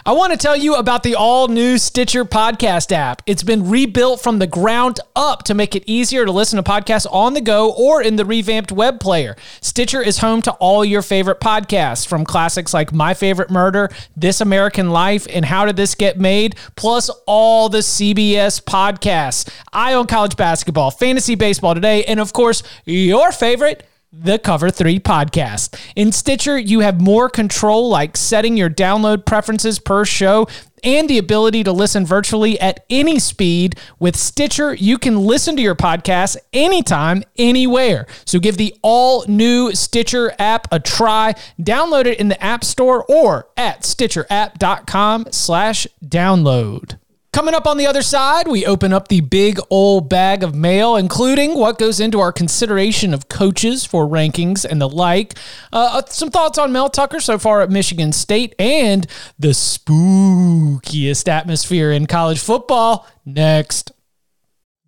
I 0.05 0.13
want 0.13 0.33
to 0.33 0.39
tell 0.39 0.57
you 0.57 0.75
about 0.75 1.03
the 1.03 1.15
all 1.15 1.49
new 1.49 1.79
Stitcher 1.79 2.25
podcast 2.25 2.93
app. 2.93 3.23
It's 3.27 3.43
been 3.43 3.69
rebuilt 3.69 4.21
from 4.21 4.39
the 4.39 4.47
ground 4.47 5.01
up 5.17 5.45
to 5.45 5.55
make 5.55 5.75
it 5.75 5.85
easier 5.87 6.25
to 6.25 6.33
listen 6.33 6.63
to 6.63 6.69
podcasts 6.69 7.07
on 7.11 7.35
the 7.35 7.41
go 7.41 7.73
or 7.73 8.03
in 8.03 8.17
the 8.17 8.25
revamped 8.25 8.73
web 8.73 9.01
player. 9.01 9.37
Stitcher 9.61 10.03
is 10.03 10.19
home 10.19 10.43
to 10.43 10.53
all 10.53 10.85
your 10.85 11.03
favorite 11.03 11.41
podcasts, 11.41 12.07
from 12.07 12.25
classics 12.25 12.75
like 12.75 12.93
My 12.93 13.15
Favorite 13.15 13.51
Murder, 13.51 13.91
This 14.17 14.41
American 14.41 14.91
Life, 14.91 15.27
and 15.31 15.45
How 15.45 15.65
Did 15.65 15.77
This 15.77 15.95
Get 15.95 16.19
Made, 16.19 16.57
plus 16.77 17.11
all 17.27 17.69
the 17.69 17.79
CBS 17.79 18.63
podcasts. 18.63 19.49
Eye 19.73 19.95
on 19.95 20.07
college 20.07 20.37
basketball, 20.37 20.91
fantasy 20.91 21.35
baseball 21.35 21.75
today, 21.75 22.05
and 22.05 22.21
of 22.21 22.33
course, 22.33 22.63
your 22.85 23.33
favorite 23.33 23.87
the 24.13 24.39
Cover 24.39 24.71
3 24.71 24.99
podcast. 25.01 25.79
In 25.95 26.13
Stitcher, 26.13 26.59
you 26.59 26.81
have 26.81 27.01
more 27.01 27.29
control, 27.29 27.89
like 27.89 28.17
setting 28.17 28.57
your 28.57 28.71
download 28.71 29.27
preferences 29.27 29.79
per 29.79 30.05
show 30.05 30.47
and 30.83 31.09
the 31.09 31.19
ability 31.19 31.65
to 31.65 31.73
listen 31.73 32.07
virtually 32.07 32.59
at 32.61 32.85
any 32.89 33.19
speed. 33.19 33.79
With 33.99 34.17
Stitcher, 34.17 34.75
you 34.75 34.99
can 34.99 35.17
listen 35.17 35.57
to 35.57 35.63
your 35.63 35.75
podcast 35.75 36.37
anytime, 36.53 37.23
anywhere. 37.37 38.07
So 38.25 38.39
give 38.39 38.57
the 38.57 38.75
all 38.83 39.25
new 39.27 39.75
Stitcher 39.75 40.33
app 40.39 40.69
a 40.73 40.81
try. 40.81 41.35
Download 41.61 42.07
it 42.07 42.19
in 42.19 42.29
the 42.29 42.43
App 42.43 42.65
Store 42.65 43.05
or 43.07 43.49
at 43.57 43.83
stitcherapp.com 43.83 45.27
slash 45.33 45.87
download. 46.05 46.99
Coming 47.39 47.55
up 47.55 47.69
on 47.69 47.77
the 47.77 47.87
other 47.87 48.03
side, 48.03 48.49
we 48.49 48.67
open 48.67 48.93
up 48.93 49.07
the 49.07 49.21
big 49.21 49.61
old 49.71 50.09
bag 50.09 50.43
of 50.43 50.57
mail, 50.57 50.97
including 50.97 51.55
what 51.55 51.79
goes 51.79 52.01
into 52.01 52.19
our 52.19 52.33
consideration 52.33 53.15
of 53.15 53.29
coaches 53.29 53.85
for 53.85 54.09
rankings 54.09 54.65
and 54.65 54.81
the 54.81 54.89
like. 54.89 55.39
Uh, 55.73 56.01
uh, 56.03 56.07
some 56.07 56.31
thoughts 56.33 56.59
on 56.59 56.73
Mel 56.73 56.91
Tucker 56.91 57.21
so 57.21 57.39
far 57.39 57.63
at 57.63 57.71
Michigan 57.71 58.11
State 58.11 58.57
and 58.59 59.07
the 59.39 59.51
spookiest 59.51 61.29
atmosphere 61.29 61.93
in 61.93 62.07
college 62.07 62.41
football 62.41 63.07
next. 63.25 63.93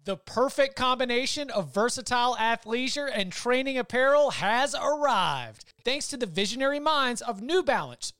The 0.04 0.16
perfect 0.16 0.74
combination 0.74 1.50
of 1.50 1.72
versatile 1.72 2.34
athleisure 2.34 3.08
and 3.14 3.30
training 3.30 3.78
apparel 3.78 4.32
has 4.32 4.74
arrived. 4.74 5.66
Thanks 5.84 6.08
to 6.08 6.16
the 6.16 6.26
visionary 6.26 6.80
minds 6.80 7.22
of 7.22 7.42
New 7.42 7.62
Balance, 7.62 8.12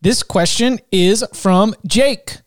This 0.00 0.22
question 0.22 0.78
is 0.92 1.24
from 1.32 1.74
Jake. 1.86 2.38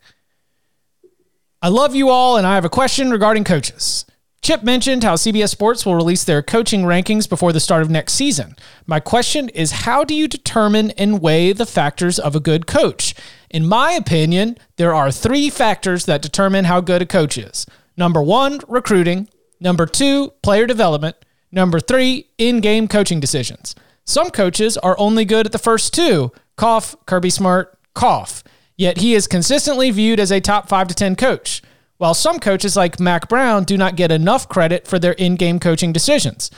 I 1.62 1.68
love 1.68 1.94
you 1.94 2.08
all, 2.08 2.36
and 2.36 2.46
I 2.46 2.54
have 2.54 2.64
a 2.64 2.70
question 2.70 3.10
regarding 3.10 3.44
coaches. 3.44 4.06
Chip 4.42 4.62
mentioned 4.62 5.04
how 5.04 5.16
CBS 5.16 5.50
Sports 5.50 5.84
will 5.84 5.94
release 5.94 6.24
their 6.24 6.42
coaching 6.42 6.82
rankings 6.84 7.28
before 7.28 7.52
the 7.52 7.60
start 7.60 7.82
of 7.82 7.90
next 7.90 8.14
season. 8.14 8.56
My 8.86 8.98
question 8.98 9.50
is 9.50 9.70
how 9.72 10.02
do 10.02 10.14
you 10.14 10.26
determine 10.26 10.92
and 10.92 11.20
weigh 11.20 11.52
the 11.52 11.66
factors 11.66 12.18
of 12.18 12.34
a 12.34 12.40
good 12.40 12.66
coach? 12.66 13.14
In 13.50 13.66
my 13.66 13.92
opinion, 13.92 14.56
there 14.76 14.94
are 14.94 15.12
three 15.12 15.50
factors 15.50 16.06
that 16.06 16.22
determine 16.22 16.64
how 16.64 16.80
good 16.80 17.02
a 17.02 17.06
coach 17.06 17.36
is. 17.36 17.66
Number 17.98 18.22
one, 18.22 18.60
recruiting. 18.66 19.28
Number 19.60 19.84
two, 19.84 20.32
player 20.42 20.66
development. 20.66 21.16
Number 21.52 21.78
three, 21.78 22.30
in 22.38 22.60
game 22.60 22.88
coaching 22.88 23.20
decisions. 23.20 23.74
Some 24.06 24.30
coaches 24.30 24.76
are 24.78 24.98
only 24.98 25.24
good 25.24 25.46
at 25.46 25.52
the 25.52 25.58
first 25.58 25.94
two 25.94 26.32
cough, 26.56 26.94
Kirby 27.06 27.30
Smart, 27.30 27.78
cough. 27.94 28.42
Yet 28.76 28.98
he 28.98 29.14
is 29.14 29.26
consistently 29.26 29.90
viewed 29.90 30.20
as 30.20 30.30
a 30.30 30.40
top 30.40 30.68
five 30.68 30.88
to 30.88 30.94
10 30.94 31.16
coach, 31.16 31.62
while 31.98 32.14
some 32.14 32.38
coaches 32.38 32.76
like 32.76 32.98
Mack 32.98 33.28
Brown 33.28 33.64
do 33.64 33.76
not 33.76 33.96
get 33.96 34.10
enough 34.10 34.48
credit 34.48 34.86
for 34.86 34.98
their 34.98 35.12
in 35.12 35.36
game 35.36 35.60
coaching 35.60 35.92
decisions. 35.92 36.50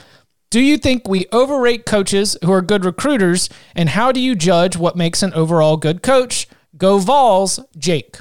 Do 0.49 0.61
you 0.61 0.77
think 0.77 1.07
we 1.07 1.25
overrate 1.31 1.85
coaches 1.85 2.37
who 2.45 2.51
are 2.51 2.61
good 2.61 2.85
recruiters, 2.85 3.49
and 3.75 3.89
how 3.89 4.11
do 4.11 4.19
you 4.19 4.35
judge 4.35 4.77
what 4.77 4.95
makes 4.95 5.23
an 5.23 5.33
overall 5.33 5.77
good 5.77 6.03
coach? 6.03 6.47
Go 6.77 6.99
Vols, 6.99 7.59
Jake. 7.77 8.17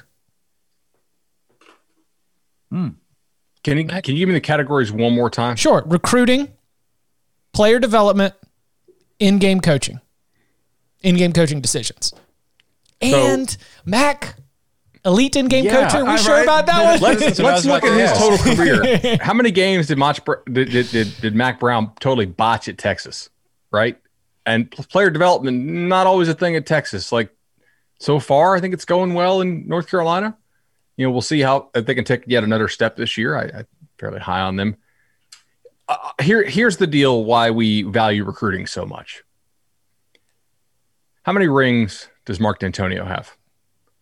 Hmm. 2.71 2.89
Can 3.63 3.79
you, 3.79 3.85
can 3.85 4.03
you 4.07 4.19
give 4.19 4.29
me 4.29 4.35
the 4.35 4.41
categories 4.41 4.91
one 4.91 5.15
more 5.15 5.31
time? 5.31 5.57
Sure. 5.57 5.85
Recruiting, 5.87 6.49
player 7.53 7.79
development, 7.79 8.35
in 9.23 9.39
game 9.39 9.61
coaching, 9.61 10.01
in 11.03 11.17
game 11.17 11.33
coaching 11.33 11.61
decisions. 11.61 12.13
And 13.01 13.49
so, 13.49 13.59
Mack, 13.85 14.35
elite 15.05 15.37
in 15.37 15.47
game 15.47 15.65
yeah, 15.65 15.89
coach. 15.89 15.95
Are 15.95 16.05
we 16.05 16.19
sure 16.19 16.35
right? 16.35 16.43
about 16.43 16.67
that 16.67 17.01
one? 17.01 17.01
Let's, 17.01 17.39
let's 17.39 17.65
look 17.65 17.85
at 17.85 17.97
his 17.97 18.19
total 18.19 18.39
career. 18.39 19.19
How 19.21 19.33
many 19.33 19.53
games 19.53 19.87
did, 19.87 19.97
Mach, 19.97 20.19
did, 20.53 20.71
did, 20.71 20.89
did, 20.91 21.21
did 21.21 21.37
Mack 21.37 21.61
Brown 21.61 21.93
totally 22.01 22.27
botch 22.27 22.67
at 22.67 22.79
Texas? 22.79 23.31
Right. 23.71 23.97
And 24.45 24.69
player 24.69 25.09
development, 25.09 25.65
not 25.67 26.09
always 26.09 26.29
a 26.29 26.35
thing 26.35 26.57
at 26.57 26.67
Texas. 26.67 27.13
Like 27.13 27.33
so 28.01 28.19
far, 28.19 28.57
I 28.57 28.61
think 28.61 28.75
it's 28.75 28.85
going 28.85 29.15
well 29.15 29.41
in 29.41 29.69
North 29.69 29.89
Carolina. 29.89 30.37
You 30.97 31.07
know, 31.07 31.13
we'll 31.13 31.23
see 31.23 31.41
how 31.41 31.71
if 31.77 31.87
they 31.87 31.95
can 31.95 32.05
take 32.05 32.25
yet 32.27 32.43
another 32.43 32.67
step 32.67 32.97
this 32.97 33.17
year. 33.17 33.37
I, 33.37 33.59
I'm 33.59 33.67
fairly 33.99 34.19
high 34.19 34.41
on 34.41 34.57
them. 34.57 34.77
Uh, 35.93 36.23
here, 36.23 36.43
here's 36.43 36.79
the 36.79 36.87
deal: 36.87 37.25
why 37.25 37.51
we 37.51 37.83
value 37.83 38.25
recruiting 38.25 38.67
so 38.67 38.87
much. 38.87 39.23
How 41.25 41.33
many 41.33 41.49
rings 41.49 42.09
does 42.25 42.41
Mark 42.41 42.61
Dantonio 42.61 43.07
have? 43.07 43.37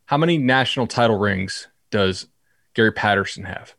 How 0.07 0.17
many 0.17 0.39
national 0.39 0.87
title 0.87 1.19
rings 1.19 1.69
does 1.91 2.27
Gary 2.75 2.93
Patterson 2.93 3.45
have? 3.45 3.75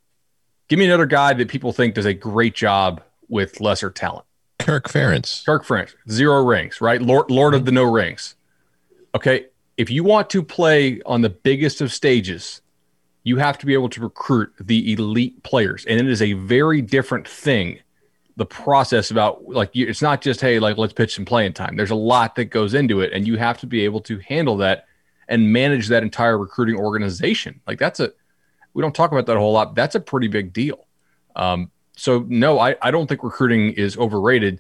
Give 0.68 0.78
me 0.78 0.86
another 0.86 1.06
guy 1.06 1.34
that 1.34 1.48
people 1.48 1.72
think 1.72 1.96
does 1.96 2.06
a 2.06 2.14
great 2.14 2.54
job 2.54 3.02
with 3.30 3.62
lesser 3.62 3.90
talent. 3.90 4.26
Kirk 4.60 4.90
Ferentz. 4.90 5.46
Kirk 5.46 5.66
Ferentz, 5.66 5.96
zero 6.10 6.44
rings, 6.44 6.82
right? 6.82 7.02
Lord, 7.02 7.32
Lord 7.32 7.54
of 7.54 7.66
the 7.66 7.72
no 7.72 7.84
rings. 7.84 8.36
Okay, 9.16 9.46
if 9.78 9.90
you 9.90 10.04
want 10.04 10.30
to 10.32 10.44
play 10.44 11.02
on 11.06 11.22
the 11.22 11.30
biggest 11.30 11.82
of 11.82 11.92
stages, 11.94 12.62
you 13.24 13.38
have 13.38 13.58
to 13.60 13.66
be 13.66 13.74
able 13.74 13.90
to 13.90 14.02
recruit 14.02 14.52
the 14.60 14.94
elite 14.94 15.44
players. 15.44 15.86
And 15.86 16.00
it 16.00 16.08
is 16.08 16.22
a 16.22 16.34
very 16.34 16.82
different 16.82 17.28
thing. 17.28 17.80
The 18.42 18.46
process 18.48 19.12
about 19.12 19.48
like 19.48 19.70
it's 19.76 20.02
not 20.02 20.20
just 20.20 20.42
hey 20.42 20.58
like 20.58 20.76
let's 20.76 20.94
pitch 20.94 21.14
some 21.14 21.26
playing 21.26 21.54
time. 21.54 21.76
There's 21.76 21.92
a 21.92 21.96
lot 21.96 22.34
that 22.38 22.46
goes 22.46 22.74
into 22.74 23.02
it, 23.02 23.14
and 23.14 23.28
you 23.28 23.38
have 23.38 23.60
to 23.60 23.68
be 23.68 23.86
able 23.86 24.00
to 24.02 24.18
handle 24.18 24.58
that 24.58 24.88
and 25.28 25.54
manage 25.54 25.90
that 25.90 26.02
entire 26.02 26.40
recruiting 26.40 26.76
organization. 26.76 27.62
Like 27.68 27.78
that's 27.78 28.00
a 28.00 28.12
we 28.74 28.82
don't 28.82 28.96
talk 28.96 29.12
about 29.12 29.28
that 29.28 29.38
a 29.38 29.40
whole 29.40 29.54
lot. 29.54 29.76
That's 29.76 29.94
a 29.94 30.00
pretty 30.00 30.28
big 30.28 30.54
deal. 30.54 30.88
Um, 31.36 31.70
so 31.96 32.26
no, 32.28 32.58
I, 32.58 32.76
I 32.82 32.90
don't 32.90 33.06
think 33.06 33.24
recruiting 33.24 33.74
is 33.74 33.96
overrated, 33.96 34.60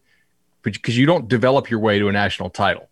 because 0.61 0.95
you 0.95 1.07
don't 1.07 1.27
develop 1.27 1.71
your 1.71 1.79
way 1.79 1.97
to 1.97 2.07
a 2.07 2.11
national 2.11 2.51
title 2.51 2.87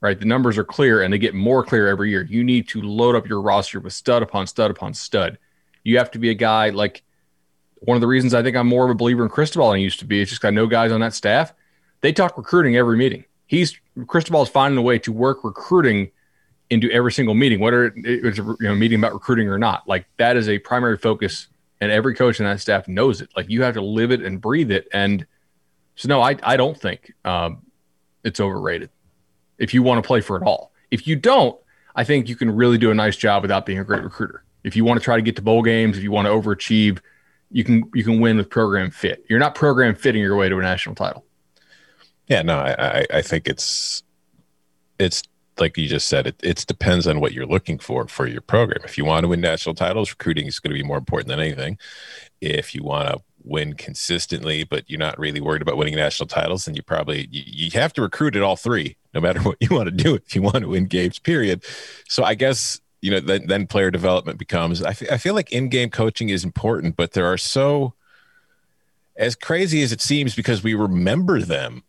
right? 0.00 0.18
The 0.18 0.26
numbers 0.26 0.58
are 0.58 0.64
clear 0.64 1.02
and 1.02 1.12
they 1.12 1.18
get 1.18 1.34
more 1.34 1.64
clear 1.64 1.88
every 1.88 2.10
year. 2.10 2.22
You 2.22 2.44
need 2.44 2.68
to 2.68 2.80
load 2.80 3.16
up 3.16 3.28
your 3.28 3.40
roster 3.40 3.80
with 3.80 3.92
stud 3.92 4.22
upon 4.22 4.46
stud 4.46 4.70
upon 4.70 4.94
stud. 4.94 5.38
You 5.84 5.98
have 5.98 6.10
to 6.12 6.18
be 6.18 6.30
a 6.30 6.34
guy 6.34 6.68
like 6.70 7.02
one 7.80 7.96
of 7.96 8.00
the 8.00 8.06
reasons 8.06 8.34
I 8.34 8.42
think 8.42 8.56
I'm 8.56 8.66
more 8.66 8.84
of 8.84 8.90
a 8.90 8.94
believer 8.94 9.22
in 9.22 9.28
Cristobal 9.28 9.70
than 9.70 9.76
I 9.76 9.82
used 9.82 9.98
to 10.00 10.04
be 10.04 10.20
is 10.20 10.28
just 10.30 10.44
I 10.44 10.50
know 10.50 10.66
guys 10.66 10.92
on 10.92 11.00
that 11.00 11.14
staff. 11.14 11.52
They 12.00 12.12
talk 12.12 12.36
recruiting 12.36 12.76
every 12.76 12.96
meeting. 12.96 13.24
He's 13.46 13.78
Cristobal 14.06 14.42
is 14.42 14.48
finding 14.48 14.78
a 14.78 14.82
way 14.82 14.98
to 15.00 15.12
work 15.12 15.44
recruiting 15.44 16.10
into 16.70 16.90
every 16.90 17.12
single 17.12 17.34
meeting, 17.34 17.60
whether 17.60 17.92
it's 17.96 18.38
a 18.38 18.42
you 18.42 18.56
know, 18.60 18.74
meeting 18.74 18.98
about 18.98 19.12
recruiting 19.12 19.48
or 19.48 19.58
not. 19.58 19.86
Like 19.88 20.06
that 20.16 20.36
is 20.36 20.48
a 20.48 20.58
primary 20.58 20.96
focus, 20.96 21.48
and 21.80 21.92
every 21.92 22.14
coach 22.14 22.40
in 22.40 22.46
that 22.46 22.60
staff 22.60 22.88
knows 22.88 23.20
it. 23.20 23.30
Like 23.36 23.48
you 23.48 23.62
have 23.62 23.74
to 23.74 23.82
live 23.82 24.10
it 24.10 24.22
and 24.22 24.40
breathe 24.40 24.70
it. 24.70 24.88
And 24.92 25.26
so, 25.94 26.08
no, 26.08 26.20
I 26.20 26.36
I 26.42 26.56
don't 26.56 26.78
think 26.78 27.12
um, 27.24 27.62
it's 28.24 28.40
overrated 28.40 28.90
if 29.58 29.72
you 29.72 29.82
want 29.82 30.02
to 30.02 30.06
play 30.06 30.20
for 30.20 30.36
it 30.36 30.42
all. 30.42 30.72
If 30.90 31.06
you 31.06 31.16
don't, 31.16 31.58
I 31.94 32.04
think 32.04 32.28
you 32.28 32.36
can 32.36 32.54
really 32.54 32.78
do 32.78 32.90
a 32.90 32.94
nice 32.94 33.16
job 33.16 33.42
without 33.42 33.66
being 33.66 33.78
a 33.78 33.84
great 33.84 34.02
recruiter. 34.02 34.44
If 34.64 34.76
you 34.76 34.84
want 34.84 35.00
to 35.00 35.04
try 35.04 35.16
to 35.16 35.22
get 35.22 35.36
to 35.36 35.42
bowl 35.42 35.62
games, 35.62 35.96
if 35.96 36.02
you 36.02 36.10
want 36.10 36.26
to 36.26 36.32
overachieve, 36.32 36.98
you 37.50 37.64
can 37.64 37.90
you 37.94 38.04
can 38.04 38.20
win 38.20 38.36
with 38.36 38.50
program 38.50 38.90
fit. 38.90 39.24
You're 39.28 39.38
not 39.38 39.54
program 39.54 39.94
fitting 39.94 40.22
your 40.22 40.36
way 40.36 40.48
to 40.48 40.58
a 40.58 40.62
national 40.62 40.94
title. 40.94 41.24
Yeah, 42.26 42.42
no, 42.42 42.58
I 42.58 43.06
I 43.12 43.22
think 43.22 43.48
it's 43.48 44.02
it's 44.98 45.22
like 45.58 45.76
you 45.78 45.88
just 45.88 46.08
said, 46.08 46.26
it 46.26 46.36
it 46.42 46.64
depends 46.66 47.06
on 47.06 47.20
what 47.20 47.32
you're 47.32 47.46
looking 47.46 47.78
for 47.78 48.06
for 48.08 48.26
your 48.26 48.40
program. 48.40 48.80
If 48.84 48.98
you 48.98 49.04
want 49.04 49.24
to 49.24 49.28
win 49.28 49.40
national 49.40 49.74
titles, 49.74 50.10
recruiting 50.10 50.46
is 50.46 50.58
going 50.58 50.74
to 50.74 50.82
be 50.82 50.86
more 50.86 50.98
important 50.98 51.28
than 51.28 51.40
anything. 51.40 51.78
If 52.40 52.74
you 52.74 52.82
want 52.82 53.08
to 53.08 53.22
win 53.44 53.74
consistently, 53.74 54.64
but 54.64 54.88
you're 54.90 54.98
not 54.98 55.18
really 55.18 55.40
worried 55.40 55.62
about 55.62 55.76
winning 55.76 55.94
national 55.94 56.26
titles, 56.26 56.64
then 56.64 56.74
you 56.74 56.82
probably 56.82 57.28
you, 57.30 57.42
you 57.46 57.70
have 57.78 57.92
to 57.94 58.02
recruit 58.02 58.36
at 58.36 58.42
all 58.42 58.56
three 58.56 58.96
no 59.14 59.20
matter 59.20 59.40
what 59.42 59.56
you 59.60 59.68
want 59.70 59.86
to 59.86 59.92
do 59.92 60.14
if 60.14 60.34
you 60.34 60.42
want 60.42 60.60
to 60.60 60.68
win 60.68 60.86
games, 60.86 61.18
period. 61.18 61.64
So 62.08 62.22
I 62.22 62.34
guess, 62.34 62.80
you 63.00 63.10
know, 63.10 63.20
then, 63.20 63.46
then 63.46 63.66
player 63.66 63.90
development 63.90 64.38
becomes, 64.38 64.82
I, 64.82 64.90
f- 64.90 65.10
I 65.10 65.18
feel 65.18 65.34
like 65.34 65.52
in 65.52 65.68
game 65.68 65.90
coaching 65.90 66.28
is 66.28 66.44
important, 66.44 66.96
but 66.96 67.12
there 67.12 67.26
are 67.26 67.38
so, 67.38 67.94
as 69.16 69.34
crazy 69.34 69.82
as 69.82 69.92
it 69.92 70.00
seems 70.00 70.34
because 70.34 70.62
we 70.62 70.74
remember 70.74 71.40
them 71.40 71.82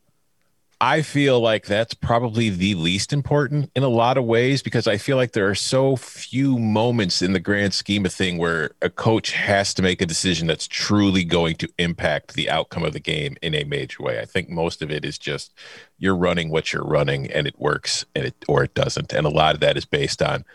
I 0.80 1.02
feel 1.02 1.40
like 1.40 1.66
that's 1.66 1.96
probably 1.96 2.52
the 2.52 2.76
least 2.76 3.12
important 3.12 3.72
in 3.76 3.82
a 3.82 3.88
lot 3.88 4.16
of 4.16 4.26
ways 4.26 4.62
because 4.62 4.88
I 4.88 4.98
feel 4.98 5.18
like 5.18 5.32
there 5.32 5.50
are 5.50 5.56
so 5.56 5.96
few 5.96 6.60
moments 6.60 7.24
in 7.24 7.34
the 7.34 7.40
grand 7.40 7.74
scheme 7.74 8.06
of 8.06 8.14
thing 8.14 8.38
where 8.38 8.72
a 8.84 8.90
coach 8.90 9.32
has 9.32 9.74
to 9.74 9.82
make 9.82 10.04
a 10.04 10.06
decision 10.06 10.46
that's 10.46 10.68
truly 10.68 11.24
going 11.24 11.56
to 11.56 11.70
impact 11.80 12.36
the 12.36 12.48
outcome 12.52 12.84
of 12.84 12.94
the 12.94 13.00
game 13.00 13.38
in 13.42 13.56
a 13.56 13.64
major 13.64 14.04
way. 14.04 14.20
I 14.20 14.26
think 14.26 14.50
most 14.50 14.84
of 14.84 14.92
it 14.92 15.04
is 15.04 15.18
just 15.18 15.52
you're 15.98 16.16
running 16.16 16.52
what 16.52 16.72
you're 16.72 16.86
running 16.86 17.32
and 17.32 17.48
it 17.48 17.60
works 17.60 18.06
and 18.14 18.26
it 18.26 18.36
or 18.48 18.64
it 18.64 18.76
doesn't. 18.76 19.14
And 19.14 19.26
a 19.26 19.32
lot 19.32 19.56
of 19.56 19.62
that 19.62 19.78
is 19.78 19.86
based 19.86 20.22
on 20.22 20.46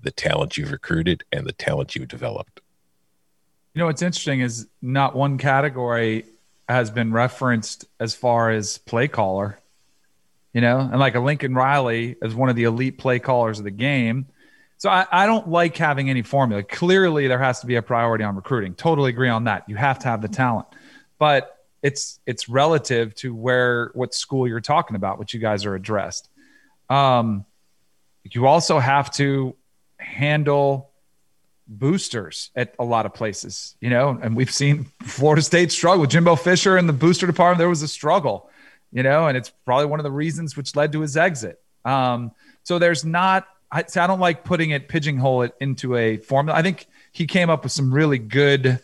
the 0.00 0.10
talent 0.10 0.56
you've 0.56 0.72
recruited 0.72 1.24
and 1.32 1.46
the 1.46 1.52
talent 1.52 1.96
you've 1.96 2.08
developed. 2.08 2.60
You 3.74 3.80
know 3.80 3.86
what's 3.86 4.02
interesting 4.02 4.40
is 4.40 4.66
not 4.82 5.14
one 5.14 5.38
category 5.38 6.24
has 6.68 6.90
been 6.90 7.12
referenced 7.12 7.86
as 7.98 8.14
far 8.14 8.50
as 8.50 8.78
play 8.78 9.08
caller 9.08 9.58
you 10.52 10.60
know, 10.60 10.80
and 10.80 10.98
like 10.98 11.14
a 11.14 11.20
Lincoln 11.20 11.54
Riley 11.54 12.16
as 12.22 12.34
one 12.34 12.48
of 12.48 12.56
the 12.56 12.64
elite 12.64 12.98
play 12.98 13.18
callers 13.18 13.58
of 13.58 13.64
the 13.64 13.70
game. 13.70 14.26
So 14.78 14.88
I, 14.88 15.06
I 15.10 15.26
don't 15.26 15.48
like 15.48 15.76
having 15.76 16.08
any 16.08 16.22
formula. 16.22 16.62
Clearly, 16.62 17.26
there 17.26 17.38
has 17.38 17.60
to 17.60 17.66
be 17.66 17.76
a 17.76 17.82
priority 17.82 18.24
on 18.24 18.36
recruiting. 18.36 18.74
Totally 18.74 19.10
agree 19.10 19.28
on 19.28 19.44
that. 19.44 19.68
You 19.68 19.76
have 19.76 19.98
to 20.00 20.08
have 20.08 20.22
the 20.22 20.28
talent, 20.28 20.66
but 21.18 21.56
it's 21.82 22.18
it's 22.26 22.48
relative 22.48 23.14
to 23.16 23.34
where 23.34 23.90
what 23.94 24.14
school 24.14 24.48
you're 24.48 24.60
talking 24.60 24.96
about, 24.96 25.18
what 25.18 25.34
you 25.34 25.40
guys 25.40 25.64
are 25.64 25.74
addressed. 25.74 26.28
Um, 26.88 27.44
you 28.24 28.46
also 28.46 28.78
have 28.78 29.12
to 29.12 29.54
handle 29.98 30.90
boosters 31.66 32.50
at 32.56 32.74
a 32.78 32.84
lot 32.84 33.04
of 33.06 33.12
places, 33.12 33.76
you 33.80 33.90
know, 33.90 34.18
and 34.22 34.34
we've 34.34 34.50
seen 34.50 34.86
Florida 35.02 35.42
State 35.42 35.70
struggle 35.70 36.00
with 36.00 36.10
Jimbo 36.10 36.36
Fisher 36.36 36.78
in 36.78 36.86
the 36.86 36.92
booster 36.92 37.26
department. 37.26 37.58
There 37.58 37.68
was 37.68 37.82
a 37.82 37.88
struggle 37.88 38.48
you 38.92 39.02
know, 39.02 39.26
and 39.26 39.36
it's 39.36 39.52
probably 39.64 39.86
one 39.86 40.00
of 40.00 40.04
the 40.04 40.10
reasons 40.10 40.56
which 40.56 40.74
led 40.74 40.92
to 40.92 41.00
his 41.00 41.16
exit. 41.16 41.60
Um, 41.84 42.32
so 42.62 42.78
there's 42.78 43.04
not, 43.04 43.46
I, 43.70 43.80
I 43.80 44.06
don't 44.06 44.20
like 44.20 44.44
putting 44.44 44.70
it, 44.70 44.88
pigeonhole 44.88 45.42
it 45.42 45.54
into 45.60 45.96
a 45.96 46.16
formula. 46.16 46.58
I 46.58 46.62
think 46.62 46.86
he 47.12 47.26
came 47.26 47.50
up 47.50 47.64
with 47.64 47.72
some 47.72 47.92
really 47.92 48.18
good 48.18 48.80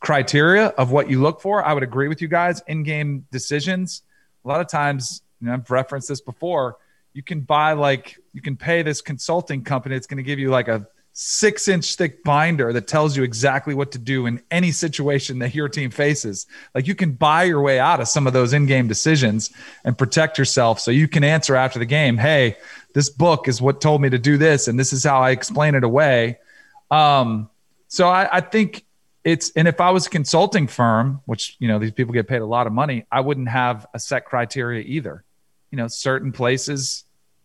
criteria 0.00 0.66
of 0.66 0.90
what 0.90 1.10
you 1.10 1.20
look 1.20 1.40
for. 1.40 1.64
I 1.64 1.72
would 1.74 1.82
agree 1.82 2.08
with 2.08 2.22
you 2.22 2.28
guys. 2.28 2.62
In 2.66 2.82
game 2.82 3.26
decisions, 3.30 4.02
a 4.44 4.48
lot 4.48 4.60
of 4.60 4.68
times, 4.68 5.22
I've 5.46 5.70
referenced 5.70 6.08
this 6.08 6.20
before. 6.20 6.76
You 7.12 7.22
can 7.22 7.40
buy 7.40 7.74
like, 7.74 8.18
you 8.32 8.40
can 8.40 8.56
pay 8.56 8.82
this 8.82 9.00
consulting 9.00 9.62
company. 9.62 9.96
It's 9.96 10.06
going 10.06 10.16
to 10.16 10.22
give 10.22 10.38
you 10.38 10.50
like 10.50 10.68
a 10.68 10.86
six 11.14 11.68
inch 11.68 11.96
thick 11.96 12.24
binder 12.24 12.72
that 12.72 12.86
tells 12.86 13.16
you 13.16 13.22
exactly 13.22 13.74
what 13.74 13.92
to 13.92 13.98
do 13.98 14.26
in 14.26 14.42
any 14.50 14.72
situation 14.72 15.38
that 15.40 15.54
your 15.54 15.68
team 15.68 15.90
faces. 15.90 16.46
Like 16.74 16.86
you 16.86 16.94
can 16.94 17.12
buy 17.12 17.44
your 17.44 17.60
way 17.60 17.78
out 17.78 18.00
of 18.00 18.08
some 18.08 18.26
of 18.26 18.32
those 18.32 18.54
in 18.54 18.66
game 18.66 18.88
decisions 18.88 19.50
and 19.84 19.96
protect 19.96 20.38
yourself 20.38 20.80
so 20.80 20.90
you 20.90 21.08
can 21.08 21.22
answer 21.22 21.54
after 21.54 21.78
the 21.78 21.84
game, 21.86 22.16
hey, 22.16 22.56
this 22.94 23.10
book 23.10 23.46
is 23.48 23.60
what 23.60 23.80
told 23.80 24.00
me 24.00 24.10
to 24.10 24.18
do 24.18 24.38
this, 24.38 24.68
and 24.68 24.78
this 24.78 24.92
is 24.92 25.04
how 25.04 25.20
I 25.20 25.30
explain 25.30 25.74
it 25.74 25.84
away. 25.84 26.38
Um, 26.90 27.50
so 27.88 28.08
I, 28.08 28.36
I 28.36 28.40
think 28.40 28.84
it's, 29.24 29.50
and 29.52 29.68
if 29.68 29.80
I 29.80 29.90
was 29.90 30.06
a 30.06 30.10
consulting 30.10 30.66
firm, 30.66 31.20
which, 31.26 31.56
you 31.58 31.68
know, 31.68 31.78
these 31.78 31.92
people 31.92 32.12
get 32.12 32.26
paid 32.26 32.40
a 32.40 32.46
lot 32.46 32.66
of 32.66 32.72
money, 32.72 33.06
I 33.10 33.20
wouldn't 33.20 33.48
have 33.48 33.86
a 33.94 33.98
set 33.98 34.24
criteria 34.24 34.82
either. 34.82 35.24
You 35.70 35.78
know, 35.78 35.88
certain 35.88 36.32
places 36.32 37.04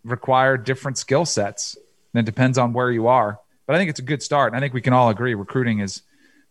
require 0.10 0.58
different 0.58 0.98
skill 0.98 1.26
sets. 1.26 1.78
And 2.14 2.20
it 2.20 2.26
depends 2.26 2.58
on 2.58 2.74
where 2.74 2.92
you 2.92 3.08
are. 3.08 3.40
But 3.66 3.76
I 3.76 3.80
think 3.80 3.90
it's 3.90 4.00
a 4.00 4.04
good 4.04 4.24
start. 4.24 4.54
And 4.54 4.58
I 4.58 4.60
think 4.60 4.74
we 4.74 4.82
can 4.82 4.94
all 4.94 5.10
agree 5.10 5.34
recruiting 5.34 5.80
is 5.80 6.02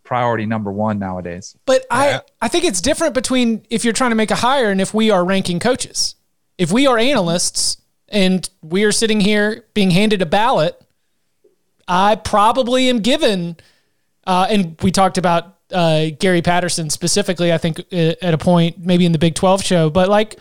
priority 0.05 0.47
number 0.47 0.71
one 0.71 0.99
nowadays. 0.99 1.57
But 1.67 1.85
yeah. 1.91 2.21
I, 2.41 2.47
I 2.47 2.49
think 2.49 2.65
it's 2.65 2.81
different 2.81 3.15
between 3.15 3.67
if 3.71 3.85
you're 3.85 3.93
trying 3.93 4.11
to 4.11 4.17
make 4.17 4.31
a 4.31 4.37
hire 4.37 4.71
and 4.71 4.81
if 4.81 4.95
we 4.95 5.11
are 5.11 5.25
ranking 5.25 5.59
coaches. 5.59 6.15
If 6.59 6.73
we 6.73 6.87
are 6.87 6.97
analysts 6.97 7.79
and 8.09 8.49
we 8.63 8.85
are 8.85 8.93
sitting 8.93 9.21
here 9.21 9.65
being 9.75 9.91
handed 9.91 10.23
a 10.23 10.27
ballot, 10.27 10.81
I 11.89 12.17
probably 12.17 12.89
am 12.89 13.01
given, 13.01 13.57
uh, 14.27 14.47
and 14.49 14.77
we 14.83 14.91
talked 14.91 15.19
about 15.19 15.57
uh, 15.73 16.07
Gary 16.19 16.43
Patterson 16.43 16.91
specifically, 16.91 17.53
I 17.53 17.59
think 17.59 17.81
uh, 17.93 18.15
at 18.23 18.35
a 18.35 18.39
point, 18.39 18.79
maybe 18.79 19.07
in 19.07 19.13
the 19.13 19.19
Big 19.19 19.35
12 19.35 19.63
show, 19.63 19.91
but 19.91 20.09
like 20.09 20.39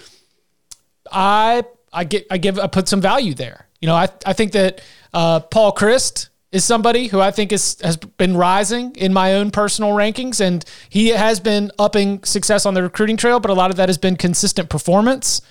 I, 1.11 1.63
I 1.95 2.03
get, 2.03 2.27
I 2.29 2.37
give, 2.37 2.59
I 2.59 2.67
put 2.67 2.87
some 2.87 3.01
value 3.01 3.33
there. 3.33 3.67
You 3.81 3.87
know, 3.87 3.95
I, 3.95 4.09
I 4.25 4.33
think 4.33 4.51
that 4.51 4.81
uh, 5.13 5.39
Paul 5.39 5.73
Chryst 5.73 6.29
is 6.51 6.63
somebody 6.63 7.07
who 7.07 7.19
I 7.19 7.31
think 7.31 7.51
is, 7.51 7.77
has 7.81 7.97
been 7.97 8.37
rising 8.37 8.95
in 8.95 9.13
my 9.13 9.33
own 9.33 9.51
personal 9.51 9.91
rankings, 9.91 10.39
and 10.39 10.63
he 10.89 11.09
has 11.09 11.39
been 11.39 11.71
upping 11.79 12.23
success 12.23 12.65
on 12.65 12.73
the 12.73 12.83
recruiting 12.83 13.17
trail. 13.17 13.39
But 13.39 13.51
a 13.51 13.53
lot 13.53 13.71
of 13.71 13.77
that 13.77 13.89
has 13.89 13.97
been 13.97 14.15
consistent 14.15 14.69
performance. 14.69 15.41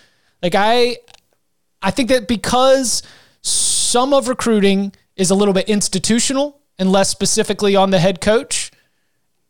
Like 0.42 0.54
I, 0.54 0.98
I 1.82 1.90
think 1.90 2.08
that 2.10 2.28
because 2.28 3.02
some 3.42 4.12
of 4.14 4.28
recruiting 4.28 4.92
is 5.16 5.30
a 5.30 5.34
little 5.34 5.54
bit 5.54 5.68
institutional 5.68 6.60
and 6.78 6.90
less 6.90 7.08
specifically 7.08 7.76
on 7.76 7.90
the 7.90 7.98
head 7.98 8.20
coach, 8.20 8.70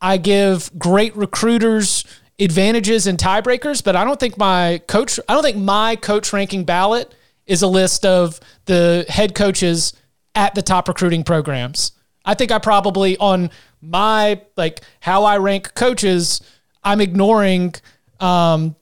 I 0.01 0.17
give 0.17 0.69
great 0.77 1.15
recruiters 1.15 2.03
advantages 2.39 3.07
and 3.07 3.17
tiebreakers. 3.17 3.83
But 3.83 3.95
I 3.95 4.03
don't 4.03 4.19
think 4.19 4.37
my 4.37 4.81
coach, 4.87 5.19
I 5.27 5.33
don't 5.33 5.43
think 5.43 5.57
my 5.57 5.95
coach 5.95 6.33
ranking 6.33 6.63
ballot 6.63 7.13
is 7.45 7.61
a 7.61 7.67
list 7.67 8.05
of 8.05 8.39
the 8.65 9.05
head 9.07 9.35
coaches 9.35 9.93
at 10.33 10.55
the 10.55 10.61
top 10.61 10.87
recruiting 10.87 11.23
programs. 11.23 11.91
I 12.25 12.33
think 12.33 12.51
I 12.51 12.59
probably 12.59 13.17
on 13.17 13.51
my 13.81 14.41
like 14.57 14.81
how 14.99 15.23
I 15.23 15.37
rank 15.37 15.75
coaches, 15.75 16.41
I'm 16.83 17.01
ignoring 17.01 17.75
um, 18.19 18.75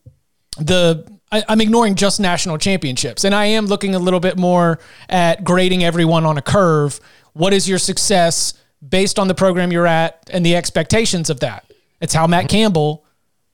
the 0.58 1.06
I, 1.32 1.43
I'm 1.49 1.62
ignoring 1.62 1.95
just 1.95 2.20
national 2.20 2.58
championships, 2.58 3.24
and 3.24 3.36
I 3.36 3.45
am 3.45 3.66
looking 3.66 3.95
a 3.95 3.99
little 3.99 4.20
bit 4.20 4.38
more 4.38 4.80
at 5.10 5.43
grading 5.43 5.84
everyone 5.84 6.26
on 6.26 6.38
a 6.38 6.41
curve. 6.41 6.99
What 7.34 7.54
is 7.54 7.68
your 7.68 7.80
success 7.80 8.54
based 8.88 9.18
on 9.18 9.28
the 9.28 9.36
program 9.36 9.72
you're 9.72 9.88
at 9.88 10.30
and 10.32 10.45
the 10.45 10.56
expectations 10.56 11.30
of 11.30 11.39
that? 11.41 11.66
It's 11.99 12.14
how 12.14 12.28
Matt 12.28 12.49
Campbell 12.49 13.03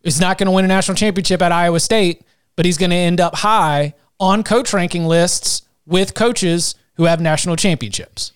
is 0.04 0.20
not 0.20 0.38
going 0.38 0.48
to 0.48 0.52
win 0.52 0.66
a 0.66 0.68
national 0.68 0.96
championship 0.96 1.42
at 1.42 1.52
Iowa 1.52 1.80
State, 1.80 2.24
but 2.56 2.66
he's 2.66 2.78
going 2.78 2.92
to 2.92 2.96
end 2.96 3.20
up 3.20 3.36
high 3.36 3.94
on 4.20 4.44
coach 4.44 4.74
ranking 4.74 5.06
lists 5.06 5.64
with 5.86 6.14
coaches 6.14 6.76
who 6.96 7.06
have 7.06 7.22
national 7.22 7.56
championships. 7.56 8.34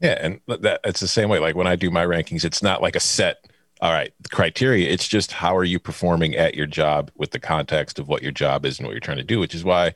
Yeah, 0.00 0.18
and 0.20 0.40
that 0.46 0.80
it's 0.84 1.00
the 1.00 1.08
same 1.08 1.28
way. 1.28 1.38
Like 1.38 1.54
when 1.54 1.66
I 1.66 1.76
do 1.76 1.90
my 1.90 2.04
rankings, 2.04 2.44
it's 2.44 2.62
not 2.62 2.82
like 2.82 2.96
a 2.96 3.00
set. 3.00 3.44
All 3.80 3.92
right, 3.92 4.12
criteria. 4.30 4.88
It's 4.88 5.06
just 5.06 5.32
how 5.32 5.56
are 5.56 5.64
you 5.64 5.78
performing 5.78 6.34
at 6.34 6.54
your 6.54 6.66
job 6.66 7.10
with 7.14 7.30
the 7.30 7.38
context 7.38 7.98
of 7.98 8.08
what 8.08 8.22
your 8.22 8.32
job 8.32 8.64
is 8.64 8.78
and 8.78 8.86
what 8.86 8.92
you're 8.92 9.00
trying 9.00 9.18
to 9.18 9.22
do. 9.22 9.38
Which 9.38 9.54
is 9.54 9.64
why, 9.64 9.94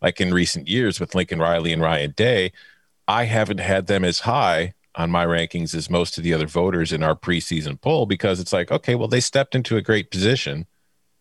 like 0.00 0.20
in 0.20 0.34
recent 0.34 0.68
years 0.68 1.00
with 1.00 1.14
Lincoln 1.14 1.40
Riley 1.40 1.72
and 1.72 1.82
Ryan 1.82 2.12
Day, 2.16 2.52
I 3.08 3.24
haven't 3.24 3.58
had 3.58 3.86
them 3.86 4.04
as 4.04 4.20
high 4.20 4.74
on 4.94 5.10
my 5.10 5.24
rankings 5.24 5.74
as 5.74 5.88
most 5.88 6.18
of 6.18 6.24
the 6.24 6.34
other 6.34 6.46
voters 6.46 6.92
in 6.92 7.02
our 7.02 7.14
preseason 7.14 7.80
poll 7.80 8.06
because 8.06 8.40
it's 8.40 8.52
like, 8.52 8.70
okay, 8.70 8.94
well, 8.94 9.08
they 9.08 9.20
stepped 9.20 9.54
into 9.54 9.76
a 9.76 9.82
great 9.82 10.10
position 10.10 10.66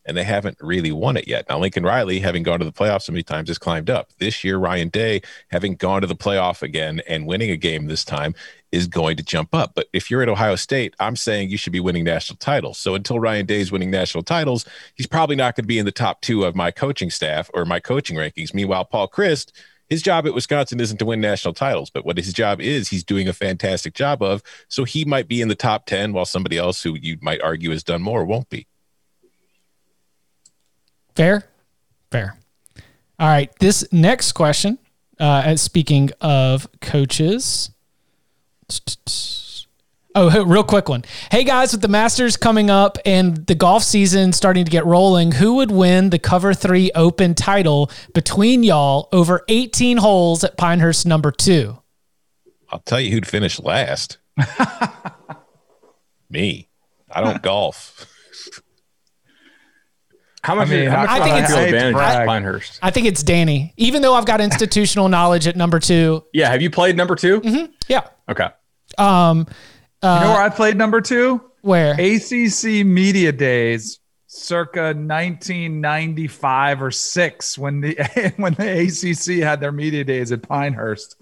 and 0.05 0.17
they 0.17 0.23
haven't 0.23 0.57
really 0.59 0.91
won 0.91 1.15
it 1.15 1.27
yet. 1.27 1.45
Now, 1.47 1.59
Lincoln 1.59 1.83
Riley, 1.83 2.19
having 2.19 2.43
gone 2.43 2.59
to 2.59 2.65
the 2.65 2.71
playoffs 2.71 3.03
so 3.03 3.11
many 3.11 3.23
times, 3.23 3.49
has 3.49 3.57
climbed 3.57 3.89
up. 3.89 4.09
This 4.17 4.43
year, 4.43 4.57
Ryan 4.57 4.89
Day, 4.89 5.21
having 5.49 5.75
gone 5.75 6.01
to 6.01 6.07
the 6.07 6.15
playoff 6.15 6.63
again 6.63 7.01
and 7.07 7.27
winning 7.27 7.51
a 7.51 7.57
game 7.57 7.85
this 7.85 8.03
time, 8.03 8.33
is 8.71 8.87
going 8.87 9.17
to 9.17 9.23
jump 9.23 9.53
up. 9.53 9.73
But 9.75 9.87
if 9.93 10.09
you're 10.09 10.23
at 10.23 10.29
Ohio 10.29 10.55
State, 10.55 10.95
I'm 10.99 11.15
saying 11.15 11.49
you 11.49 11.57
should 11.57 11.73
be 11.73 11.79
winning 11.79 12.03
national 12.03 12.37
titles. 12.37 12.77
So 12.77 12.95
until 12.95 13.19
Ryan 13.19 13.45
Day 13.45 13.59
is 13.59 13.71
winning 13.71 13.91
national 13.91 14.23
titles, 14.23 14.65
he's 14.95 15.07
probably 15.07 15.35
not 15.35 15.55
going 15.55 15.63
to 15.63 15.67
be 15.67 15.77
in 15.77 15.85
the 15.85 15.91
top 15.91 16.21
two 16.21 16.45
of 16.45 16.55
my 16.55 16.71
coaching 16.71 17.09
staff 17.09 17.51
or 17.53 17.65
my 17.65 17.79
coaching 17.79 18.17
rankings. 18.17 18.53
Meanwhile, 18.53 18.85
Paul 18.85 19.07
Chryst, 19.07 19.51
his 19.91 20.01
job 20.01 20.25
at 20.25 20.33
Wisconsin 20.33 20.79
isn't 20.79 20.99
to 20.99 21.05
win 21.05 21.19
national 21.19 21.53
titles, 21.53 21.89
but 21.89 22.05
what 22.05 22.15
his 22.15 22.31
job 22.31 22.61
is, 22.61 22.87
he's 22.87 23.03
doing 23.03 23.27
a 23.27 23.33
fantastic 23.33 23.93
job 23.93 24.23
of. 24.23 24.41
So 24.69 24.85
he 24.85 25.03
might 25.03 25.27
be 25.27 25.41
in 25.41 25.49
the 25.49 25.53
top 25.53 25.85
10 25.85 26.13
while 26.13 26.23
somebody 26.23 26.57
else 26.57 26.81
who 26.81 26.95
you 26.95 27.17
might 27.21 27.41
argue 27.41 27.71
has 27.71 27.83
done 27.83 28.01
more 28.01 28.23
won't 28.23 28.49
be. 28.49 28.67
Fair? 31.13 31.43
Fair. 32.09 32.37
All 33.19 33.27
right. 33.27 33.51
This 33.59 33.85
next 33.91 34.31
question, 34.31 34.79
uh, 35.19 35.57
speaking 35.57 36.11
of 36.21 36.69
coaches. 36.79 37.71
Oh, 40.13 40.43
real 40.43 40.63
quick 40.63 40.89
one. 40.89 41.05
Hey 41.29 41.45
guys, 41.45 41.71
with 41.71 41.81
the 41.81 41.87
Masters 41.87 42.35
coming 42.35 42.69
up 42.69 42.97
and 43.05 43.45
the 43.47 43.55
golf 43.55 43.83
season 43.83 44.33
starting 44.33 44.65
to 44.65 44.71
get 44.71 44.85
rolling, 44.85 45.31
who 45.31 45.55
would 45.55 45.71
win 45.71 46.09
the 46.09 46.19
Cover 46.19 46.53
3 46.53 46.91
Open 46.95 47.33
title 47.33 47.89
between 48.13 48.63
y'all 48.63 49.07
over 49.13 49.45
18 49.47 49.97
holes 49.97 50.43
at 50.43 50.57
Pinehurst 50.57 51.05
number 51.05 51.31
2? 51.31 51.77
I'll 52.69 52.79
tell 52.79 52.99
you 52.99 53.11
who'd 53.11 53.25
finish 53.25 53.59
last. 53.59 54.17
Me. 56.29 56.67
I 57.09 57.21
don't 57.21 57.41
golf. 57.43 58.05
How 60.43 60.55
much? 60.55 60.69
I, 60.69 60.71
mean, 60.71 60.89
how 60.89 61.01
much 61.03 61.09
I 61.09 61.23
think 61.23 61.43
it's 61.43 61.53
advantage 61.53 61.95
I, 61.95 62.25
Pinehurst. 62.25 62.79
I 62.81 62.91
think 62.91 63.07
it's 63.07 63.23
Danny. 63.23 63.73
Even 63.77 64.01
though 64.01 64.15
I've 64.15 64.25
got 64.25 64.41
institutional 64.41 65.07
knowledge 65.07 65.47
at 65.47 65.55
number 65.55 65.79
two. 65.79 66.25
Yeah. 66.33 66.49
Have 66.49 66.61
you 66.61 66.69
played 66.69 66.97
number 66.97 67.15
2 67.15 67.41
mm-hmm. 67.41 67.71
Yeah. 67.87 68.07
Okay. 68.27 68.49
Um, 68.97 69.47
uh, 70.01 70.19
you 70.21 70.27
know 70.27 70.33
where 70.33 70.41
I 70.41 70.49
played 70.49 70.77
number 70.77 71.01
two? 71.01 71.41
Where? 71.61 71.93
ACC 71.93 72.85
Media 72.85 73.31
Days, 73.31 73.99
circa 74.27 74.93
1995 74.93 76.81
or 76.81 76.91
six, 76.91 77.57
when 77.57 77.81
the 77.81 78.33
when 78.37 78.53
the 78.55 78.87
ACC 78.87 79.43
had 79.43 79.59
their 79.59 79.71
media 79.71 80.03
days 80.03 80.31
at 80.31 80.41
Pinehurst. 80.41 81.15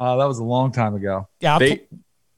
Uh, 0.00 0.16
that 0.16 0.26
was 0.26 0.38
a 0.38 0.44
long 0.44 0.70
time 0.70 0.94
ago. 0.94 1.28
Yeah. 1.40 1.58
They, 1.58 1.82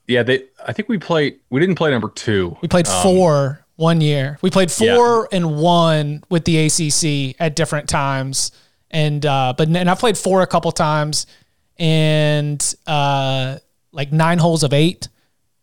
yeah. 0.06 0.22
They. 0.22 0.44
I 0.64 0.72
think 0.72 0.88
we 0.88 0.98
played. 0.98 1.40
We 1.50 1.60
didn't 1.60 1.74
play 1.74 1.90
number 1.90 2.08
two. 2.08 2.56
We 2.62 2.68
played 2.68 2.88
um, 2.88 3.02
four 3.02 3.66
one 3.80 4.00
year. 4.00 4.38
We 4.42 4.50
played 4.50 4.70
four 4.70 5.28
yeah. 5.30 5.36
and 5.36 5.56
one 5.58 6.22
with 6.28 6.44
the 6.44 6.66
ACC 6.66 7.34
at 7.40 7.56
different 7.56 7.88
times, 7.88 8.52
and 8.90 9.24
uh, 9.24 9.54
but 9.56 9.68
and 9.68 9.90
I 9.90 9.94
played 9.94 10.18
four 10.18 10.42
a 10.42 10.46
couple 10.46 10.70
times, 10.72 11.26
and 11.78 12.74
uh, 12.86 13.56
like 13.92 14.12
nine 14.12 14.38
holes 14.38 14.62
of 14.62 14.72
eight. 14.72 15.08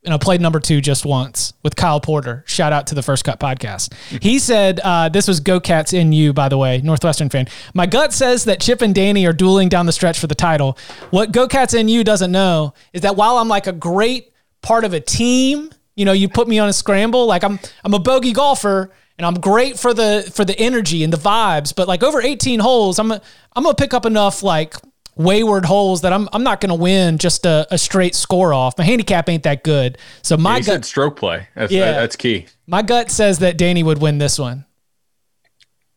And 0.07 0.13
I 0.13 0.17
played 0.17 0.39
number 0.39 0.61
two 0.61 0.79
just 0.79 1.05
once 1.05 1.53
with 1.63 1.75
Kyle 1.75 1.99
Porter. 1.99 2.43
Shout 2.47 2.71
out 2.71 2.87
to 2.87 2.95
the 2.95 3.03
First 3.03 3.25
Cut 3.25 3.41
podcast. 3.41 3.93
He 4.23 4.39
said, 4.39 4.79
uh, 4.81 5.09
This 5.09 5.27
was 5.27 5.41
Go 5.41 5.59
Cats 5.59 5.91
in 5.91 6.13
you, 6.13 6.31
by 6.31 6.47
the 6.47 6.57
way, 6.57 6.79
Northwestern 6.81 7.27
fan. 7.27 7.47
My 7.73 7.85
gut 7.85 8.13
says 8.13 8.45
that 8.45 8.61
Chip 8.61 8.81
and 8.81 8.95
Danny 8.95 9.25
are 9.25 9.33
dueling 9.33 9.67
down 9.67 9.85
the 9.85 9.91
stretch 9.91 10.17
for 10.17 10.27
the 10.27 10.35
title. 10.35 10.77
What 11.09 11.33
Go 11.33 11.45
Cats 11.45 11.73
in 11.73 11.89
you 11.89 12.05
doesn't 12.05 12.31
know 12.31 12.73
is 12.93 13.01
that 13.01 13.17
while 13.17 13.37
I'm 13.37 13.49
like 13.49 13.67
a 13.67 13.73
great 13.73 14.31
part 14.61 14.85
of 14.85 14.93
a 14.93 15.01
team 15.01 15.71
you 15.97 16.05
know, 16.05 16.13
you 16.13 16.29
put 16.29 16.47
me 16.47 16.59
on 16.59 16.69
a 16.69 16.73
scramble. 16.73 17.25
Like 17.25 17.43
I'm 17.43 17.59
I'm 17.83 17.93
a 17.93 17.99
bogey 17.99 18.31
golfer 18.31 18.91
and 19.17 19.25
I'm 19.25 19.33
great 19.41 19.77
for 19.77 19.93
the 19.93 20.31
for 20.33 20.45
the 20.45 20.57
energy 20.57 21.03
and 21.03 21.11
the 21.11 21.17
vibes. 21.17 21.75
But 21.75 21.87
like 21.89 22.03
over 22.03 22.21
18 22.21 22.59
holes, 22.59 22.99
I'm 22.99 23.11
I'm 23.11 23.19
gonna 23.63 23.73
pick 23.73 23.93
up 23.93 24.05
enough 24.05 24.43
like 24.43 24.75
wayward 25.17 25.65
holes 25.65 26.01
that 26.01 26.13
I'm 26.13 26.29
I'm 26.33 26.43
not 26.43 26.61
gonna 26.61 26.75
win 26.75 27.17
just 27.17 27.45
a, 27.45 27.67
a 27.71 27.77
straight 27.77 28.15
score 28.15 28.53
off. 28.53 28.77
My 28.77 28.83
handicap 28.83 29.29
ain't 29.29 29.43
that 29.43 29.63
good. 29.63 29.97
So 30.21 30.37
my 30.37 30.57
yeah, 30.57 30.63
gut 30.63 30.85
stroke 30.85 31.17
play. 31.17 31.47
That's, 31.55 31.71
yeah, 31.71 31.91
that's 31.93 32.15
key. 32.15 32.47
My 32.67 32.81
gut 32.81 33.11
says 33.11 33.39
that 33.39 33.57
Danny 33.57 33.83
would 33.83 34.01
win 34.01 34.17
this 34.17 34.37
one. 34.39 34.65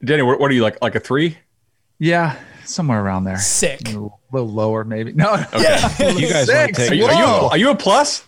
Danny, 0.04 0.22
what, 0.22 0.40
what 0.40 0.50
are 0.50 0.54
you 0.54 0.62
like? 0.62 0.80
Like 0.80 0.94
a 0.94 1.00
three? 1.00 1.36
Yeah, 1.98 2.36
somewhere 2.64 3.04
around 3.04 3.24
there. 3.24 3.38
Sick. 3.38 3.80
A 3.82 3.92
little, 3.92 4.20
little 4.32 4.48
lower, 4.48 4.84
maybe. 4.84 5.12
No. 5.12 5.34
Okay. 5.34 5.62
Yeah. 5.62 6.08
you 6.10 6.28
guys 6.28 6.48
want 6.48 6.74
to 6.74 6.88
take? 6.88 6.90
Are 6.92 6.94
you, 6.94 7.04
are 7.04 7.12
you, 7.12 7.24
a, 7.24 7.48
are 7.48 7.56
you 7.58 7.70
a 7.70 7.76
plus? 7.76 8.24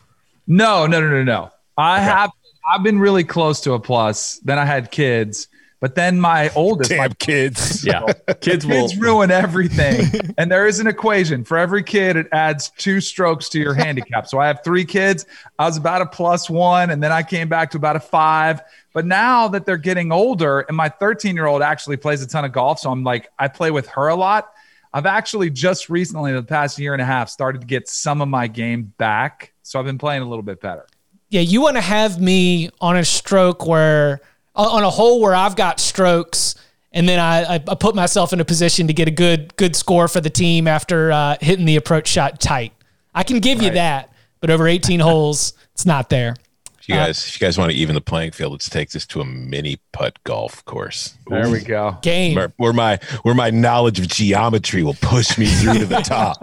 No, 0.47 0.86
no, 0.86 1.01
no, 1.01 1.09
no, 1.09 1.22
no. 1.22 1.51
I 1.78 1.97
okay. 1.97 2.05
have 2.05 2.30
I've 2.70 2.82
been 2.82 2.99
really 2.99 3.24
close 3.24 3.61
to 3.62 3.72
a 3.72 3.80
plus. 3.80 4.38
Then 4.45 4.59
I 4.59 4.64
had 4.64 4.90
kids, 4.90 5.49
but 5.83 5.97
then 5.97 6.20
my 6.20 6.49
oldest, 6.55 6.91
Damn 6.91 6.99
my 7.01 7.09
kids, 7.09 7.85
yeah, 7.85 8.07
kids, 8.41 8.64
kids 8.66 8.97
ruin 9.01 9.33
everything. 9.33 10.33
and 10.39 10.49
there 10.49 10.68
is 10.68 10.78
an 10.78 10.87
equation 10.87 11.43
for 11.43 11.59
every 11.59 11.83
kid. 11.83 12.14
It 12.14 12.28
adds 12.30 12.70
two 12.78 13.01
strokes 13.01 13.49
to 13.49 13.59
your 13.59 13.74
handicap. 13.74 14.28
So 14.28 14.39
I 14.39 14.47
have 14.47 14.61
three 14.62 14.85
kids. 14.85 15.26
I 15.59 15.66
was 15.66 15.76
about 15.76 16.01
a 16.01 16.07
plus 16.07 16.49
one, 16.49 16.91
and 16.91 17.03
then 17.03 17.11
I 17.11 17.24
came 17.24 17.49
back 17.49 17.72
to 17.72 17.78
about 17.78 17.97
a 17.97 18.01
five. 18.01 18.62
But 18.93 19.07
now 19.07 19.49
that 19.49 19.66
they're 19.66 19.76
getting 19.76 20.12
older, 20.12 20.61
and 20.61 20.76
my 20.76 20.89
13 20.89 21.35
year 21.35 21.47
old 21.47 21.62
actually 21.62 21.97
plays 21.97 22.22
a 22.22 22.28
ton 22.28 22.45
of 22.45 22.53
golf, 22.53 22.78
so 22.78 22.89
I'm 22.93 23.03
like 23.03 23.33
I 23.37 23.49
play 23.49 23.72
with 23.72 23.89
her 23.89 24.07
a 24.07 24.14
lot. 24.14 24.53
I've 24.95 25.07
actually 25.07 25.51
just 25.51 25.91
recently, 25.91 26.33
the 26.33 26.45
past 26.45 26.78
year 26.78 26.93
and 26.93 27.03
a 27.03 27.07
half, 27.07 27.28
started 27.28 27.62
to 27.62 27.66
get 27.66 27.89
some 27.89 28.22
of 28.22 28.28
my 28.28 28.47
game 28.47 28.93
back. 28.99 29.53
So 29.64 29.80
I've 29.80 29.87
been 29.87 29.99
playing 29.99 30.22
a 30.22 30.28
little 30.28 30.45
bit 30.45 30.61
better 30.61 30.87
yeah, 31.33 31.41
you 31.41 31.62
want 31.62 31.76
to 31.76 31.80
have 31.80 32.20
me 32.20 32.68
on 32.83 32.95
a 32.99 33.05
stroke 33.07 33.66
where 33.66 34.20
on 34.55 34.82
a 34.82 34.90
hole 34.90 35.20
where 35.20 35.34
I've 35.34 35.57
got 35.57 35.80
strokes, 35.80 36.55
and 36.92 37.09
then 37.09 37.18
I, 37.18 37.55
I 37.55 37.59
put 37.59 37.94
myself 37.94 38.32
in 38.32 38.40
a 38.40 38.44
position 38.44 38.86
to 38.86 38.92
get 38.92 39.09
a 39.09 39.12
good 39.12 39.57
good 39.57 39.74
score 39.74 40.09
for 40.09 40.20
the 40.20 40.30
team 40.30 40.68
after 40.68 41.12
uh, 41.12 41.36
hitting 41.40 41.64
the 41.64 41.76
approach 41.76 42.09
shot 42.09 42.40
tight. 42.40 42.72
I 43.14 43.22
can 43.22 43.40
give 43.40 43.59
right. 43.59 43.66
you 43.66 43.70
that, 43.72 44.12
but 44.40 44.50
over 44.50 44.66
18 44.66 45.00
holes, 45.00 45.55
it's 45.72 45.86
not 45.86 46.11
there. 46.11 46.36
If 46.82 46.88
you 46.88 46.96
guys, 46.96 47.20
uh, 47.20 47.28
if 47.28 47.40
you 47.40 47.46
guys 47.46 47.57
want 47.57 47.70
to 47.70 47.76
even 47.76 47.94
the 47.94 48.00
playing 48.00 48.32
field, 48.32 48.50
let's 48.50 48.68
take 48.68 48.90
this 48.90 49.07
to 49.07 49.20
a 49.20 49.24
mini 49.24 49.78
putt 49.92 50.18
golf 50.24 50.64
course. 50.64 51.16
There 51.28 51.48
we 51.48 51.61
go. 51.61 51.96
Game 52.03 52.34
where, 52.34 52.53
where, 52.57 52.72
my 52.72 52.98
where 53.22 53.36
my 53.36 53.50
knowledge 53.50 54.00
of 54.00 54.09
geometry 54.09 54.82
will 54.82 54.96
push 55.00 55.38
me 55.38 55.46
through 55.46 55.78
to 55.78 55.86
the 55.86 56.00
top. 56.00 56.42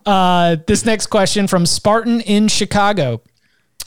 uh, 0.06 0.56
this 0.68 0.86
next 0.86 1.08
question 1.08 1.48
from 1.48 1.66
Spartan 1.66 2.20
in 2.20 2.46
Chicago. 2.46 3.20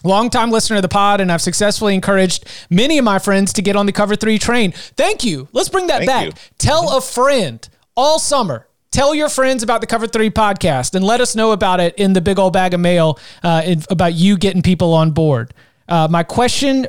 Longtime 0.06 0.52
listener 0.52 0.78
to 0.78 0.82
the 0.82 0.88
pod, 0.88 1.20
and 1.20 1.32
I've 1.32 1.42
successfully 1.42 1.96
encouraged 1.96 2.46
many 2.70 2.98
of 2.98 3.04
my 3.04 3.20
friends 3.20 3.52
to 3.54 3.62
get 3.62 3.76
on 3.76 3.86
the 3.86 3.92
cover 3.92 4.16
three 4.16 4.38
train. 4.38 4.72
Thank 4.72 5.24
you. 5.24 5.48
Let's 5.52 5.70
bring 5.70 5.88
that 5.88 6.06
Thank 6.06 6.10
back. 6.10 6.26
You. 6.28 6.32
Tell 6.58 6.98
a 6.98 7.02
friend 7.02 7.68
all 7.96 8.20
summer. 8.20 8.68
Tell 8.92 9.14
your 9.14 9.28
friends 9.28 9.62
about 9.62 9.82
the 9.82 9.88
Cover 9.88 10.08
Three 10.08 10.30
podcast 10.30 10.96
and 10.96 11.04
let 11.04 11.20
us 11.20 11.36
know 11.36 11.52
about 11.52 11.82
it 11.82 11.96
in 11.96 12.14
the 12.14 12.22
big 12.22 12.40
old 12.40 12.54
bag 12.54 12.74
of 12.74 12.80
mail 12.80 13.20
uh, 13.44 13.76
about 13.90 14.14
you 14.14 14.38
getting 14.38 14.62
people 14.62 14.94
on 14.94 15.12
board. 15.12 15.54
Uh, 15.90 16.08
my 16.10 16.24
question 16.24 16.88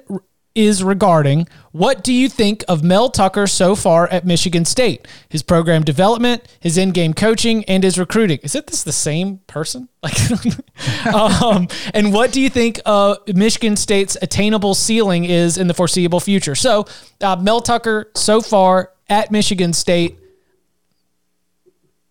is 0.57 0.83
regarding 0.83 1.47
what 1.73 2.03
do 2.03 2.13
you 2.13 2.29
think 2.29 2.65
of 2.67 2.83
Mel 2.83 3.11
Tucker 3.11 3.47
so 3.47 3.77
far 3.77 4.09
at 4.09 4.25
Michigan 4.25 4.65
State? 4.65 5.07
His 5.29 5.43
program 5.43 5.85
development, 5.85 6.43
his 6.59 6.79
in-game 6.79 7.13
coaching, 7.13 7.65
and 7.67 7.85
his 7.85 7.99
recruiting. 7.99 8.39
Is 8.43 8.55
it 8.55 8.67
this 8.67 8.83
the 8.83 8.93
same 8.93 9.39
person? 9.47 9.89
Like, 10.07 11.43
um, 11.43 11.67
and 11.95 12.13
what 12.13 12.31
do 12.31 12.41
you 12.41 12.49
think 12.49 12.81
uh, 12.87 13.17
Michigan 13.35 13.75
State's 13.75 14.17
attainable 14.23 14.77
ceiling 14.77 15.25
is 15.25 15.59
in 15.59 15.67
the 15.67 15.75
foreseeable 15.75 16.21
future? 16.21 16.55
So, 16.55 16.87
uh, 17.21 17.35
Mel 17.35 17.61
Tucker 17.61 18.13
so 18.15 18.41
far 18.41 18.93
at 19.09 19.33
Michigan 19.33 19.73
State. 19.73 20.17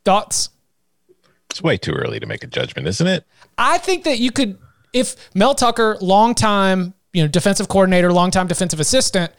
Thoughts? 0.03 0.49
It's 1.49 1.61
way 1.61 1.77
too 1.77 1.93
early 1.93 2.19
to 2.19 2.25
make 2.25 2.43
a 2.43 2.47
judgment, 2.47 2.85
isn't 2.85 3.07
it? 3.07 3.23
I 3.57 3.77
think 3.77 4.03
that 4.03 4.19
you 4.19 4.29
could, 4.29 4.57
if 4.91 5.15
Mel 5.33 5.55
Tucker, 5.55 5.97
long 6.01 6.35
time 6.35 6.93
you 7.15 7.23
know, 7.23 7.29
defensive 7.29 7.69
coordinator, 7.69 8.11
longtime 8.11 8.47
defensive 8.47 8.81
assistant. 8.81 9.31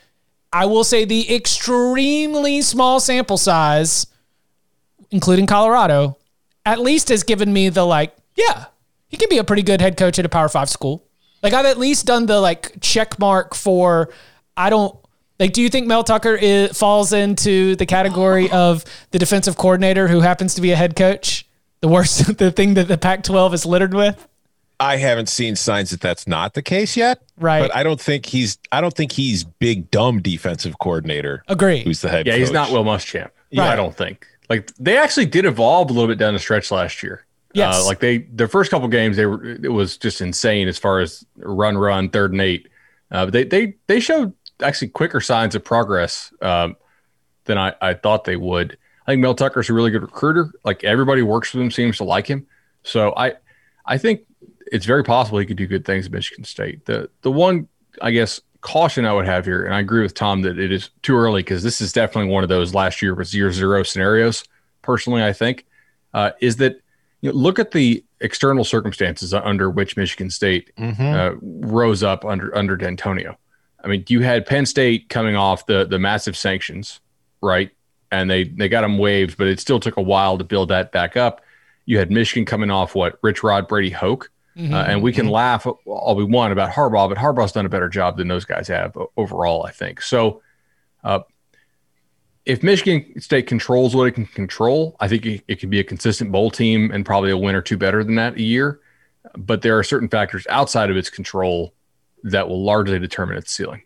I 0.50 0.64
will 0.64 0.82
say 0.82 1.04
the 1.04 1.34
extremely 1.34 2.62
small 2.62 3.00
sample 3.00 3.36
size, 3.36 4.06
including 5.10 5.46
Colorado, 5.46 6.16
at 6.64 6.80
least 6.80 7.10
has 7.10 7.22
given 7.22 7.52
me 7.52 7.68
the 7.68 7.84
like, 7.84 8.16
yeah, 8.34 8.66
he 9.08 9.18
can 9.18 9.28
be 9.28 9.36
a 9.36 9.44
pretty 9.44 9.62
good 9.62 9.82
head 9.82 9.98
coach 9.98 10.18
at 10.18 10.24
a 10.24 10.28
Power 10.30 10.48
Five 10.48 10.70
school. 10.70 11.04
Like 11.42 11.52
I've 11.52 11.66
at 11.66 11.76
least 11.76 12.06
done 12.06 12.24
the 12.24 12.40
like 12.40 12.80
check 12.80 13.18
mark 13.18 13.54
for. 13.54 14.08
I 14.56 14.70
don't 14.70 14.96
like. 15.38 15.52
Do 15.52 15.60
you 15.60 15.68
think 15.68 15.86
Mel 15.86 16.02
Tucker 16.02 16.34
is, 16.34 16.76
falls 16.76 17.12
into 17.12 17.76
the 17.76 17.84
category 17.84 18.50
of 18.52 18.84
the 19.10 19.18
defensive 19.18 19.58
coordinator 19.58 20.08
who 20.08 20.20
happens 20.20 20.54
to 20.54 20.62
be 20.62 20.72
a 20.72 20.76
head 20.76 20.96
coach? 20.96 21.46
The 21.82 21.88
worst, 21.88 22.38
the 22.38 22.50
thing 22.50 22.74
that 22.74 22.88
the 22.88 22.96
Pac-12 22.96 23.52
is 23.52 23.66
littered 23.66 23.92
with. 23.92 24.26
I 24.78 24.96
haven't 24.96 25.28
seen 25.28 25.56
signs 25.56 25.90
that 25.90 26.00
that's 26.00 26.26
not 26.26 26.54
the 26.54 26.62
case 26.62 26.96
yet. 26.96 27.22
Right. 27.38 27.60
But 27.60 27.74
I 27.74 27.82
don't 27.82 28.00
think 28.00 28.26
he's. 28.26 28.58
I 28.72 28.80
don't 28.80 28.94
think 28.94 29.12
he's 29.12 29.44
big 29.44 29.90
dumb 29.90 30.20
defensive 30.20 30.78
coordinator. 30.78 31.42
Agree. 31.48 31.82
Who's 31.82 32.02
the 32.02 32.08
head? 32.08 32.26
Yeah, 32.26 32.36
he's 32.36 32.52
not 32.52 32.70
Will 32.70 32.84
Muschamp. 32.84 33.30
Right. 33.56 33.70
I 33.70 33.76
don't 33.76 33.96
think. 33.96 34.26
Like 34.48 34.70
they 34.78 34.96
actually 34.96 35.26
did 35.26 35.44
evolve 35.44 35.90
a 35.90 35.92
little 35.92 36.08
bit 36.08 36.18
down 36.18 36.34
the 36.34 36.40
stretch 36.40 36.70
last 36.70 37.02
year. 37.02 37.24
Yes. 37.52 37.74
Uh, 37.74 37.86
like 37.86 38.00
they, 38.00 38.18
their 38.18 38.48
first 38.48 38.70
couple 38.70 38.86
games, 38.88 39.16
they 39.16 39.26
were 39.26 39.42
it 39.44 39.72
was 39.72 39.96
just 39.96 40.20
insane 40.20 40.68
as 40.68 40.78
far 40.78 41.00
as 41.00 41.24
run, 41.36 41.78
run, 41.78 42.10
third 42.10 42.32
and 42.32 42.40
eight. 42.40 42.68
Uh, 43.10 43.26
but 43.26 43.32
they 43.32 43.44
they 43.44 43.74
they 43.86 44.00
showed 44.00 44.34
actually 44.62 44.88
quicker 44.88 45.20
signs 45.20 45.54
of 45.54 45.64
progress 45.64 46.32
um, 46.42 46.76
than 47.44 47.56
I, 47.56 47.74
I 47.80 47.94
thought 47.94 48.24
they 48.24 48.36
would. 48.36 48.76
I 49.06 49.12
think 49.12 49.22
Mel 49.22 49.34
Tucker's 49.34 49.70
a 49.70 49.72
really 49.72 49.90
good 49.90 50.02
recruiter. 50.02 50.52
Like 50.64 50.84
everybody 50.84 51.22
works 51.22 51.54
with 51.54 51.62
him, 51.62 51.70
seems 51.70 51.96
to 51.98 52.04
like 52.04 52.26
him. 52.26 52.46
So 52.82 53.14
I 53.16 53.34
I 53.86 53.98
think 53.98 54.20
it's 54.72 54.86
very 54.86 55.04
possible 55.04 55.38
he 55.38 55.46
could 55.46 55.56
do 55.56 55.66
good 55.66 55.84
things 55.84 56.06
at 56.06 56.12
Michigan 56.12 56.44
State. 56.44 56.86
The 56.86 57.10
the 57.22 57.30
one 57.30 57.68
I 58.02 58.10
guess 58.10 58.40
caution 58.60 59.04
I 59.04 59.12
would 59.12 59.26
have 59.26 59.44
here, 59.44 59.64
and 59.64 59.74
I 59.74 59.80
agree 59.80 60.02
with 60.02 60.14
Tom 60.14 60.42
that 60.42 60.58
it 60.58 60.72
is 60.72 60.90
too 61.02 61.16
early 61.16 61.42
because 61.42 61.62
this 61.62 61.80
is 61.80 61.92
definitely 61.92 62.32
one 62.32 62.42
of 62.42 62.48
those 62.48 62.74
last 62.74 63.00
year 63.00 63.14
was 63.14 63.34
year 63.34 63.52
zero 63.52 63.82
scenarios. 63.82 64.44
Personally, 64.82 65.22
I 65.22 65.32
think 65.32 65.66
uh, 66.14 66.32
is 66.40 66.56
that 66.56 66.80
you 67.20 67.30
know, 67.30 67.36
look 67.36 67.58
at 67.58 67.70
the 67.70 68.04
external 68.20 68.64
circumstances 68.64 69.34
under 69.34 69.70
which 69.70 69.96
Michigan 69.96 70.30
State 70.30 70.72
uh, 71.14 71.34
rose 71.40 72.02
up 72.02 72.24
under 72.24 72.56
under 72.56 72.76
Dantonio. 72.76 73.36
I 73.82 73.88
mean, 73.88 74.04
you 74.08 74.22
had 74.22 74.46
Penn 74.46 74.66
State 74.66 75.08
coming 75.08 75.36
off 75.36 75.66
the 75.66 75.84
the 75.84 75.98
massive 75.98 76.36
sanctions, 76.36 77.00
right? 77.40 77.70
And 78.10 78.30
they 78.30 78.44
they 78.44 78.68
got 78.68 78.82
them 78.82 78.98
waived, 78.98 79.36
but 79.38 79.46
it 79.46 79.60
still 79.60 79.80
took 79.80 79.96
a 79.96 80.02
while 80.02 80.38
to 80.38 80.44
build 80.44 80.70
that 80.70 80.92
back 80.92 81.16
up. 81.16 81.40
You 81.84 81.98
had 81.98 82.10
Michigan 82.10 82.44
coming 82.44 82.70
off 82.70 82.94
what 82.96 83.18
Rich 83.22 83.44
Rod, 83.44 83.68
Brady 83.68 83.90
Hoke, 83.90 84.30
uh, 84.58 84.62
and 84.88 85.02
we 85.02 85.12
can 85.12 85.28
laugh 85.28 85.66
all 85.84 86.14
we 86.16 86.24
want 86.24 86.52
about 86.52 86.70
Harbaugh, 86.70 87.08
but 87.08 87.18
Harbaugh's 87.18 87.52
done 87.52 87.66
a 87.66 87.68
better 87.68 87.88
job 87.88 88.16
than 88.16 88.28
those 88.28 88.44
guys 88.46 88.68
have 88.68 88.96
overall, 89.16 89.66
I 89.66 89.70
think. 89.70 90.00
So, 90.00 90.40
uh, 91.04 91.20
if 92.46 92.62
Michigan 92.62 93.20
State 93.20 93.46
controls 93.46 93.94
what 93.94 94.06
it 94.06 94.12
can 94.12 94.24
control, 94.26 94.96
I 95.00 95.08
think 95.08 95.26
it, 95.26 95.44
it 95.48 95.58
can 95.60 95.68
be 95.68 95.80
a 95.80 95.84
consistent 95.84 96.30
bowl 96.32 96.50
team 96.50 96.90
and 96.92 97.04
probably 97.04 97.30
a 97.32 97.36
win 97.36 97.54
or 97.54 97.60
two 97.60 97.76
better 97.76 98.02
than 98.04 98.14
that 98.14 98.36
a 98.36 98.42
year. 98.42 98.80
But 99.36 99.62
there 99.62 99.76
are 99.78 99.82
certain 99.82 100.08
factors 100.08 100.46
outside 100.48 100.88
of 100.90 100.96
its 100.96 101.10
control 101.10 101.74
that 102.22 102.48
will 102.48 102.62
largely 102.64 102.98
determine 102.98 103.36
its 103.36 103.50
ceiling. 103.52 103.82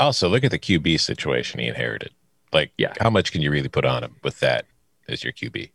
Also, 0.00 0.28
look 0.28 0.42
at 0.42 0.50
the 0.50 0.58
QB 0.58 0.98
situation 1.00 1.60
he 1.60 1.68
inherited. 1.68 2.10
Like, 2.52 2.72
Yeah. 2.78 2.94
how 2.98 3.10
much 3.10 3.30
can 3.30 3.42
you 3.42 3.50
really 3.50 3.68
put 3.68 3.84
on 3.84 4.02
him 4.02 4.16
with 4.22 4.40
that 4.40 4.64
as 5.08 5.22
your 5.22 5.32
QB? 5.34 5.70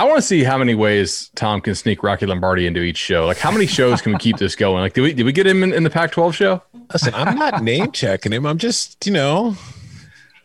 I 0.00 0.04
want 0.04 0.16
to 0.16 0.22
see 0.22 0.44
how 0.44 0.56
many 0.56 0.74
ways 0.74 1.30
Tom 1.34 1.60
can 1.60 1.74
sneak 1.74 2.02
Rocky 2.02 2.24
Lombardi 2.24 2.66
into 2.66 2.80
each 2.80 2.96
show. 2.96 3.26
Like, 3.26 3.36
how 3.36 3.50
many 3.50 3.66
shows 3.66 4.00
can 4.00 4.12
we 4.12 4.18
keep 4.18 4.38
this 4.38 4.56
going? 4.56 4.80
Like, 4.80 4.94
did 4.94 5.02
we 5.02 5.12
did 5.12 5.24
we 5.24 5.32
get 5.32 5.46
him 5.46 5.62
in, 5.62 5.74
in 5.74 5.82
the 5.82 5.90
Pac-12 5.90 6.32
show? 6.32 6.62
Listen, 6.90 7.12
I'm 7.14 7.36
not 7.36 7.62
name 7.62 7.92
checking 7.92 8.32
him. 8.32 8.46
I'm 8.46 8.56
just, 8.56 9.06
you 9.06 9.12
know, 9.12 9.56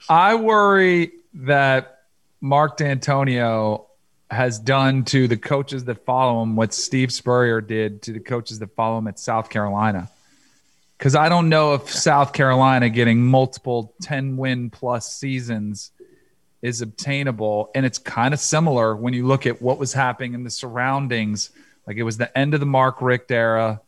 I 0.10 0.36
worry 0.36 1.14
that 1.36 2.02
Mark 2.42 2.78
Dantonio 2.78 3.86
has 4.30 4.60
done 4.60 5.06
to 5.06 5.26
the 5.26 5.38
coaches 5.38 5.86
that 5.86 6.04
follow 6.04 6.44
him 6.44 6.58
what 6.58 6.74
Steve 6.74 7.14
Spurrier 7.14 7.62
did 7.62 8.02
to 8.02 8.12
the 8.12 8.20
coaches 8.20 8.60
that 8.60 8.76
follow 8.76 8.98
him 8.98 9.08
at 9.08 9.20
South 9.20 9.50
Carolina. 9.50 10.10
Because 10.98 11.16
I 11.16 11.30
don't 11.30 11.48
know 11.48 11.76
if 11.76 11.90
South 11.90 12.34
Carolina 12.34 12.90
getting 12.90 13.26
multiple 13.26 13.94
10 14.02 14.36
win 14.36 14.70
plus 14.70 15.14
seasons 15.14 15.92
is 16.62 16.82
obtainable. 16.82 17.70
And 17.76 17.86
it's 17.86 18.00
kind 18.00 18.34
of 18.34 18.40
similar 18.40 18.96
when 18.96 19.14
you 19.14 19.26
look 19.26 19.46
at 19.46 19.62
what 19.62 19.78
was 19.78 19.94
happening 19.94 20.34
in 20.34 20.44
the 20.44 20.50
surroundings. 20.50 21.52
Like 21.86 21.98
it 21.98 22.04
was 22.04 22.18
the 22.18 22.36
end 22.38 22.54
of 22.54 22.60
the 22.60 22.66
Mark 22.66 23.02
Richt 23.02 23.32
era, 23.32 23.82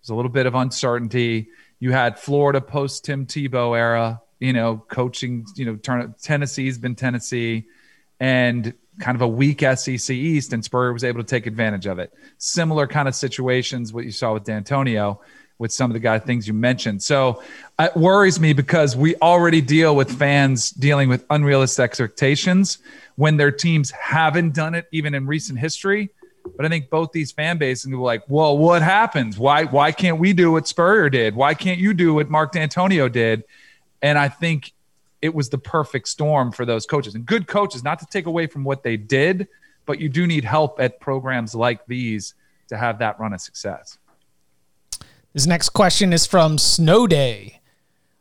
there's 0.00 0.10
a 0.10 0.14
little 0.14 0.30
bit 0.30 0.46
of 0.46 0.54
uncertainty. 0.54 1.48
You 1.78 1.92
had 1.92 2.18
Florida 2.18 2.60
post 2.60 3.04
Tim 3.04 3.26
Tebow 3.26 3.76
era, 3.76 4.20
you 4.40 4.52
know, 4.52 4.84
coaching, 4.88 5.46
you 5.54 5.64
know, 5.64 5.76
turn 5.76 6.14
Tennessee's 6.20 6.78
been 6.78 6.94
Tennessee 6.96 7.66
and 8.18 8.74
kind 8.98 9.14
of 9.14 9.22
a 9.22 9.28
weak 9.28 9.60
SEC 9.60 10.10
East, 10.10 10.52
and 10.52 10.64
Spurrier 10.64 10.92
was 10.92 11.04
able 11.04 11.22
to 11.22 11.26
take 11.26 11.46
advantage 11.46 11.86
of 11.86 11.98
it. 11.98 12.12
Similar 12.38 12.86
kind 12.86 13.08
of 13.08 13.14
situations, 13.14 13.92
what 13.92 14.04
you 14.04 14.10
saw 14.10 14.34
with 14.34 14.44
Dantonio, 14.44 15.18
with 15.58 15.72
some 15.72 15.90
of 15.90 15.92
the 15.94 16.00
guy 16.00 16.18
things 16.18 16.46
you 16.46 16.54
mentioned. 16.54 17.02
So 17.02 17.42
uh, 17.78 17.88
it 17.94 17.96
worries 17.96 18.40
me 18.40 18.52
because 18.52 18.96
we 18.96 19.14
already 19.16 19.60
deal 19.60 19.94
with 19.94 20.10
fans 20.10 20.70
dealing 20.70 21.08
with 21.08 21.24
unrealistic 21.30 21.82
expectations 21.84 22.78
when 23.16 23.36
their 23.36 23.50
teams 23.50 23.90
haven't 23.90 24.54
done 24.54 24.74
it, 24.74 24.86
even 24.92 25.14
in 25.14 25.26
recent 25.26 25.58
history. 25.58 26.10
But 26.56 26.66
I 26.66 26.68
think 26.68 26.90
both 26.90 27.12
these 27.12 27.30
fan 27.30 27.58
bases 27.58 27.88
be 27.88 27.96
like, 27.96 28.22
well, 28.28 28.58
what 28.58 28.82
happens? 28.82 29.38
Why 29.38 29.64
why 29.64 29.92
can't 29.92 30.18
we 30.18 30.32
do 30.32 30.52
what 30.52 30.66
Spurrier 30.66 31.08
did? 31.08 31.36
Why 31.36 31.54
can't 31.54 31.78
you 31.78 31.94
do 31.94 32.14
what 32.14 32.28
Mark 32.28 32.52
Dantonio 32.52 33.10
did? 33.10 33.44
And 34.02 34.18
I 34.18 34.28
think 34.28 34.72
it 35.20 35.32
was 35.32 35.48
the 35.48 35.58
perfect 35.58 36.08
storm 36.08 36.50
for 36.50 36.66
those 36.66 36.84
coaches 36.84 37.14
and 37.14 37.24
good 37.24 37.46
coaches, 37.46 37.84
not 37.84 38.00
to 38.00 38.06
take 38.06 38.26
away 38.26 38.48
from 38.48 38.64
what 38.64 38.82
they 38.82 38.96
did, 38.96 39.46
but 39.86 40.00
you 40.00 40.08
do 40.08 40.26
need 40.26 40.44
help 40.44 40.80
at 40.80 40.98
programs 41.00 41.54
like 41.54 41.86
these 41.86 42.34
to 42.68 42.76
have 42.76 42.98
that 42.98 43.20
run 43.20 43.32
of 43.32 43.40
success. 43.40 43.98
This 45.32 45.46
next 45.46 45.70
question 45.70 46.12
is 46.12 46.26
from 46.26 46.58
Snow 46.58 47.06
Day. 47.06 47.60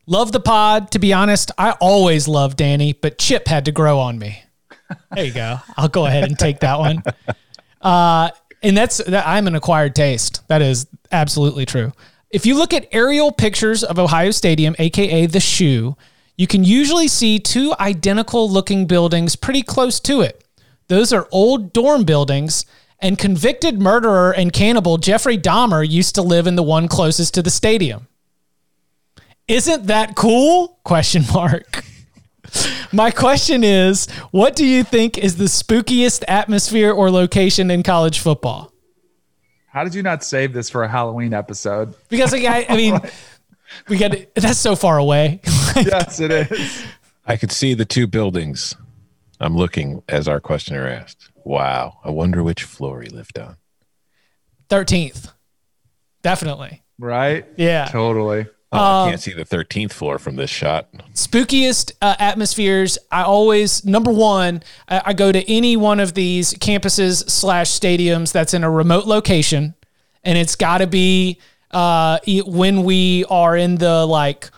Love 0.06 0.32
the 0.32 0.40
pod. 0.40 0.92
To 0.92 1.00
be 1.00 1.12
honest, 1.12 1.52
I 1.58 1.72
always 1.72 2.28
loved 2.28 2.58
Danny, 2.58 2.94
but 2.94 3.18
Chip 3.18 3.48
had 3.48 3.66
to 3.66 3.72
grow 3.72 4.00
on 4.00 4.18
me. 4.18 4.44
There 5.14 5.26
you 5.26 5.34
go. 5.34 5.60
I'll 5.78 5.90
go 5.90 6.06
ahead 6.06 6.24
and 6.24 6.38
take 6.38 6.60
that 6.62 6.80
one. 6.80 7.04
Uh, 7.82 8.30
and 8.62 8.78
that's 8.78 8.98
that 8.98 9.28
I'm 9.28 9.48
an 9.48 9.56
acquired 9.56 9.96
taste. 9.96 10.48
That 10.50 10.62
is 10.62 10.86
absolutely 11.12 11.66
true. 11.66 11.92
If 12.30 12.46
you 12.46 12.56
look 12.56 12.74
at 12.74 12.88
aerial 12.92 13.32
pictures 13.32 13.84
of 13.84 13.98
Ohio 13.98 14.30
Stadium, 14.30 14.76
aka 14.78 15.26
the 15.26 15.40
shoe, 15.40 15.98
you 16.38 16.46
can 16.46 16.64
usually 16.64 17.08
see 17.08 17.40
two 17.40 17.74
identical 17.80 18.48
looking 18.48 18.86
buildings 18.86 19.36
pretty 19.36 19.64
close 19.64 20.00
to 20.02 20.22
it. 20.22 20.44
Those 20.90 21.12
are 21.12 21.28
old 21.32 21.74
dorm 21.74 22.04
buildings, 22.04 22.68
and 23.02 23.18
convicted 23.18 23.82
murderer 23.82 24.32
and 24.32 24.54
cannibal 24.54 24.98
Jeffrey 24.98 25.38
Dahmer 25.38 25.88
used 25.88 26.16
to 26.16 26.22
live 26.22 26.48
in 26.48 26.56
the 26.56 26.64
one 26.64 26.88
closest 26.88 27.34
to 27.34 27.42
the 27.42 27.50
stadium. 27.50 28.08
Isn't 29.48 29.88
that 29.88 30.16
cool? 30.16 30.80
Question 30.84 31.24
mark. 31.34 31.84
My 32.92 33.12
question 33.12 33.64
is, 33.64 34.10
what 34.32 34.56
do 34.56 34.66
you 34.66 34.84
think 34.84 35.18
is 35.18 35.38
the 35.38 35.46
spookiest 35.46 36.24
atmosphere 36.28 36.92
or 36.92 37.10
location 37.10 37.72
in 37.72 37.84
college 37.84 38.20
football? 38.20 38.72
How 39.68 39.84
did 39.86 39.96
you 39.96 40.04
not 40.04 40.24
save 40.24 40.52
this 40.52 40.70
for 40.70 40.84
a 40.84 40.88
Halloween 40.88 41.34
episode? 41.34 41.96
Because 42.10 42.34
like, 42.34 42.44
I, 42.44 42.66
I 42.68 42.76
mean, 42.76 43.00
we 43.88 43.98
got 43.98 44.14
that's 44.36 44.60
so 44.60 44.76
far 44.76 44.98
away. 44.98 45.40
yes, 45.76 46.20
it 46.20 46.32
is. 46.32 46.86
I 47.26 47.38
could 47.38 47.52
see 47.52 47.74
the 47.74 47.86
two 47.86 48.08
buildings. 48.08 48.76
I'm 49.42 49.58
looking 49.58 50.04
as 50.08 50.28
our 50.28 50.40
questioner 50.40 50.88
asked. 50.88 51.30
Wow. 51.44 52.00
I 52.04 52.12
wonder 52.12 52.44
which 52.44 52.64
floor 52.64 53.02
he 53.02 53.10
lived 53.10 53.38
on. 53.40 53.58
Thirteenth, 54.70 55.32
definitely. 56.22 56.84
Right? 57.00 57.46
Yeah. 57.58 57.90
Totally. 57.92 58.46
Oh, 58.74 59.04
I 59.06 59.10
can't 59.10 59.20
see 59.22 59.34
the 59.34 59.44
13th 59.44 59.92
floor 59.92 60.18
from 60.18 60.38
this 60.38 60.50
shot. 60.50 60.88
spookiest 61.14 61.92
uh, 62.02 62.16
atmospheres 62.20 62.98
i 63.12 63.22
always 63.22 63.84
number 63.84 64.12
one 64.12 64.64
I, 64.88 65.02
I 65.08 65.14
go 65.14 65.30
to 65.30 65.52
any 65.52 65.76
one 65.76 66.00
of 66.00 66.14
these 66.14 66.54
campuses 66.54 67.30
slash 67.30 67.70
stadiums 67.70 68.32
that's 68.32 68.54
in 68.54 68.64
a 68.64 68.72
remote 68.72 69.08
location 69.08 69.74
and 70.24 70.38
it's 70.38 70.56
got 70.56 70.78
to 70.78 70.88
be 70.88 71.38
uh, 71.72 72.20
e- 72.26 72.44
when 72.46 72.84
we 72.84 73.26
are 73.30 73.58
in 73.58 73.76
the 73.76 74.06
like 74.06 74.50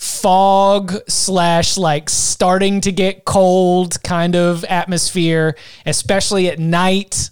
fog 0.00 0.94
slash 1.08 1.76
like 1.76 2.08
starting 2.08 2.80
to 2.80 2.90
get 2.90 3.26
cold 3.26 4.02
kind 4.02 4.34
of 4.34 4.64
atmosphere 4.64 5.54
especially 5.84 6.48
at 6.48 6.58
night 6.58 7.28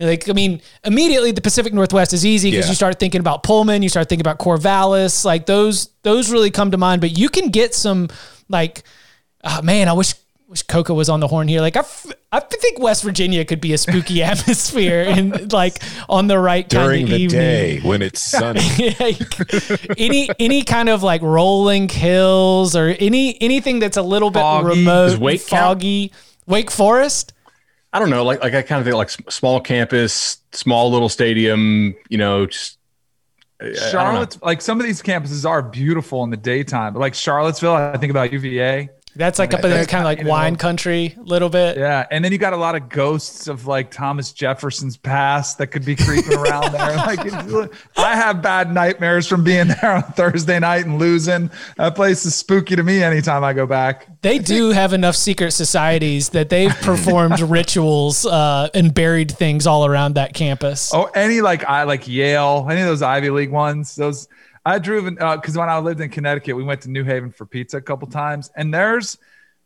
like, 0.00 0.28
I 0.28 0.32
mean, 0.32 0.60
immediately 0.84 1.30
the 1.30 1.40
Pacific 1.40 1.72
Northwest 1.72 2.12
is 2.12 2.26
easy 2.26 2.50
because 2.50 2.66
Yeah. 2.66 2.70
you 2.70 2.74
start 2.74 2.98
thinking 2.98 3.20
about 3.20 3.44
Pullman, 3.44 3.80
you 3.80 3.88
start 3.88 4.08
thinking 4.08 4.26
about 4.26 4.38
Corvallis, 4.40 5.24
like 5.24 5.46
those, 5.46 5.88
those 6.02 6.30
really 6.32 6.50
come 6.50 6.72
to 6.72 6.76
mind. 6.76 7.00
But 7.00 7.16
you 7.16 7.28
can 7.28 7.48
get 7.50 7.74
some, 7.74 8.08
like, 8.48 8.82
oh, 9.44 9.62
man, 9.62 9.88
I 9.88 9.92
wish, 9.92 10.14
wish 10.48 10.62
Coca 10.64 10.92
was 10.92 11.08
on 11.08 11.20
the 11.20 11.28
horn 11.28 11.46
here. 11.46 11.60
Like, 11.60 11.76
I, 11.76 11.80
f- 11.80 12.06
I 12.36 12.40
think 12.40 12.78
West 12.78 13.02
Virginia 13.04 13.44
could 13.44 13.60
be 13.60 13.72
a 13.72 13.78
spooky 13.78 14.22
atmosphere 14.30 15.04
and 15.06 15.52
like 15.52 15.82
on 16.08 16.26
the 16.26 16.38
right 16.38 16.68
kind 16.68 16.84
During 16.84 17.02
of 17.04 17.08
the 17.10 17.16
evening. 17.16 17.38
day 17.40 17.80
when 17.80 18.02
it's 18.02 18.20
sunny. 18.38 18.60
any 19.98 20.28
any 20.38 20.62
kind 20.62 20.88
of 20.88 21.02
like 21.02 21.22
rolling 21.22 21.88
hills 21.88 22.74
or 22.76 22.88
any 22.98 23.40
anything 23.40 23.78
that's 23.78 23.96
a 23.96 24.02
little 24.02 24.30
bit 24.30 24.40
Foggy. 24.40 24.80
remote, 24.80 25.08
Does 25.10 25.18
Wake 25.18 25.46
count? 25.46 25.62
foggy. 25.78 26.12
Wake 26.46 26.70
Forest. 26.70 27.32
I 27.92 28.00
don't 28.00 28.10
know. 28.10 28.24
Like, 28.24 28.42
like 28.42 28.54
I 28.54 28.62
kind 28.62 28.80
of 28.80 28.84
think 28.84 28.96
like 28.96 29.10
small 29.32 29.60
campus, 29.60 30.38
small 30.52 30.90
little 30.90 31.08
stadium. 31.08 31.94
You 32.08 32.18
know, 32.18 32.46
just 32.46 32.78
I- 33.60 33.66
I 33.66 33.68
don't 33.68 33.74
know. 33.74 33.90
Charlotte, 33.90 34.42
like 34.42 34.60
some 34.60 34.80
of 34.80 34.86
these 34.86 35.00
campuses 35.00 35.48
are 35.48 35.62
beautiful 35.62 36.24
in 36.24 36.30
the 36.30 36.36
daytime, 36.36 36.92
but 36.92 36.98
like 37.00 37.14
Charlottesville, 37.14 37.72
I 37.74 37.96
think 37.96 38.10
about 38.10 38.32
UVA. 38.32 38.90
That's 39.16 39.38
like 39.38 39.54
up 39.54 39.62
in 39.62 39.70
there, 39.70 39.86
kind 39.86 40.02
of 40.02 40.06
like 40.06 40.18
you 40.18 40.24
know. 40.24 40.30
wine 40.30 40.56
country, 40.56 41.14
a 41.16 41.22
little 41.22 41.48
bit. 41.48 41.76
Yeah, 41.76 42.06
and 42.10 42.24
then 42.24 42.32
you 42.32 42.38
got 42.38 42.52
a 42.52 42.56
lot 42.56 42.74
of 42.74 42.88
ghosts 42.88 43.46
of 43.46 43.66
like 43.66 43.90
Thomas 43.90 44.32
Jefferson's 44.32 44.96
past 44.96 45.58
that 45.58 45.68
could 45.68 45.84
be 45.84 45.94
creeping 45.94 46.34
around 46.38 46.72
there. 46.72 46.84
Like, 47.04 47.20
I 47.96 48.16
have 48.16 48.40
bad 48.40 48.72
nightmares 48.72 49.26
from 49.26 49.44
being 49.44 49.68
there 49.82 49.92
on 49.92 50.02
Thursday 50.02 50.58
night 50.58 50.86
and 50.86 50.98
losing. 50.98 51.50
That 51.76 51.94
place 51.94 52.24
is 52.24 52.34
spooky 52.34 52.76
to 52.76 52.82
me 52.82 53.02
anytime 53.02 53.44
I 53.44 53.52
go 53.52 53.66
back. 53.66 54.08
They 54.22 54.38
do 54.38 54.70
have 54.70 54.92
enough 54.92 55.16
secret 55.16 55.52
societies 55.52 56.30
that 56.30 56.48
they've 56.48 56.74
performed 56.82 57.40
rituals 57.40 58.24
uh, 58.26 58.68
and 58.74 58.94
buried 58.94 59.30
things 59.30 59.66
all 59.66 59.86
around 59.86 60.14
that 60.14 60.34
campus. 60.34 60.92
Oh, 60.94 61.04
any 61.14 61.40
like 61.40 61.64
I 61.64 61.82
like 61.84 62.08
Yale, 62.08 62.66
any 62.70 62.80
of 62.80 62.86
those 62.86 63.02
Ivy 63.02 63.30
League 63.30 63.50
ones. 63.50 63.94
Those 63.96 64.28
I 64.64 64.78
drove 64.78 65.04
because 65.04 65.56
uh, 65.56 65.60
when 65.60 65.68
I 65.68 65.78
lived 65.78 66.00
in 66.00 66.08
Connecticut, 66.08 66.56
we 66.56 66.62
went 66.62 66.80
to 66.82 66.90
New 66.90 67.04
Haven 67.04 67.30
for 67.30 67.44
pizza 67.46 67.76
a 67.76 67.82
couple 67.82 68.08
times, 68.08 68.50
and 68.56 68.72
there's 68.72 69.18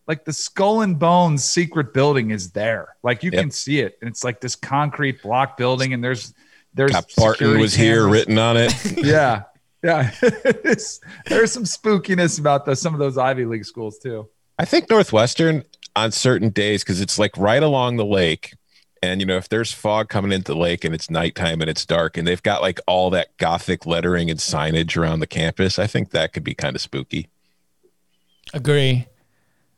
like 0.06 0.24
the 0.24 0.32
Skull 0.32 0.80
and 0.82 0.98
Bones 0.98 1.44
secret 1.44 1.92
building 1.94 2.30
is 2.30 2.50
there. 2.50 2.96
Like 3.02 3.22
you 3.22 3.30
Yep. 3.32 3.40
can 3.40 3.50
see 3.50 3.80
it, 3.80 3.98
and 4.00 4.08
it's 4.10 4.24
like 4.24 4.40
this 4.40 4.56
concrete 4.56 5.22
block 5.22 5.56
building, 5.56 5.92
and 5.92 6.02
there's 6.02 6.34
there's 6.74 6.92
Cap 6.92 7.06
Barton 7.16 7.58
was 7.58 7.74
here 7.74 8.08
written 8.08 8.38
on 8.38 8.56
it. 8.56 8.74
Yeah, 9.04 9.42
yeah. 9.82 10.10
There's 10.20 11.52
some 11.52 11.64
spookiness 11.64 12.38
about 12.38 12.66
those 12.66 12.80
some 12.80 12.94
of 12.94 13.00
those 13.00 13.16
Ivy 13.16 13.44
League 13.44 13.64
schools 13.64 13.98
too. 13.98 14.28
I 14.58 14.64
think 14.64 14.90
Northwestern 14.90 15.64
on 15.94 16.12
certain 16.12 16.50
days 16.50 16.82
because 16.82 17.00
it's 17.00 17.18
like 17.18 17.36
right 17.36 17.62
along 17.62 17.96
the 17.96 18.04
lake. 18.04 18.54
And 19.02 19.20
you 19.20 19.26
know, 19.26 19.36
if 19.36 19.48
there's 19.48 19.72
fog 19.72 20.08
coming 20.08 20.32
into 20.32 20.52
the 20.52 20.58
lake 20.58 20.84
and 20.84 20.94
it's 20.94 21.10
nighttime 21.10 21.60
and 21.60 21.70
it's 21.70 21.86
dark 21.86 22.16
and 22.16 22.26
they've 22.26 22.42
got 22.42 22.62
like 22.62 22.80
all 22.86 23.10
that 23.10 23.36
gothic 23.36 23.86
lettering 23.86 24.30
and 24.30 24.38
signage 24.38 24.96
around 24.96 25.20
the 25.20 25.26
campus, 25.26 25.78
I 25.78 25.86
think 25.86 26.10
that 26.10 26.32
could 26.32 26.44
be 26.44 26.54
kind 26.54 26.74
of 26.76 26.82
spooky. 26.82 27.28
Agree. 28.52 29.06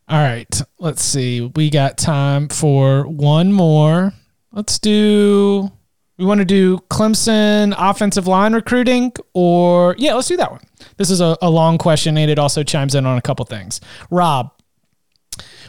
All 0.07 0.21
right. 0.21 0.61
Let's 0.79 1.01
see. 1.03 1.41
We 1.55 1.69
got 1.69 1.97
time 1.97 2.49
for 2.49 3.07
one 3.07 3.53
more. 3.53 4.13
Let's 4.51 4.79
do. 4.79 5.71
We 6.17 6.25
want 6.25 6.39
to 6.39 6.45
do 6.45 6.77
Clemson 6.89 7.73
offensive 7.77 8.27
line 8.27 8.53
recruiting, 8.53 9.13
or 9.33 9.95
yeah, 9.97 10.13
let's 10.13 10.27
do 10.27 10.37
that 10.37 10.51
one. 10.51 10.61
This 10.97 11.09
is 11.09 11.19
a, 11.19 11.37
a 11.41 11.49
long 11.49 11.77
question, 11.77 12.17
and 12.17 12.29
it 12.29 12.37
also 12.37 12.61
chimes 12.61 12.93
in 12.93 13.05
on 13.05 13.17
a 13.17 13.21
couple 13.21 13.43
things. 13.45 13.81
Rob, 14.11 14.51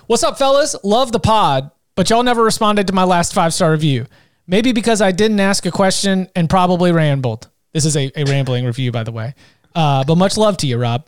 what's 0.08 0.22
up, 0.22 0.36
fellas? 0.36 0.76
Love 0.84 1.12
the 1.12 1.20
pod, 1.20 1.70
but 1.94 2.10
y'all 2.10 2.22
never 2.22 2.42
responded 2.42 2.86
to 2.86 2.92
my 2.92 3.04
last 3.04 3.34
five 3.34 3.54
star 3.54 3.72
review. 3.72 4.06
Maybe 4.46 4.72
because 4.72 5.00
I 5.00 5.12
didn't 5.12 5.40
ask 5.40 5.66
a 5.66 5.70
question 5.70 6.28
and 6.34 6.50
probably 6.50 6.92
rambled. 6.92 7.48
This 7.72 7.84
is 7.84 7.96
a, 7.96 8.10
a 8.16 8.24
rambling 8.24 8.64
review, 8.64 8.92
by 8.92 9.04
the 9.04 9.12
way. 9.12 9.34
Uh, 9.74 10.04
but 10.04 10.16
much 10.16 10.36
love 10.36 10.56
to 10.58 10.66
you, 10.66 10.78
Rob. 10.78 11.06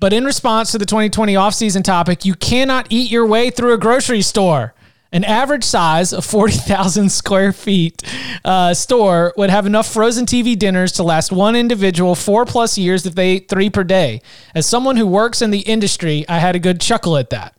But 0.00 0.12
in 0.12 0.24
response 0.24 0.72
to 0.72 0.78
the 0.78 0.86
2020 0.86 1.34
offseason 1.34 1.82
topic, 1.82 2.24
you 2.24 2.34
cannot 2.34 2.86
eat 2.90 3.10
your 3.10 3.26
way 3.26 3.50
through 3.50 3.72
a 3.72 3.78
grocery 3.78 4.22
store. 4.22 4.74
An 5.12 5.24
average 5.24 5.64
size 5.64 6.12
of 6.12 6.24
40,000 6.24 7.10
square 7.10 7.52
feet 7.52 8.02
uh, 8.44 8.74
store 8.74 9.32
would 9.36 9.50
have 9.50 9.64
enough 9.64 9.90
frozen 9.90 10.26
TV 10.26 10.58
dinners 10.58 10.92
to 10.92 11.02
last 11.02 11.32
one 11.32 11.56
individual 11.56 12.14
four 12.14 12.44
plus 12.44 12.76
years 12.76 13.06
if 13.06 13.14
they 13.14 13.28
ate 13.30 13.48
three 13.48 13.70
per 13.70 13.84
day. 13.84 14.20
As 14.54 14.66
someone 14.66 14.96
who 14.96 15.06
works 15.06 15.40
in 15.40 15.50
the 15.50 15.60
industry, 15.60 16.26
I 16.28 16.38
had 16.38 16.56
a 16.56 16.58
good 16.58 16.80
chuckle 16.80 17.16
at 17.16 17.30
that. 17.30 17.55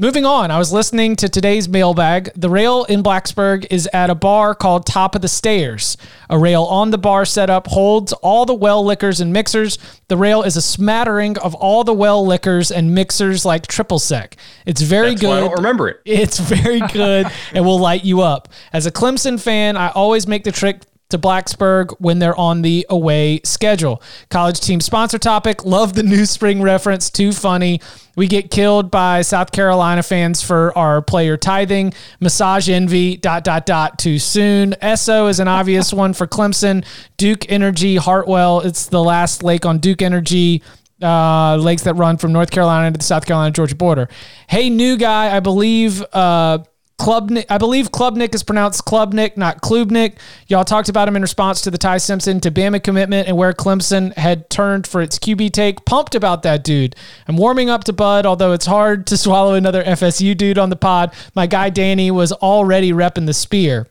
Moving 0.00 0.24
on, 0.24 0.52
I 0.52 0.58
was 0.58 0.72
listening 0.72 1.16
to 1.16 1.28
today's 1.28 1.68
mailbag. 1.68 2.30
The 2.36 2.48
rail 2.48 2.84
in 2.84 3.02
Blacksburg 3.02 3.66
is 3.68 3.88
at 3.92 4.10
a 4.10 4.14
bar 4.14 4.54
called 4.54 4.86
Top 4.86 5.16
of 5.16 5.22
the 5.22 5.28
Stairs. 5.28 5.96
A 6.30 6.38
rail 6.38 6.62
on 6.62 6.92
the 6.92 6.98
bar 6.98 7.24
setup 7.24 7.66
holds 7.66 8.12
all 8.12 8.46
the 8.46 8.54
well 8.54 8.84
liquors 8.84 9.20
and 9.20 9.32
mixers. 9.32 9.76
The 10.06 10.16
rail 10.16 10.44
is 10.44 10.56
a 10.56 10.62
smattering 10.62 11.36
of 11.38 11.52
all 11.56 11.82
the 11.82 11.92
well 11.92 12.24
liquors 12.24 12.70
and 12.70 12.94
mixers 12.94 13.44
like 13.44 13.66
triple 13.66 13.98
sec. 13.98 14.36
It's 14.66 14.82
very 14.82 15.16
That's 15.16 15.20
good. 15.20 15.36
I 15.36 15.40
don't 15.40 15.56
remember 15.56 15.88
it. 15.88 16.00
It's 16.04 16.38
very 16.38 16.78
good 16.92 17.26
and 17.52 17.64
will 17.64 17.80
light 17.80 18.04
you 18.04 18.20
up. 18.20 18.50
As 18.72 18.86
a 18.86 18.92
Clemson 18.92 19.42
fan, 19.42 19.76
I 19.76 19.88
always 19.88 20.28
make 20.28 20.44
the 20.44 20.52
trick 20.52 20.82
to 21.10 21.18
Blacksburg 21.18 21.94
when 21.98 22.18
they're 22.18 22.36
on 22.36 22.62
the 22.62 22.86
away 22.90 23.40
schedule. 23.44 24.02
College 24.30 24.60
team 24.60 24.80
sponsor 24.80 25.18
topic. 25.18 25.64
Love 25.64 25.94
the 25.94 26.02
new 26.02 26.26
spring 26.26 26.60
reference. 26.60 27.10
Too 27.10 27.32
funny. 27.32 27.80
We 28.16 28.26
get 28.26 28.50
killed 28.50 28.90
by 28.90 29.22
South 29.22 29.52
Carolina 29.52 30.02
fans 30.02 30.42
for 30.42 30.76
our 30.76 31.00
player 31.00 31.36
tithing. 31.36 31.94
Massage 32.20 32.68
envy. 32.68 33.16
Dot 33.16 33.44
dot 33.44 33.64
dot. 33.64 33.98
Too 33.98 34.18
soon. 34.18 34.72
Esso 34.82 35.28
is 35.30 35.40
an 35.40 35.48
obvious 35.48 35.92
one 35.92 36.12
for 36.12 36.26
Clemson. 36.26 36.84
Duke 37.16 37.50
Energy. 37.50 37.96
Hartwell. 37.96 38.60
It's 38.60 38.86
the 38.86 39.02
last 39.02 39.42
lake 39.42 39.64
on 39.64 39.78
Duke 39.78 40.02
Energy 40.02 40.62
uh, 41.02 41.56
lakes 41.56 41.82
that 41.82 41.94
run 41.94 42.16
from 42.16 42.32
North 42.32 42.50
Carolina 42.50 42.90
to 42.90 42.98
the 42.98 43.04
South 43.04 43.24
Carolina 43.24 43.52
Georgia 43.52 43.76
border. 43.76 44.08
Hey, 44.48 44.68
new 44.68 44.96
guy, 44.96 45.34
I 45.36 45.40
believe 45.40 46.02
uh, 46.12 46.58
Klubnik, 47.00 47.46
I 47.48 47.58
believe 47.58 47.92
Klubnik 47.92 48.34
is 48.34 48.42
pronounced 48.42 48.84
Klubnik, 48.84 49.36
not 49.36 49.62
Klubnik. 49.62 50.16
Y'all 50.48 50.64
talked 50.64 50.88
about 50.88 51.06
him 51.06 51.14
in 51.14 51.22
response 51.22 51.60
to 51.62 51.70
the 51.70 51.78
Ty 51.78 51.98
Simpson 51.98 52.40
to 52.40 52.50
Bama 52.50 52.82
commitment 52.82 53.28
and 53.28 53.36
where 53.36 53.52
Clemson 53.52 54.12
had 54.14 54.50
turned 54.50 54.86
for 54.86 55.00
its 55.00 55.18
QB 55.18 55.52
take. 55.52 55.84
Pumped 55.84 56.14
about 56.14 56.42
that 56.42 56.64
dude. 56.64 56.96
I'm 57.28 57.36
warming 57.36 57.70
up 57.70 57.84
to 57.84 57.92
Bud, 57.92 58.26
although 58.26 58.52
it's 58.52 58.66
hard 58.66 59.06
to 59.08 59.16
swallow 59.18 59.54
another 59.54 59.84
FSU 59.84 60.36
dude 60.36 60.58
on 60.58 60.70
the 60.70 60.76
pod. 60.76 61.14
My 61.34 61.46
guy 61.46 61.70
Danny 61.70 62.10
was 62.10 62.32
already 62.32 62.92
repping 62.92 63.26
the 63.26 63.34
spear. 63.34 63.86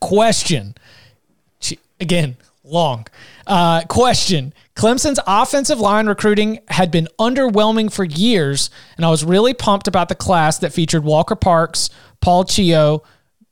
Question 0.00 0.74
again, 2.02 2.36
long. 2.64 3.06
Uh, 3.46 3.82
question 3.88 4.52
Clemson's 4.76 5.20
offensive 5.26 5.80
line 5.80 6.06
recruiting 6.06 6.60
had 6.68 6.90
been 6.90 7.08
underwhelming 7.18 7.92
for 7.92 8.04
years, 8.04 8.70
and 8.96 9.06
I 9.06 9.10
was 9.10 9.24
really 9.24 9.54
pumped 9.54 9.88
about 9.88 10.08
the 10.08 10.14
class 10.14 10.58
that 10.58 10.72
featured 10.72 11.04
Walker 11.04 11.36
Parks, 11.36 11.88
Paul 12.22 12.44
Tchio, 12.44 13.04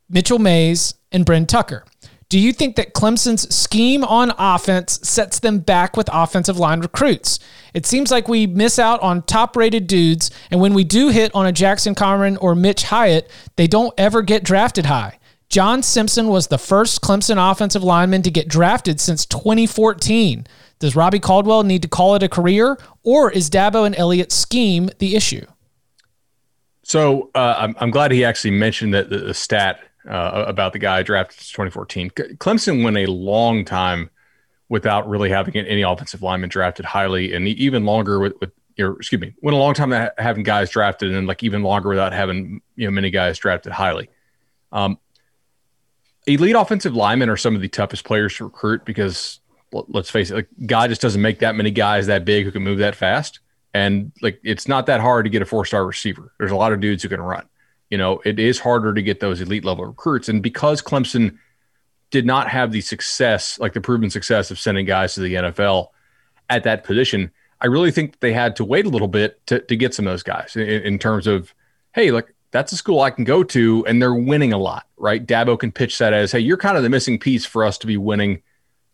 Mitchell 0.09 0.39
Mays, 0.39 0.95
and 1.12 1.27
Bryn 1.27 1.45
Tucker. 1.45 1.85
Do 2.31 2.39
you 2.39 2.53
think 2.53 2.77
that 2.77 2.95
Clemson's 2.95 3.53
scheme 3.53 4.05
on 4.05 4.33
offense 4.39 5.01
sets 5.03 5.41
them 5.41 5.59
back 5.59 5.97
with 5.97 6.09
offensive 6.12 6.59
line 6.59 6.81
recruits? 6.81 7.41
It 7.75 7.87
seems 7.87 8.12
like 8.12 8.29
we 8.29 8.47
miss 8.47 8.79
out 8.79 9.01
on 9.01 9.23
top 9.23 9.57
rated 9.57 9.89
dudes, 9.89 10.31
and 10.53 10.61
when 10.61 10.73
we 10.73 10.85
do 10.85 11.09
hit 11.09 11.35
on 11.35 11.47
a 11.47 11.53
Jackson 11.53 11.97
Carman 11.97 12.37
or 12.37 12.55
Mitch 12.55 12.85
Hyatt, 12.85 13.29
they 13.57 13.66
don't 13.66 13.93
ever 13.99 14.23
get 14.23 14.45
drafted 14.45 14.87
high. 14.87 15.18
John 15.49 15.83
Simpson 15.83 16.29
was 16.29 16.47
the 16.47 16.59
first 16.59 17.03
Clemson 17.03 17.51
offensive 17.51 17.83
lineman 17.83 18.23
to 18.23 18.31
get 18.31 18.47
drafted 18.47 19.01
since 19.01 19.27
2014. 19.27 20.47
Does 20.79 20.95
Robbie 20.95 21.18
Caldwell 21.18 21.64
need 21.64 21.83
to 21.83 21.89
call 21.89 22.14
it 22.14 22.23
a 22.23 22.29
career, 22.29 22.79
or 23.03 23.33
is 23.33 23.51
Dabo 23.51 23.85
and 23.85 23.97
Elliott's 23.99 24.37
scheme 24.37 24.89
the 25.01 25.16
issue? 25.16 25.45
So 26.91 27.30
uh, 27.36 27.55
I'm, 27.57 27.76
I'm 27.78 27.93
glad 27.93 28.11
he 28.11 28.24
actually 28.24 28.51
mentioned 28.51 28.95
that 28.95 29.11
the, 29.11 29.18
the 29.18 29.32
stat 29.32 29.78
uh, 30.09 30.45
about 30.49 30.72
the 30.72 30.80
guy 30.80 31.05
drafted 31.05 31.38
in 31.38 31.45
2014. 31.45 32.11
Clemson 32.11 32.82
went 32.82 32.97
a 32.97 33.07
long 33.07 33.64
time 33.64 34.11
without 34.68 35.09
really 35.09 35.30
having 35.30 35.55
any 35.55 35.82
offensive 35.82 36.20
lineman 36.20 36.49
drafted 36.49 36.84
highly, 36.84 37.32
and 37.32 37.47
even 37.47 37.84
longer 37.84 38.18
with, 38.18 38.32
with 38.41 38.51
or, 38.80 38.97
excuse 38.97 39.20
me, 39.20 39.32
went 39.41 39.55
a 39.55 39.61
long 39.61 39.72
time 39.72 39.91
without 39.91 40.18
having 40.18 40.43
guys 40.43 40.68
drafted, 40.68 41.07
and 41.07 41.16
then 41.16 41.26
like 41.26 41.45
even 41.45 41.62
longer 41.62 41.88
without 41.88 42.12
having 42.12 42.61
you 42.74 42.88
know 42.88 42.91
many 42.91 43.11
guys 43.11 43.38
drafted 43.38 43.70
highly. 43.70 44.11
Um, 44.72 44.99
elite 46.26 46.57
offensive 46.57 46.97
linemen 46.97 47.28
are 47.28 47.36
some 47.36 47.55
of 47.55 47.61
the 47.61 47.68
toughest 47.68 48.03
players 48.05 48.34
to 48.38 48.47
recruit 48.47 48.84
because 48.84 49.38
let's 49.72 50.11
face 50.11 50.32
it, 50.32 50.34
like 50.34 50.49
God 50.66 50.88
just 50.88 51.03
doesn't 51.03 51.22
make 51.22 51.38
that 51.38 51.55
many 51.55 51.70
guys 51.70 52.09
that 52.09 52.24
big 52.24 52.47
who 52.47 52.51
can 52.51 52.64
move 52.64 52.78
that 52.78 52.97
fast. 52.97 53.38
And 53.73 54.12
like 54.21 54.41
it's 54.43 54.66
not 54.66 54.87
that 54.87 55.01
hard 55.01 55.25
to 55.27 55.31
get 55.31 55.43
a 55.43 55.47
four 55.47 55.64
star 55.64 55.87
receiver. 55.87 56.33
There's 56.39 56.51
a 56.51 56.57
lot 56.57 56.73
of 56.73 56.81
dudes 56.81 57.03
who 57.03 57.09
can 57.09 57.21
run. 57.21 57.47
You 57.89 57.99
know, 57.99 58.21
it 58.25 58.39
is 58.39 58.59
harder 58.59 58.95
to 58.95 59.03
get 59.03 59.21
those 59.21 59.41
elite 59.41 59.64
level 59.64 59.85
recruits. 59.85 60.29
And 60.29 60.43
because 60.43 60.81
Clemson 60.81 61.39
did 62.11 62.27
not 62.27 62.49
have 62.49 62.73
the 62.73 62.81
success, 62.81 63.59
like 63.59 63.73
the 63.73 63.81
proven 63.81 64.11
success 64.11 64.51
of 64.51 64.59
sending 64.59 64.87
guys 64.87 65.14
to 65.14 65.21
the 65.21 65.35
NFL 65.35 65.89
at 66.49 66.64
that 66.64 66.85
position, 66.85 67.31
I 67.61 67.66
really 67.66 67.91
think 67.91 68.21
they 68.21 68.33
had 68.33 68.57
to 68.57 68.64
wait 68.64 68.87
a 68.87 68.89
little 68.89 69.09
bit 69.09 69.45
to, 69.47 69.61
to 69.61 69.77
get 69.77 69.95
some 69.95 70.07
of 70.07 70.12
those 70.12 70.23
guys 70.23 70.57
in, 70.57 70.68
in 70.68 70.99
terms 70.99 71.27
of, 71.27 71.53
hey, 71.93 72.11
look, 72.11 72.33
that's 72.53 72.73
a 72.73 72.77
school 72.77 73.01
I 73.01 73.11
can 73.11 73.25
go 73.25 73.45
to 73.45 73.85
and 73.87 74.01
they're 74.01 74.14
winning 74.14 74.53
a 74.53 74.59
lot, 74.59 74.87
right? 74.97 75.25
Dabo 75.25 75.59
can 75.59 75.71
pitch 75.71 75.99
that 75.99 76.12
as, 76.12 76.33
hey, 76.33 76.41
you're 76.41 76.57
kind 76.57 76.77
of 76.77 76.83
the 76.83 76.89
missing 76.89 77.18
piece 77.18 77.45
for 77.45 77.64
us 77.64 77.79
to 77.79 77.87
be 77.87 77.97
winning 77.97 78.43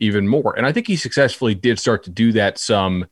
even 0.01 0.29
more. 0.29 0.55
And 0.57 0.66
I 0.66 0.72
think 0.72 0.87
he 0.87 0.97
successfully 0.97 1.55
did 1.55 1.79
start 1.79 2.03
to 2.05 2.11
do 2.11 2.33
that 2.33 2.59
some, 2.59 3.07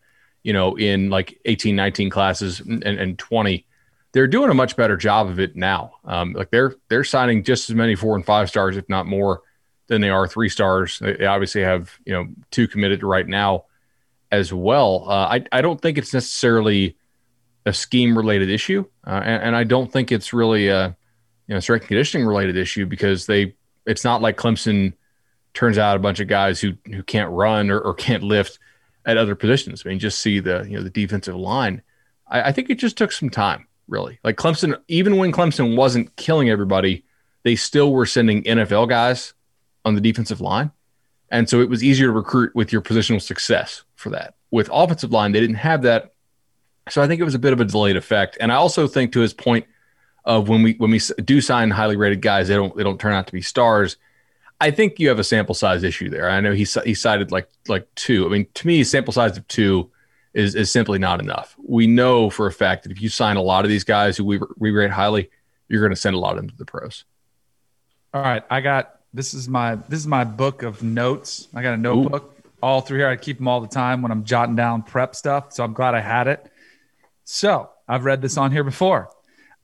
you 0.44 0.52
know, 0.52 0.76
in 0.76 1.10
like 1.10 1.40
18, 1.46 1.74
19 1.74 2.10
classes 2.10 2.60
and, 2.60 2.84
and 2.84 3.18
20. 3.18 3.66
They're 4.12 4.28
doing 4.28 4.50
a 4.50 4.54
much 4.54 4.76
better 4.76 4.96
job 4.96 5.26
of 5.26 5.40
it 5.40 5.56
now. 5.56 5.94
Um, 6.04 6.34
like 6.34 6.50
they're 6.52 6.76
they're 6.88 7.02
signing 7.02 7.42
just 7.42 7.68
as 7.68 7.74
many 7.74 7.96
four 7.96 8.14
and 8.14 8.24
five 8.24 8.48
stars, 8.48 8.76
if 8.76 8.88
not 8.88 9.06
more, 9.06 9.42
than 9.88 10.00
they 10.00 10.10
are 10.10 10.28
three 10.28 10.48
stars. 10.48 11.00
They 11.00 11.26
obviously 11.26 11.62
have 11.62 11.98
you 12.04 12.12
know 12.12 12.28
two 12.52 12.68
committed 12.68 13.02
right 13.02 13.26
now 13.26 13.64
as 14.30 14.52
well. 14.52 15.06
Uh, 15.08 15.26
I 15.26 15.44
I 15.50 15.62
don't 15.62 15.80
think 15.80 15.98
it's 15.98 16.14
necessarily 16.14 16.96
a 17.66 17.72
scheme 17.72 18.16
related 18.16 18.50
issue, 18.50 18.84
uh, 19.04 19.20
and, 19.24 19.42
and 19.42 19.56
I 19.56 19.64
don't 19.64 19.90
think 19.90 20.12
it's 20.12 20.32
really 20.32 20.68
a 20.68 20.96
you 21.48 21.54
know 21.54 21.60
strength 21.60 21.82
and 21.82 21.88
conditioning 21.88 22.24
related 22.24 22.56
issue 22.56 22.86
because 22.86 23.26
they 23.26 23.56
it's 23.84 24.04
not 24.04 24.22
like 24.22 24.36
Clemson 24.36 24.92
turns 25.54 25.76
out 25.76 25.96
a 25.96 26.00
bunch 26.00 26.20
of 26.20 26.28
guys 26.28 26.60
who 26.60 26.74
who 26.86 27.02
can't 27.02 27.30
run 27.30 27.70
or, 27.70 27.80
or 27.80 27.94
can't 27.94 28.22
lift 28.22 28.60
at 29.06 29.16
other 29.16 29.34
positions. 29.34 29.82
I 29.84 29.88
mean, 29.90 29.98
just 29.98 30.18
see 30.18 30.40
the 30.40 30.64
you 30.68 30.76
know 30.76 30.82
the 30.82 30.90
defensive 30.90 31.36
line. 31.36 31.82
I, 32.28 32.42
I 32.48 32.52
think 32.52 32.70
it 32.70 32.76
just 32.76 32.96
took 32.96 33.12
some 33.12 33.30
time. 33.30 33.66
really. 33.88 34.18
Like 34.24 34.36
Clemson, 34.36 34.78
even 34.88 35.16
when 35.16 35.32
Clemson 35.32 35.76
wasn't 35.76 36.14
killing 36.16 36.48
everybody, 36.50 37.04
they 37.42 37.56
still 37.56 37.92
were 37.92 38.06
sending 38.06 38.42
NFL 38.44 38.88
guys 38.88 39.34
on 39.84 39.94
the 39.94 40.00
defensive 40.00 40.40
line. 40.40 40.70
And 41.30 41.48
so 41.48 41.60
it 41.60 41.68
was 41.68 41.82
easier 41.82 42.06
to 42.06 42.12
recruit 42.12 42.54
with 42.54 42.72
your 42.72 42.80
positional 42.82 43.20
success 43.20 43.82
for 43.96 44.10
that. 44.10 44.34
With 44.50 44.68
offensive 44.72 45.10
line, 45.12 45.32
they 45.32 45.40
didn't 45.40 45.56
have 45.56 45.82
that. 45.82 46.14
So 46.88 47.02
I 47.02 47.06
think 47.06 47.20
it 47.20 47.24
was 47.24 47.34
a 47.34 47.38
bit 47.38 47.52
of 47.52 47.60
a 47.60 47.64
delayed 47.64 47.96
effect. 47.96 48.36
And 48.40 48.52
I 48.52 48.56
also 48.56 48.86
think 48.86 49.12
to 49.12 49.20
his 49.20 49.34
point 49.34 49.66
of 50.24 50.48
when 50.48 50.62
we 50.62 50.74
when 50.74 50.90
we 50.90 51.00
do 51.24 51.40
sign 51.40 51.70
highly 51.70 51.96
rated 51.96 52.22
guys, 52.22 52.48
they 52.48 52.54
don't 52.54 52.74
they 52.76 52.82
don't 52.82 53.00
turn 53.00 53.12
out 53.12 53.26
to 53.26 53.32
be 53.32 53.42
stars. 53.42 53.96
I 54.60 54.70
think 54.70 54.98
you 54.98 55.08
have 55.08 55.18
a 55.18 55.24
sample 55.24 55.54
size 55.54 55.82
issue 55.82 56.08
there. 56.08 56.30
I 56.30 56.40
know 56.40 56.52
he 56.52 56.66
he 56.84 56.94
cited 56.94 57.32
like 57.32 57.48
like 57.68 57.86
two. 57.94 58.26
I 58.26 58.28
mean, 58.28 58.46
to 58.54 58.66
me, 58.66 58.84
sample 58.84 59.12
size 59.12 59.36
of 59.36 59.46
two 59.48 59.90
is 60.32 60.54
is 60.54 60.70
simply 60.70 60.98
not 60.98 61.20
enough. 61.20 61.54
We 61.62 61.86
know 61.86 62.30
for 62.30 62.46
a 62.46 62.52
fact 62.52 62.84
that 62.84 62.92
if 62.92 63.00
you 63.00 63.08
sign 63.08 63.36
a 63.36 63.42
lot 63.42 63.64
of 63.64 63.68
these 63.68 63.84
guys 63.84 64.16
who 64.16 64.24
we 64.24 64.40
we 64.56 64.70
rate 64.70 64.90
highly, 64.90 65.30
you're 65.68 65.80
going 65.80 65.90
to 65.94 66.00
send 66.00 66.14
a 66.14 66.18
lot 66.18 66.32
of 66.32 66.36
them 66.38 66.50
to 66.50 66.56
the 66.56 66.64
pros. 66.64 67.04
All 68.12 68.22
right, 68.22 68.44
I 68.50 68.60
got 68.60 69.00
this 69.12 69.34
is 69.34 69.48
my 69.48 69.76
this 69.88 70.00
is 70.00 70.06
my 70.06 70.24
book 70.24 70.62
of 70.62 70.82
notes. 70.82 71.48
I 71.54 71.62
got 71.62 71.74
a 71.74 71.78
notebook 71.78 72.24
Ooh. 72.24 72.50
all 72.62 72.80
through 72.80 72.98
here. 72.98 73.08
I 73.08 73.16
keep 73.16 73.38
them 73.38 73.48
all 73.48 73.60
the 73.60 73.68
time 73.68 74.02
when 74.02 74.12
I'm 74.12 74.24
jotting 74.24 74.56
down 74.56 74.82
prep 74.82 75.14
stuff. 75.14 75.52
So 75.52 75.64
I'm 75.64 75.72
glad 75.72 75.94
I 75.94 76.00
had 76.00 76.26
it. 76.28 76.50
So 77.24 77.70
I've 77.88 78.04
read 78.04 78.22
this 78.22 78.36
on 78.36 78.52
here 78.52 78.64
before. 78.64 79.10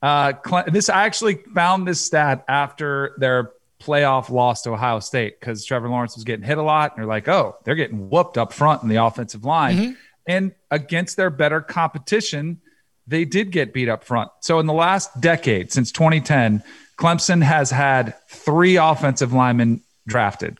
Uh, 0.02 0.32
this 0.68 0.88
I 0.88 1.04
actually 1.04 1.36
found 1.54 1.86
this 1.86 2.00
stat 2.00 2.44
after 2.48 3.14
their 3.18 3.52
playoff 3.80 4.30
loss 4.30 4.62
to 4.62 4.70
Ohio 4.70 5.00
State 5.00 5.40
because 5.40 5.64
Trevor 5.64 5.88
Lawrence 5.88 6.14
was 6.14 6.24
getting 6.24 6.44
hit 6.44 6.58
a 6.58 6.62
lot. 6.62 6.92
And 6.92 6.98
they're 7.00 7.08
like, 7.08 7.28
oh, 7.28 7.56
they're 7.64 7.74
getting 7.74 8.10
whooped 8.10 8.38
up 8.38 8.52
front 8.52 8.82
in 8.82 8.88
the 8.88 8.96
offensive 8.96 9.44
line. 9.44 9.76
Mm-hmm. 9.76 9.92
And 10.26 10.52
against 10.70 11.16
their 11.16 11.30
better 11.30 11.60
competition, 11.60 12.60
they 13.06 13.24
did 13.24 13.50
get 13.50 13.72
beat 13.72 13.88
up 13.88 14.04
front. 14.04 14.30
So 14.40 14.60
in 14.60 14.66
the 14.66 14.72
last 14.72 15.20
decade, 15.20 15.72
since 15.72 15.90
2010, 15.90 16.62
Clemson 16.96 17.42
has 17.42 17.70
had 17.70 18.14
three 18.28 18.76
offensive 18.76 19.32
linemen 19.32 19.82
drafted, 20.06 20.58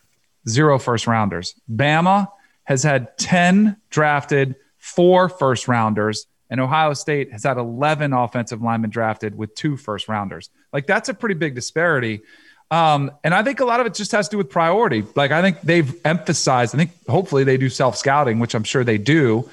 zero 0.49 0.79
first 0.79 1.07
rounders. 1.07 1.55
Bama 1.71 2.29
has 2.65 2.83
had 2.83 3.17
10 3.19 3.77
drafted, 3.91 4.57
four 4.79 5.29
first 5.29 5.69
rounders. 5.69 6.27
And 6.49 6.61
Ohio 6.61 6.95
State 6.95 7.31
has 7.31 7.45
had 7.45 7.59
11 7.59 8.13
offensive 8.13 8.61
linemen 8.63 8.91
drafted 8.91 9.37
with 9.37 9.55
two 9.55 9.77
first 9.77 10.09
rounders. 10.09 10.51
Like 10.73 10.87
that's 10.87 11.09
a 11.09 11.15
pretty 11.15 11.37
big 11.37 11.55
disparity. 11.55 12.23
Um, 12.71 13.11
and 13.25 13.35
I 13.35 13.43
think 13.43 13.61
a 13.61 13.65
lot 13.65 13.81
of 13.81 13.87
it 13.87 13.95
just 13.95 14.13
has 14.13 14.29
to 14.29 14.35
do 14.35 14.39
with 14.39 14.49
priority. 14.49 15.05
Like 15.17 15.33
I 15.33 15.43
think 15.43 15.61
they've 15.63 15.93
emphasized, 16.05 16.75
I 16.75 16.79
think 16.79 16.93
hopefully 17.09 17.43
they 17.45 17.57
do 17.57 17.69
self 17.69 17.97
scouting, 17.97 18.39
which 18.39 18.55
I'm 18.55 18.65
sure 18.65 18.85
they 18.85 18.99
do 18.99 19.49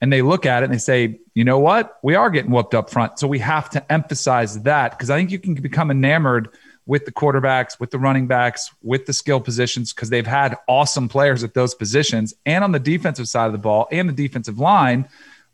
and 0.00 0.12
they 0.12 0.22
look 0.22 0.46
at 0.46 0.62
it 0.62 0.66
and 0.66 0.74
they 0.74 0.78
say, 0.78 1.18
you 1.34 1.44
know 1.44 1.58
what, 1.58 1.98
we 2.02 2.14
are 2.14 2.30
getting 2.30 2.50
whooped 2.50 2.74
up 2.74 2.90
front, 2.90 3.18
so 3.18 3.28
we 3.28 3.38
have 3.40 3.68
to 3.70 3.92
emphasize 3.92 4.62
that 4.62 4.92
because 4.92 5.10
I 5.10 5.18
think 5.18 5.30
you 5.30 5.38
can 5.38 5.54
become 5.54 5.90
enamored 5.90 6.48
with 6.86 7.04
the 7.04 7.12
quarterbacks, 7.12 7.78
with 7.78 7.90
the 7.90 7.98
running 7.98 8.26
backs, 8.26 8.72
with 8.82 9.06
the 9.06 9.12
skill 9.12 9.40
positions 9.40 9.92
because 9.92 10.10
they've 10.10 10.26
had 10.26 10.56
awesome 10.66 11.08
players 11.08 11.44
at 11.44 11.54
those 11.54 11.74
positions 11.74 12.34
and 12.46 12.64
on 12.64 12.72
the 12.72 12.80
defensive 12.80 13.28
side 13.28 13.46
of 13.46 13.52
the 13.52 13.58
ball 13.58 13.86
and 13.92 14.08
the 14.08 14.12
defensive 14.12 14.58
line. 14.58 15.06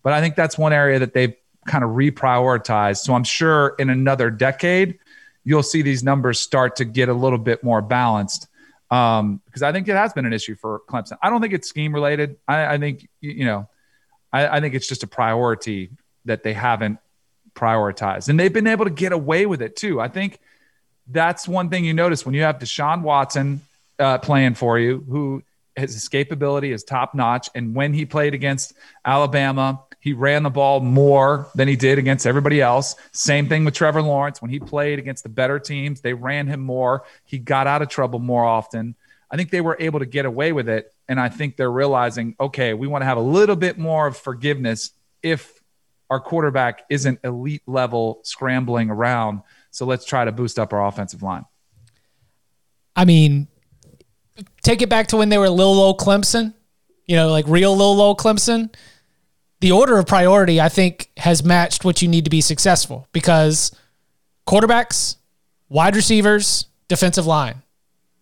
But 0.02 0.12
I 0.12 0.20
think 0.20 0.36
that's 0.36 0.56
one 0.56 0.72
area 0.72 0.98
that 1.00 1.12
they've 1.12 1.34
kind 1.66 1.82
of 1.82 1.90
reprioritized. 1.90 2.98
So 2.98 3.12
I'm 3.12 3.24
sure 3.24 3.74
in 3.78 3.90
another 3.90 4.30
decade, 4.30 4.98
you'll 5.46 5.62
see 5.62 5.80
these 5.80 6.02
numbers 6.02 6.38
start 6.40 6.76
to 6.76 6.84
get 6.84 7.08
a 7.08 7.14
little 7.14 7.38
bit 7.38 7.64
more 7.64 7.80
balanced 7.80 8.48
um, 8.90 9.40
because 9.46 9.62
I 9.62 9.72
think 9.72 9.88
it 9.88 9.96
has 9.96 10.12
been 10.12 10.26
an 10.26 10.32
issue 10.32 10.56
for 10.56 10.82
Clemson. 10.88 11.16
I 11.22 11.30
don't 11.30 11.40
think 11.40 11.54
it's 11.54 11.68
scheme 11.68 11.94
related. 11.94 12.36
I, 12.46 12.74
I 12.74 12.78
think 12.78 13.08
you 13.22 13.46
know 13.46 13.68
I, 14.32 14.58
I 14.58 14.60
think 14.60 14.74
it's 14.74 14.86
just 14.86 15.02
a 15.02 15.06
priority 15.06 15.90
that 16.26 16.42
they 16.42 16.52
haven't 16.52 16.98
prioritized. 17.54 18.28
And 18.28 18.38
they've 18.38 18.52
been 18.52 18.66
able 18.66 18.84
to 18.84 18.90
get 18.90 19.12
away 19.12 19.46
with 19.46 19.62
it 19.62 19.76
too. 19.76 20.00
I 20.00 20.08
think 20.08 20.38
that's 21.08 21.48
one 21.48 21.70
thing 21.70 21.84
you 21.84 21.94
notice 21.94 22.26
when 22.26 22.34
you 22.34 22.42
have 22.42 22.58
Deshaun 22.58 23.02
Watson 23.02 23.62
uh, 23.98 24.18
playing 24.18 24.54
for 24.54 24.78
you, 24.78 25.04
who 25.08 25.42
his 25.76 25.96
escapability 25.96 26.74
is 26.74 26.84
top 26.84 27.14
notch. 27.14 27.48
And 27.54 27.74
when 27.74 27.94
he 27.94 28.04
played 28.04 28.34
against 28.34 28.74
Alabama, 29.04 29.80
he 30.06 30.12
ran 30.12 30.44
the 30.44 30.50
ball 30.50 30.78
more 30.78 31.48
than 31.56 31.66
he 31.66 31.74
did 31.74 31.98
against 31.98 32.28
everybody 32.28 32.60
else. 32.60 32.94
Same 33.10 33.48
thing 33.48 33.64
with 33.64 33.74
Trevor 33.74 34.00
Lawrence. 34.00 34.40
When 34.40 34.52
he 34.52 34.60
played 34.60 35.00
against 35.00 35.24
the 35.24 35.28
better 35.28 35.58
teams, 35.58 36.00
they 36.00 36.14
ran 36.14 36.46
him 36.46 36.60
more. 36.60 37.02
He 37.24 37.38
got 37.38 37.66
out 37.66 37.82
of 37.82 37.88
trouble 37.88 38.20
more 38.20 38.44
often. 38.44 38.94
I 39.32 39.36
think 39.36 39.50
they 39.50 39.60
were 39.60 39.76
able 39.80 39.98
to 39.98 40.06
get 40.06 40.24
away 40.24 40.52
with 40.52 40.68
it. 40.68 40.94
And 41.08 41.18
I 41.18 41.28
think 41.28 41.56
they're 41.56 41.72
realizing, 41.72 42.36
okay, 42.38 42.72
we 42.72 42.86
want 42.86 43.02
to 43.02 43.06
have 43.06 43.18
a 43.18 43.20
little 43.20 43.56
bit 43.56 43.78
more 43.78 44.06
of 44.06 44.16
forgiveness 44.16 44.92
if 45.24 45.60
our 46.08 46.20
quarterback 46.20 46.84
isn't 46.88 47.18
elite 47.24 47.62
level 47.66 48.20
scrambling 48.22 48.90
around. 48.90 49.42
So 49.72 49.86
let's 49.86 50.04
try 50.04 50.24
to 50.24 50.30
boost 50.30 50.60
up 50.60 50.72
our 50.72 50.86
offensive 50.86 51.24
line. 51.24 51.46
I 52.94 53.06
mean, 53.06 53.48
take 54.62 54.82
it 54.82 54.88
back 54.88 55.08
to 55.08 55.16
when 55.16 55.30
they 55.30 55.38
were 55.38 55.50
Lil 55.50 55.74
Low 55.74 55.94
Clemson, 55.94 56.54
you 57.06 57.16
know, 57.16 57.28
like 57.28 57.48
real 57.48 57.76
Lil 57.76 57.96
Low 57.96 58.14
Clemson. 58.14 58.72
The 59.60 59.72
order 59.72 59.98
of 59.98 60.06
priority, 60.06 60.60
I 60.60 60.68
think, 60.68 61.10
has 61.16 61.42
matched 61.42 61.84
what 61.84 62.02
you 62.02 62.08
need 62.08 62.24
to 62.24 62.30
be 62.30 62.40
successful 62.40 63.08
because 63.12 63.72
quarterbacks, 64.46 65.16
wide 65.68 65.96
receivers, 65.96 66.66
defensive 66.88 67.26
line. 67.26 67.62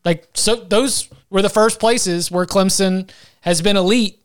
Like 0.04 0.28
so 0.34 0.56
those 0.56 1.08
were 1.30 1.42
the 1.42 1.48
first 1.48 1.80
places 1.80 2.30
where 2.30 2.46
Clemson 2.46 3.10
has 3.40 3.62
been 3.62 3.76
elite. 3.76 4.20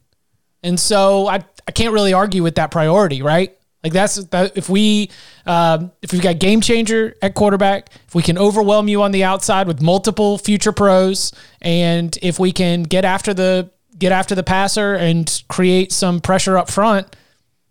And 0.62 0.80
so 0.80 1.28
I, 1.28 1.40
I 1.68 1.72
can't 1.72 1.94
really 1.94 2.14
argue 2.14 2.44
with 2.44 2.56
that 2.56 2.70
priority, 2.70 3.22
right? 3.22 3.56
Like 3.84 3.94
that's 3.94 4.16
that 4.16 4.58
if 4.58 4.68
we 4.70 5.10
um, 5.46 5.92
if 6.02 6.12
we've 6.12 6.22
got 6.22 6.38
game 6.38 6.60
changer 6.60 7.16
at 7.22 7.34
quarterback, 7.34 7.90
if 8.08 8.14
we 8.14 8.22
can 8.22 8.38
overwhelm 8.38 8.90
you 8.90 9.02
on 9.02 9.12
the 9.12 9.24
outside 9.24 9.68
with 9.68 9.82
multiple 9.82 10.38
future 10.38 10.74
pros, 10.74 11.32
and 11.62 12.18
if 12.22 12.40
we 12.40 12.52
can 12.52 12.84
get 12.84 13.06
after 13.06 13.34
the 13.34 13.72
get 14.00 14.12
after 14.12 14.34
the 14.34 14.44
passer 14.44 14.96
and 14.96 15.44
create 15.50 15.92
some 15.92 16.22
pressure 16.22 16.58
up 16.58 16.70
front, 16.70 17.16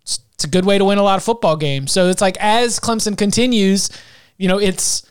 it's, 0.03 0.45
a 0.45 0.49
good 0.49 0.65
way 0.65 0.79
to 0.79 0.85
win 0.85 0.99
a 0.99 1.03
lot 1.03 1.17
of 1.17 1.25
football 1.25 1.57
games. 1.57 1.91
So 1.91 2.09
it's 2.09 2.21
like 2.21 2.37
as 2.39 2.79
Clemson 2.79 3.19
continues, 3.19 3.91
you 4.37 4.47
know, 4.47 4.59
it's 4.59 5.05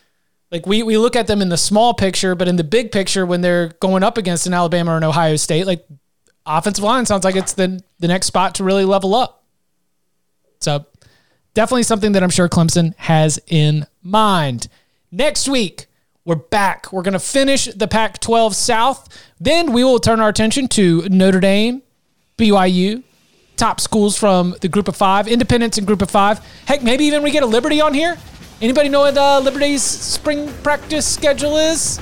like 0.51 0.65
we 0.65 0.83
we 0.83 0.97
look 0.97 1.17
at 1.17 1.27
them 1.27 1.41
in 1.41 1.49
the 1.49 1.57
small 1.57 1.93
picture, 1.93 2.33
but 2.33 2.47
in 2.47 2.55
the 2.55 2.63
big 2.63 2.91
picture, 2.91 3.25
when 3.25 3.41
they're 3.41 3.69
going 3.81 4.03
up 4.03 4.17
against 4.17 4.47
an 4.47 4.53
Alabama 4.53 4.91
or 4.93 4.97
an 4.97 5.03
Ohio 5.03 5.35
State, 5.35 5.67
like 5.67 5.85
offensive 6.45 6.83
line 6.83 7.05
sounds 7.05 7.25
like 7.25 7.35
it's 7.35 7.53
the 7.53 7.83
the 7.99 8.07
next 8.07 8.27
spot 8.27 8.55
to 8.55 8.63
really 8.63 8.85
level 8.85 9.13
up. 9.13 9.43
So 10.59 10.85
definitely 11.53 11.83
something 11.83 12.13
that 12.13 12.23
I'm 12.23 12.29
sure 12.29 12.47
Clemson 12.47 12.95
has 12.95 13.39
in 13.47 13.85
mind. 14.01 14.69
Next 15.11 15.49
week, 15.49 15.87
we're 16.27 16.35
back. 16.35 16.91
We're 16.91 17.03
going 17.03 17.13
to 17.13 17.19
finish 17.19 17.65
the 17.73 17.87
Pac 17.87 18.19
12 18.19 18.53
South. 18.53 19.07
Then 19.39 19.71
we 19.71 19.85
will 19.85 19.97
turn 19.97 20.19
our 20.19 20.27
attention 20.27 20.67
to 20.69 21.07
Notre 21.07 21.39
Dame, 21.39 21.81
BYU, 22.37 23.01
top 23.55 23.79
schools 23.79 24.17
from 24.17 24.53
the 24.59 24.67
group 24.67 24.89
of 24.89 24.97
five, 24.97 25.29
independents 25.29 25.77
in 25.77 25.85
group 25.85 26.01
of 26.01 26.11
five. 26.11 26.39
Heck, 26.65 26.83
maybe 26.83 27.05
even 27.05 27.23
we 27.23 27.31
get 27.31 27.43
a 27.43 27.47
Liberty 27.47 27.79
on 27.79 27.93
here. 27.93 28.17
Anybody 28.61 28.89
know 28.89 29.01
what 29.01 29.17
uh, 29.17 29.39
Liberty's 29.39 29.81
spring 29.81 30.51
practice 30.63 31.07
schedule 31.07 31.55
is? 31.55 31.97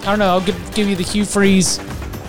I 0.00 0.06
don't 0.06 0.18
know. 0.18 0.30
I'll 0.30 0.40
give, 0.40 0.74
give 0.74 0.88
you 0.88 0.96
the 0.96 1.04
Hugh 1.04 1.24
Freeze 1.24 1.76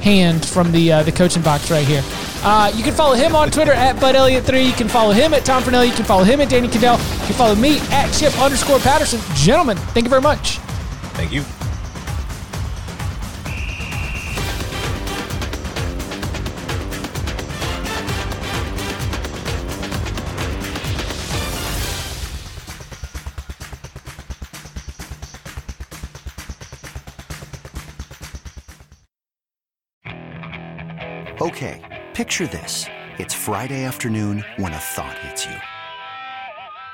hand 0.02 0.46
from 0.46 0.72
the 0.72 0.92
uh, 0.92 1.04
the 1.04 1.12
coaching 1.12 1.42
box 1.42 1.72
right 1.72 1.88
here. 1.88 2.04
Uh, 2.44 2.72
you 2.76 2.84
can 2.84 2.94
follow 2.94 3.16
him 3.16 3.36
on 3.36 3.50
Twitter 3.50 3.74
at 3.74 4.00
Bud 4.00 4.14
Elliott3. 4.14 4.64
You 4.64 4.74
can 4.74 4.88
follow 4.88 5.12
him 5.12 5.34
at 5.34 5.44
Tom 5.44 5.64
Fornelli. 5.64 5.88
You 5.88 5.96
can 5.96 6.06
follow 6.06 6.24
him 6.24 6.40
at 6.42 6.50
Danny 6.50 6.68
Kanell. 6.68 7.00
You 7.22 7.26
can 7.26 7.36
follow 7.36 7.56
me 7.56 7.80
at 7.90 8.12
Chip 8.12 8.40
underscore 8.40 8.78
Patterson. 8.80 9.20
Gentlemen, 9.34 9.78
thank 9.78 10.04
you 10.04 10.10
very 10.12 10.22
much. 10.22 10.60
Thank 11.16 11.32
you. 11.32 11.44
Okay, 31.42 31.82
picture 32.14 32.48
this. 32.48 32.86
It's 33.20 33.34
Friday 33.34 33.86
afternoon 33.86 34.44
when 34.58 34.74
a 34.74 34.78
thought 34.78 35.18
hits 35.20 35.46
you. 35.46 35.75